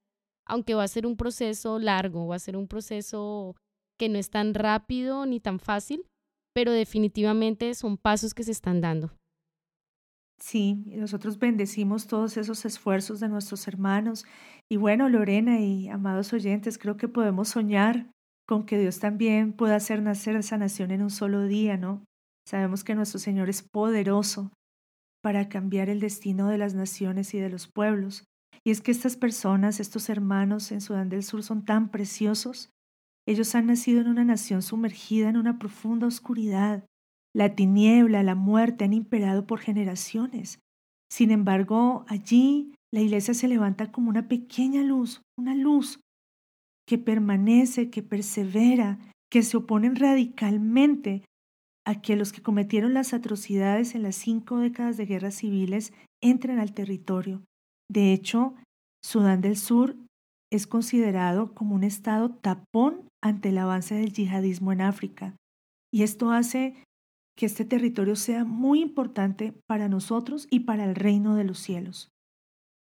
aunque 0.44 0.74
va 0.74 0.84
a 0.84 0.88
ser 0.88 1.06
un 1.06 1.16
proceso 1.16 1.78
largo, 1.78 2.26
va 2.26 2.36
a 2.36 2.40
ser 2.40 2.56
un 2.56 2.68
proceso 2.68 3.56
que 3.98 4.08
no 4.08 4.18
es 4.18 4.30
tan 4.30 4.54
rápido 4.54 5.26
ni 5.26 5.40
tan 5.40 5.58
fácil, 5.58 6.04
pero 6.52 6.72
definitivamente 6.72 7.74
son 7.74 7.96
pasos 7.96 8.34
que 8.34 8.42
se 8.42 8.52
están 8.52 8.80
dando. 8.80 9.12
Sí, 10.38 10.74
nosotros 10.86 11.38
bendecimos 11.38 12.08
todos 12.08 12.36
esos 12.36 12.64
esfuerzos 12.64 13.20
de 13.20 13.28
nuestros 13.28 13.68
hermanos. 13.68 14.24
Y 14.68 14.76
bueno, 14.76 15.08
Lorena 15.08 15.60
y 15.60 15.88
amados 15.88 16.32
oyentes, 16.32 16.78
creo 16.78 16.96
que 16.96 17.06
podemos 17.06 17.50
soñar 17.50 18.10
con 18.46 18.64
que 18.64 18.78
Dios 18.78 18.98
también 18.98 19.52
pueda 19.52 19.76
hacer 19.76 20.02
nacer 20.02 20.36
esa 20.36 20.58
nación 20.58 20.90
en 20.90 21.02
un 21.02 21.10
solo 21.10 21.46
día, 21.46 21.76
¿no? 21.76 22.04
Sabemos 22.46 22.84
que 22.84 22.94
nuestro 22.94 23.18
Señor 23.18 23.48
es 23.48 23.62
poderoso 23.62 24.50
para 25.22 25.48
cambiar 25.48 25.88
el 25.88 26.00
destino 26.00 26.48
de 26.48 26.58
las 26.58 26.74
naciones 26.74 27.32
y 27.34 27.38
de 27.38 27.48
los 27.48 27.68
pueblos. 27.68 28.24
Y 28.64 28.70
es 28.70 28.80
que 28.80 28.90
estas 28.90 29.16
personas, 29.16 29.80
estos 29.80 30.08
hermanos 30.08 30.72
en 30.72 30.80
Sudán 30.80 31.08
del 31.08 31.22
Sur 31.22 31.42
son 31.42 31.64
tan 31.64 31.90
preciosos. 31.90 32.70
Ellos 33.26 33.54
han 33.54 33.66
nacido 33.66 34.00
en 34.00 34.08
una 34.08 34.24
nación 34.24 34.62
sumergida 34.62 35.28
en 35.28 35.36
una 35.36 35.58
profunda 35.58 36.06
oscuridad. 36.06 36.84
La 37.34 37.54
tiniebla, 37.54 38.22
la 38.22 38.34
muerte 38.34 38.84
han 38.84 38.92
imperado 38.92 39.46
por 39.46 39.60
generaciones. 39.60 40.58
Sin 41.10 41.30
embargo, 41.30 42.04
allí 42.08 42.74
la 42.92 43.00
iglesia 43.00 43.34
se 43.34 43.48
levanta 43.48 43.92
como 43.92 44.10
una 44.10 44.28
pequeña 44.28 44.82
luz, 44.82 45.22
una 45.38 45.54
luz 45.54 46.00
que 46.86 46.98
permanece, 46.98 47.90
que 47.90 48.02
persevera, 48.02 48.98
que 49.30 49.42
se 49.42 49.56
oponen 49.56 49.96
radicalmente 49.96 51.24
a 51.86 52.00
que 52.00 52.16
los 52.16 52.32
que 52.32 52.42
cometieron 52.42 52.94
las 52.94 53.12
atrocidades 53.12 53.94
en 53.94 54.02
las 54.02 54.16
cinco 54.16 54.58
décadas 54.58 54.96
de 54.96 55.06
guerras 55.06 55.36
civiles 55.36 55.92
entren 56.22 56.58
al 56.58 56.74
territorio. 56.74 57.42
De 57.90 58.12
hecho, 58.12 58.54
Sudán 59.04 59.40
del 59.40 59.56
Sur 59.56 59.96
es 60.52 60.66
considerado 60.66 61.54
como 61.54 61.74
un 61.74 61.82
estado 61.82 62.30
tapón 62.30 63.08
ante 63.22 63.48
el 63.48 63.58
avance 63.58 63.94
del 63.94 64.12
yihadismo 64.12 64.72
en 64.72 64.82
África. 64.82 65.34
Y 65.92 66.02
esto 66.02 66.30
hace 66.30 66.76
que 67.36 67.46
este 67.46 67.64
territorio 67.64 68.16
sea 68.16 68.44
muy 68.44 68.80
importante 68.80 69.54
para 69.66 69.88
nosotros 69.88 70.46
y 70.50 70.60
para 70.60 70.84
el 70.84 70.94
reino 70.94 71.34
de 71.34 71.44
los 71.44 71.58
cielos. 71.58 72.08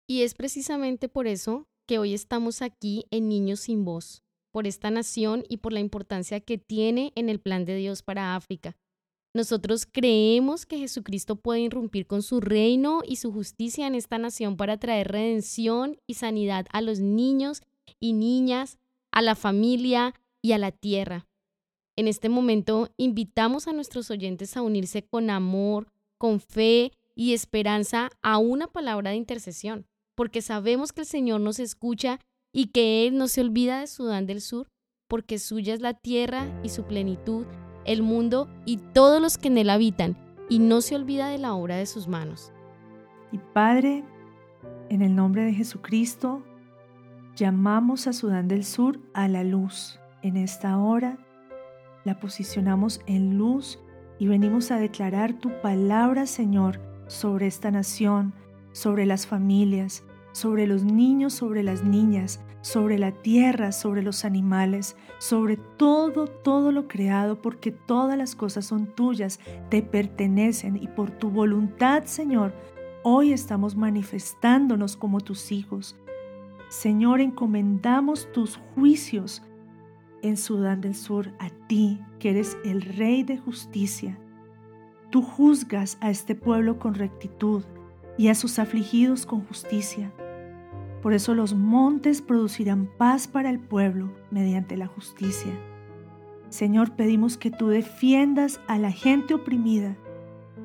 Y 0.08 0.22
es 0.22 0.34
precisamente 0.34 1.08
por 1.08 1.26
eso 1.26 1.64
que 1.86 1.98
hoy 1.98 2.14
estamos 2.14 2.62
aquí 2.62 3.06
en 3.10 3.28
Niños 3.28 3.60
sin 3.60 3.84
Voz, 3.84 4.22
por 4.50 4.66
esta 4.66 4.90
nación 4.90 5.44
y 5.48 5.58
por 5.58 5.72
la 5.72 5.80
importancia 5.80 6.40
que 6.40 6.58
tiene 6.58 7.12
en 7.14 7.28
el 7.28 7.40
plan 7.40 7.64
de 7.64 7.76
Dios 7.76 8.02
para 8.02 8.36
África. 8.36 8.76
Nosotros 9.34 9.86
creemos 9.86 10.64
que 10.64 10.78
Jesucristo 10.78 11.36
puede 11.36 11.60
irrumpir 11.60 12.06
con 12.06 12.22
su 12.22 12.40
reino 12.40 13.02
y 13.06 13.16
su 13.16 13.32
justicia 13.32 13.86
en 13.86 13.94
esta 13.94 14.18
nación 14.18 14.56
para 14.56 14.78
traer 14.78 15.08
redención 15.08 15.98
y 16.06 16.14
sanidad 16.14 16.66
a 16.72 16.80
los 16.80 17.00
niños 17.00 17.62
y 18.00 18.14
niñas, 18.14 18.78
a 19.12 19.22
la 19.22 19.34
familia 19.34 20.14
y 20.42 20.52
a 20.52 20.58
la 20.58 20.72
tierra. 20.72 21.26
En 21.96 22.08
este 22.08 22.28
momento 22.28 22.88
invitamos 22.96 23.68
a 23.68 23.72
nuestros 23.72 24.10
oyentes 24.10 24.56
a 24.56 24.62
unirse 24.62 25.02
con 25.02 25.30
amor, 25.30 25.92
con 26.18 26.40
fe 26.40 26.92
y 27.14 27.34
esperanza 27.34 28.10
a 28.22 28.38
una 28.38 28.68
palabra 28.68 29.10
de 29.10 29.16
intercesión, 29.16 29.86
porque 30.16 30.42
sabemos 30.42 30.92
que 30.92 31.02
el 31.02 31.06
Señor 31.06 31.40
nos 31.40 31.60
escucha 31.60 32.18
y 32.52 32.68
que 32.68 33.06
Él 33.06 33.16
no 33.16 33.28
se 33.28 33.42
olvida 33.42 33.80
de 33.80 33.86
Sudán 33.86 34.26
del 34.26 34.40
Sur, 34.40 34.68
porque 35.08 35.38
suya 35.38 35.72
es 35.72 35.80
la 35.80 35.94
tierra 35.94 36.48
y 36.64 36.70
su 36.70 36.84
plenitud 36.84 37.46
el 37.84 38.02
mundo 38.02 38.48
y 38.64 38.78
todos 38.78 39.22
los 39.22 39.38
que 39.38 39.46
en 39.46 39.58
él 39.58 39.70
habitan, 39.70 40.16
y 40.48 40.58
no 40.58 40.80
se 40.80 40.96
olvida 40.96 41.28
de 41.28 41.38
la 41.38 41.54
obra 41.54 41.76
de 41.76 41.86
sus 41.86 42.08
manos. 42.08 42.52
Y 43.30 43.38
Padre, 43.38 44.02
en 44.88 45.02
el 45.02 45.14
nombre 45.14 45.44
de 45.44 45.52
Jesucristo, 45.52 46.42
llamamos 47.36 48.08
a 48.08 48.12
Sudán 48.12 48.48
del 48.48 48.64
Sur 48.64 48.98
a 49.14 49.28
la 49.28 49.44
luz 49.44 50.00
en 50.22 50.36
esta 50.36 50.76
hora 50.78 51.18
la 52.06 52.20
posicionamos 52.20 53.00
en 53.06 53.36
luz 53.36 53.80
y 54.20 54.28
venimos 54.28 54.70
a 54.70 54.78
declarar 54.78 55.34
tu 55.34 55.50
palabra, 55.60 56.26
Señor, 56.26 56.80
sobre 57.08 57.48
esta 57.48 57.72
nación, 57.72 58.32
sobre 58.76 59.06
las 59.06 59.26
familias, 59.26 60.04
sobre 60.32 60.66
los 60.66 60.84
niños, 60.84 61.32
sobre 61.32 61.62
las 61.62 61.82
niñas, 61.82 62.42
sobre 62.60 62.98
la 62.98 63.10
tierra, 63.10 63.72
sobre 63.72 64.02
los 64.02 64.26
animales, 64.26 64.98
sobre 65.16 65.56
todo, 65.56 66.26
todo 66.26 66.72
lo 66.72 66.86
creado, 66.86 67.40
porque 67.40 67.72
todas 67.72 68.18
las 68.18 68.34
cosas 68.34 68.66
son 68.66 68.94
tuyas, 68.94 69.40
te 69.70 69.80
pertenecen 69.80 70.76
y 70.76 70.88
por 70.88 71.10
tu 71.10 71.30
voluntad, 71.30 72.04
Señor, 72.04 72.52
hoy 73.02 73.32
estamos 73.32 73.76
manifestándonos 73.76 74.98
como 74.98 75.22
tus 75.22 75.52
hijos. 75.52 75.96
Señor, 76.68 77.22
encomendamos 77.22 78.30
tus 78.30 78.58
juicios 78.74 79.42
en 80.20 80.36
Sudán 80.36 80.82
del 80.82 80.94
Sur 80.94 81.32
a 81.38 81.48
ti, 81.66 81.98
que 82.18 82.28
eres 82.28 82.58
el 82.62 82.82
Rey 82.82 83.22
de 83.22 83.38
justicia. 83.38 84.18
Tú 85.08 85.22
juzgas 85.22 85.96
a 86.02 86.10
este 86.10 86.34
pueblo 86.34 86.78
con 86.78 86.92
rectitud 86.92 87.64
y 88.18 88.28
a 88.28 88.34
sus 88.34 88.58
afligidos 88.58 89.26
con 89.26 89.44
justicia. 89.44 90.12
Por 91.02 91.12
eso 91.12 91.34
los 91.34 91.54
montes 91.54 92.22
producirán 92.22 92.90
paz 92.98 93.28
para 93.28 93.50
el 93.50 93.60
pueblo 93.60 94.12
mediante 94.30 94.76
la 94.76 94.86
justicia. 94.86 95.52
Señor, 96.48 96.96
pedimos 96.96 97.36
que 97.36 97.50
tú 97.50 97.68
defiendas 97.68 98.60
a 98.66 98.78
la 98.78 98.90
gente 98.90 99.34
oprimida, 99.34 99.96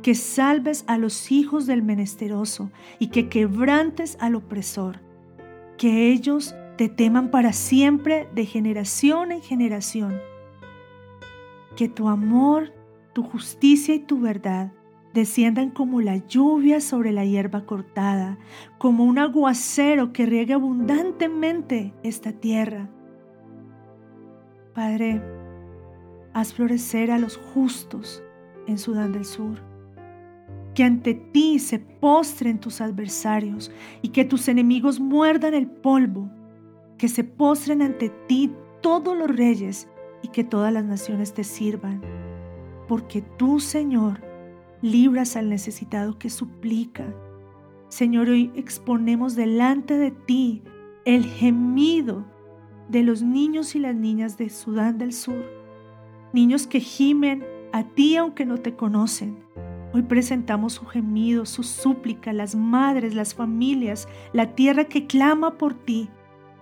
que 0.02 0.16
salves 0.16 0.84
a 0.88 0.98
los 0.98 1.32
hijos 1.32 1.68
del 1.68 1.84
menesteroso 1.84 2.72
y 2.98 3.08
que 3.08 3.30
quebrantes 3.30 4.18
al 4.20 4.36
opresor, 4.36 5.00
que 5.78 6.12
ellos 6.12 6.56
te 6.78 6.90
teman 6.90 7.30
para 7.30 7.54
siempre 7.54 8.28
de 8.34 8.46
generación 8.46 9.32
en 9.32 9.42
generación. 9.42 10.20
Que 11.76 11.88
tu 11.88 12.08
amor, 12.08 12.74
tu 13.14 13.24
justicia 13.24 13.94
y 13.94 14.00
tu 14.00 14.20
verdad 14.20 14.72
desciendan 15.14 15.70
como 15.70 16.02
la 16.02 16.18
lluvia 16.18 16.80
sobre 16.80 17.12
la 17.12 17.26
hierba 17.26 17.66
cortada, 17.66 18.38
como 18.78 19.06
un 19.06 19.20
aguacero 19.20 20.14
que 20.14 20.26
riegue 20.26 20.54
abundantemente 20.54 21.94
esta 22.04 22.32
tierra. 22.32 22.90
Padre, 24.74 25.22
haz 26.34 26.54
florecer 26.54 27.12
a 27.12 27.20
los 27.20 27.38
justos 27.38 28.24
en 28.68 28.78
Sudán 28.78 29.12
del 29.12 29.26
Sur. 29.26 29.60
Que 30.74 30.86
ante 30.86 31.14
ti 31.14 31.60
se 31.60 31.80
postren 31.80 32.60
tus 32.60 32.80
adversarios 32.80 33.72
y 34.02 34.10
que 34.10 34.24
tus 34.24 34.48
enemigos 34.48 35.02
muerdan 35.02 35.54
el 35.54 35.68
polvo. 35.68 36.30
Que 36.98 37.10
se 37.10 37.26
postren 37.26 37.82
ante 37.82 38.10
ti 38.28 38.54
todos 38.82 39.18
los 39.18 39.36
reyes 39.36 39.90
y 40.22 40.30
que 40.30 40.46
todas 40.46 40.72
las 40.72 40.86
naciones 40.86 41.34
te 41.34 41.44
sirvan. 41.44 42.02
Porque 42.88 43.22
tú, 43.22 43.60
Señor, 43.60 44.31
libras 44.82 45.36
al 45.36 45.50
necesitado 45.50 46.18
que 46.18 46.30
suplica. 46.30 47.06
Señor, 47.90 48.30
hoy 48.30 48.52
exponemos 48.56 49.36
delante 49.36 49.98
de 49.98 50.12
ti 50.12 50.64
el 51.06 51.26
gemido 51.26 52.26
de 52.90 53.04
los 53.04 53.22
niños 53.22 53.76
y 53.76 53.80
las 53.80 53.96
niñas 53.96 54.38
de 54.38 54.50
Sudán 54.50 54.98
del 54.98 55.14
Sur, 55.14 55.44
niños 56.34 56.68
que 56.68 56.80
gimen 56.80 57.44
a 57.72 57.84
ti 57.84 58.18
aunque 58.18 58.46
no 58.46 58.58
te 58.58 58.76
conocen. 58.76 59.44
Hoy 59.94 60.04
presentamos 60.04 60.74
su 60.74 60.86
gemido, 60.86 61.46
su 61.46 61.64
súplica, 61.64 62.32
las 62.32 62.56
madres, 62.56 63.14
las 63.14 63.36
familias, 63.36 64.08
la 64.32 64.56
tierra 64.56 64.86
que 64.86 65.06
clama 65.06 65.58
por 65.58 65.74
ti. 65.74 66.10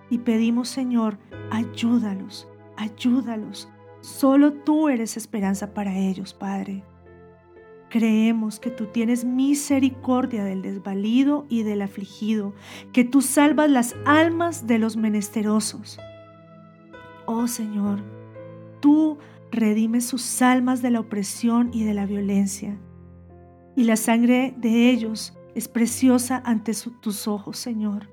Y 0.08 0.18
pedimos, 0.18 0.68
Señor, 0.68 1.16
ayúdalos, 1.50 2.48
ayúdalos. 2.76 3.68
Solo 4.00 4.52
tú 4.52 4.88
eres 4.88 5.16
esperanza 5.16 5.74
para 5.74 5.96
ellos, 5.96 6.34
Padre. 6.34 6.82
Creemos 7.90 8.60
que 8.60 8.70
tú 8.70 8.86
tienes 8.86 9.24
misericordia 9.24 10.44
del 10.44 10.62
desvalido 10.62 11.44
y 11.48 11.64
del 11.64 11.82
afligido, 11.82 12.54
que 12.92 13.02
tú 13.02 13.20
salvas 13.20 13.68
las 13.68 13.96
almas 14.06 14.68
de 14.68 14.78
los 14.78 14.96
menesterosos. 14.96 15.98
Oh 17.26 17.48
Señor, 17.48 17.98
tú 18.78 19.18
redimes 19.50 20.06
sus 20.06 20.40
almas 20.40 20.82
de 20.82 20.90
la 20.90 21.00
opresión 21.00 21.70
y 21.72 21.82
de 21.82 21.94
la 21.94 22.06
violencia, 22.06 22.78
y 23.74 23.82
la 23.82 23.96
sangre 23.96 24.54
de 24.56 24.88
ellos 24.88 25.36
es 25.56 25.66
preciosa 25.66 26.40
ante 26.44 26.72
tus 27.00 27.26
ojos, 27.26 27.58
Señor. 27.58 28.08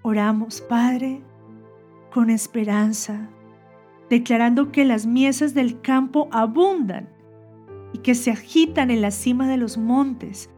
Oramos, 0.00 0.62
Padre, 0.62 1.22
con 2.10 2.30
esperanza, 2.30 3.28
declarando 4.08 4.72
que 4.72 4.86
las 4.86 5.04
mieses 5.04 5.52
del 5.52 5.82
campo 5.82 6.28
abundan 6.32 7.10
y 7.92 7.98
que 7.98 8.14
se 8.14 8.30
agitan 8.30 8.90
en 8.90 9.02
la 9.02 9.10
cima 9.10 9.48
de 9.48 9.56
los 9.56 9.78
montes, 9.78 10.50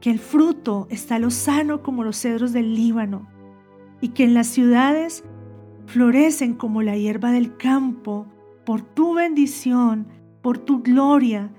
que 0.00 0.10
el 0.10 0.18
fruto 0.18 0.86
está 0.90 1.18
lozano 1.18 1.82
como 1.82 2.04
los 2.04 2.16
cedros 2.16 2.52
del 2.52 2.74
Líbano, 2.74 3.28
y 4.00 4.08
que 4.08 4.24
en 4.24 4.34
las 4.34 4.46
ciudades 4.46 5.24
florecen 5.86 6.54
como 6.54 6.82
la 6.82 6.96
hierba 6.96 7.32
del 7.32 7.56
campo, 7.56 8.26
por 8.64 8.82
tu 8.82 9.14
bendición, 9.14 10.06
por 10.42 10.58
tu 10.58 10.82
gloria. 10.82 11.52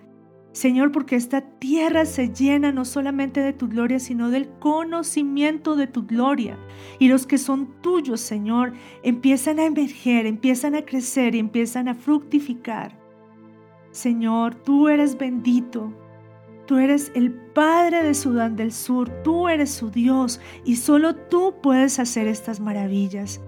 Señor, 0.54 0.92
porque 0.92 1.16
esta 1.16 1.42
tierra 1.42 2.06
se 2.06 2.30
llena 2.30 2.72
no 2.72 2.84
solamente 2.84 3.42
de 3.42 3.54
tu 3.54 3.70
gloria, 3.70 4.00
sino 4.00 4.30
del 4.30 4.50
conocimiento 4.60 5.76
de 5.76 5.88
tu 5.88 6.06
gloria. 6.06 6.58
Y 7.00 7.08
los 7.08 7.26
que 7.26 7.38
son 7.38 7.82
tuyos, 7.82 8.20
Señor, 8.20 8.74
empiezan 9.04 9.60
a 9.60 9.66
emerger, 9.66 10.26
empiezan 10.26 10.76
a 10.76 10.82
crecer 10.84 11.36
y 11.36 11.40
empiezan 11.40 11.88
a 11.88 11.96
fructificar. 11.96 13.01
Señor, 13.92 14.56
tú 14.56 14.88
eres 14.88 15.18
bendito. 15.18 15.92
Tú 16.66 16.78
eres 16.78 17.12
el 17.16 17.34
Padre 17.34 18.04
de 18.04 18.14
Sudán 18.14 18.56
del 18.56 18.72
Sur, 18.72 19.10
tú 19.24 19.50
eres 19.50 19.72
su 19.72 19.92
Dios 19.92 20.40
y 20.64 20.78
solo 20.78 21.16
tú 21.16 21.56
puedes 21.62 22.00
hacer 22.00 22.28
estas 22.28 22.62
maravillas. 22.62 23.42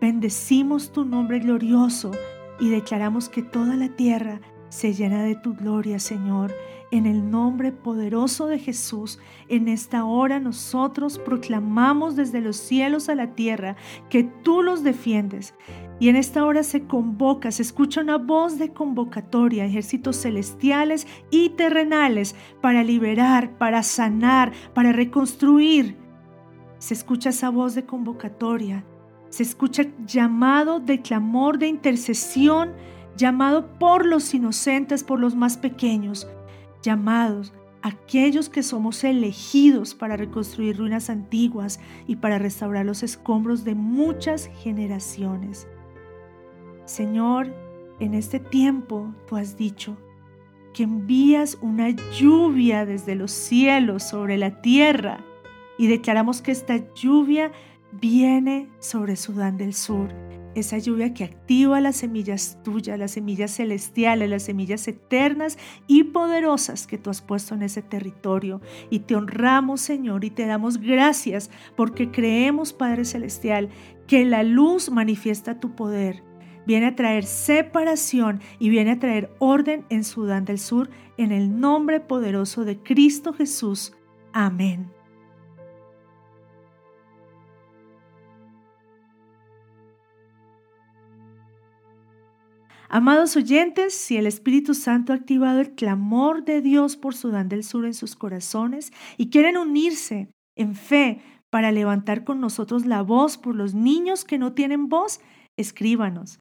Bendecimos 0.00 0.90
tu 0.90 1.04
nombre 1.04 1.38
glorioso 1.38 2.10
y 2.58 2.70
declaramos 2.70 3.28
que 3.28 3.42
toda 3.42 3.76
la 3.76 3.88
tierra 3.90 4.40
se 4.68 4.94
llena 4.94 5.22
de 5.22 5.36
tu 5.36 5.54
gloria, 5.54 6.00
Señor. 6.00 6.52
En 6.90 7.06
el 7.06 7.30
nombre 7.30 7.70
poderoso 7.70 8.48
de 8.48 8.58
Jesús, 8.58 9.20
en 9.48 9.68
esta 9.68 10.04
hora 10.04 10.40
nosotros 10.40 11.20
proclamamos 11.20 12.16
desde 12.16 12.40
los 12.40 12.56
cielos 12.56 13.08
a 13.08 13.14
la 13.14 13.34
tierra 13.36 13.76
que 14.08 14.24
tú 14.24 14.62
los 14.62 14.82
defiendes 14.82 15.54
y 16.00 16.08
en 16.08 16.16
esta 16.16 16.44
hora 16.46 16.62
se 16.62 16.86
convoca, 16.86 17.52
se 17.52 17.60
escucha 17.60 18.00
una 18.00 18.16
voz 18.16 18.58
de 18.58 18.72
convocatoria, 18.72 19.66
ejércitos 19.66 20.16
celestiales 20.16 21.06
y 21.30 21.50
terrenales 21.50 22.34
para 22.62 22.82
liberar, 22.82 23.58
para 23.58 23.82
sanar, 23.82 24.52
para 24.74 24.92
reconstruir. 24.92 25.98
Se 26.78 26.94
escucha 26.94 27.28
esa 27.28 27.50
voz 27.50 27.74
de 27.74 27.84
convocatoria, 27.84 28.82
se 29.28 29.42
escucha 29.42 29.84
llamado 30.06 30.80
de 30.80 31.02
clamor, 31.02 31.58
de 31.58 31.68
intercesión, 31.68 32.72
llamado 33.14 33.78
por 33.78 34.06
los 34.06 34.32
inocentes, 34.32 35.04
por 35.04 35.20
los 35.20 35.36
más 35.36 35.58
pequeños, 35.58 36.26
llamados 36.82 37.52
aquellos 37.82 38.48
que 38.48 38.62
somos 38.62 39.04
elegidos 39.04 39.94
para 39.94 40.16
reconstruir 40.16 40.78
ruinas 40.78 41.10
antiguas 41.10 41.78
y 42.06 42.16
para 42.16 42.38
restaurar 42.38 42.86
los 42.86 43.02
escombros 43.02 43.64
de 43.64 43.74
muchas 43.74 44.50
generaciones. 44.62 45.66
Señor, 46.90 47.54
en 48.00 48.14
este 48.14 48.40
tiempo 48.40 49.14
tú 49.28 49.36
has 49.36 49.56
dicho 49.56 49.96
que 50.74 50.82
envías 50.82 51.56
una 51.62 51.90
lluvia 52.18 52.84
desde 52.84 53.14
los 53.14 53.30
cielos 53.30 54.02
sobre 54.02 54.36
la 54.36 54.60
tierra 54.60 55.24
y 55.78 55.86
declaramos 55.86 56.42
que 56.42 56.50
esta 56.50 56.92
lluvia 56.94 57.52
viene 57.92 58.68
sobre 58.80 59.14
Sudán 59.14 59.56
del 59.56 59.72
Sur. 59.72 60.08
Esa 60.56 60.78
lluvia 60.78 61.14
que 61.14 61.22
activa 61.22 61.80
las 61.80 61.94
semillas 61.94 62.58
tuyas, 62.64 62.98
las 62.98 63.12
semillas 63.12 63.54
celestiales, 63.54 64.28
las 64.28 64.42
semillas 64.42 64.88
eternas 64.88 65.58
y 65.86 66.02
poderosas 66.02 66.88
que 66.88 66.98
tú 66.98 67.10
has 67.10 67.22
puesto 67.22 67.54
en 67.54 67.62
ese 67.62 67.82
territorio. 67.82 68.60
Y 68.90 68.98
te 69.00 69.14
honramos, 69.14 69.80
Señor, 69.80 70.24
y 70.24 70.30
te 70.30 70.44
damos 70.44 70.78
gracias 70.78 71.52
porque 71.76 72.10
creemos, 72.10 72.72
Padre 72.72 73.04
Celestial, 73.04 73.68
que 74.08 74.24
la 74.24 74.42
luz 74.42 74.90
manifiesta 74.90 75.60
tu 75.60 75.76
poder 75.76 76.28
viene 76.70 76.86
a 76.86 76.94
traer 76.94 77.24
separación 77.24 78.40
y 78.60 78.68
viene 78.68 78.92
a 78.92 78.98
traer 79.00 79.34
orden 79.40 79.84
en 79.88 80.04
Sudán 80.04 80.44
del 80.44 80.60
Sur 80.60 80.88
en 81.16 81.32
el 81.32 81.58
nombre 81.58 81.98
poderoso 81.98 82.64
de 82.64 82.78
Cristo 82.78 83.32
Jesús. 83.32 83.92
Amén. 84.32 84.88
Amados 92.88 93.34
oyentes, 93.34 93.92
si 93.92 94.16
el 94.16 94.28
Espíritu 94.28 94.74
Santo 94.74 95.12
ha 95.12 95.16
activado 95.16 95.58
el 95.58 95.74
clamor 95.74 96.44
de 96.44 96.62
Dios 96.62 96.96
por 96.96 97.16
Sudán 97.16 97.48
del 97.48 97.64
Sur 97.64 97.84
en 97.84 97.94
sus 97.94 98.14
corazones 98.14 98.92
y 99.16 99.30
quieren 99.30 99.56
unirse 99.56 100.30
en 100.54 100.76
fe 100.76 101.20
para 101.50 101.72
levantar 101.72 102.22
con 102.22 102.40
nosotros 102.40 102.86
la 102.86 103.02
voz 103.02 103.38
por 103.38 103.56
los 103.56 103.74
niños 103.74 104.24
que 104.24 104.38
no 104.38 104.52
tienen 104.52 104.88
voz, 104.88 105.20
escríbanos 105.56 106.39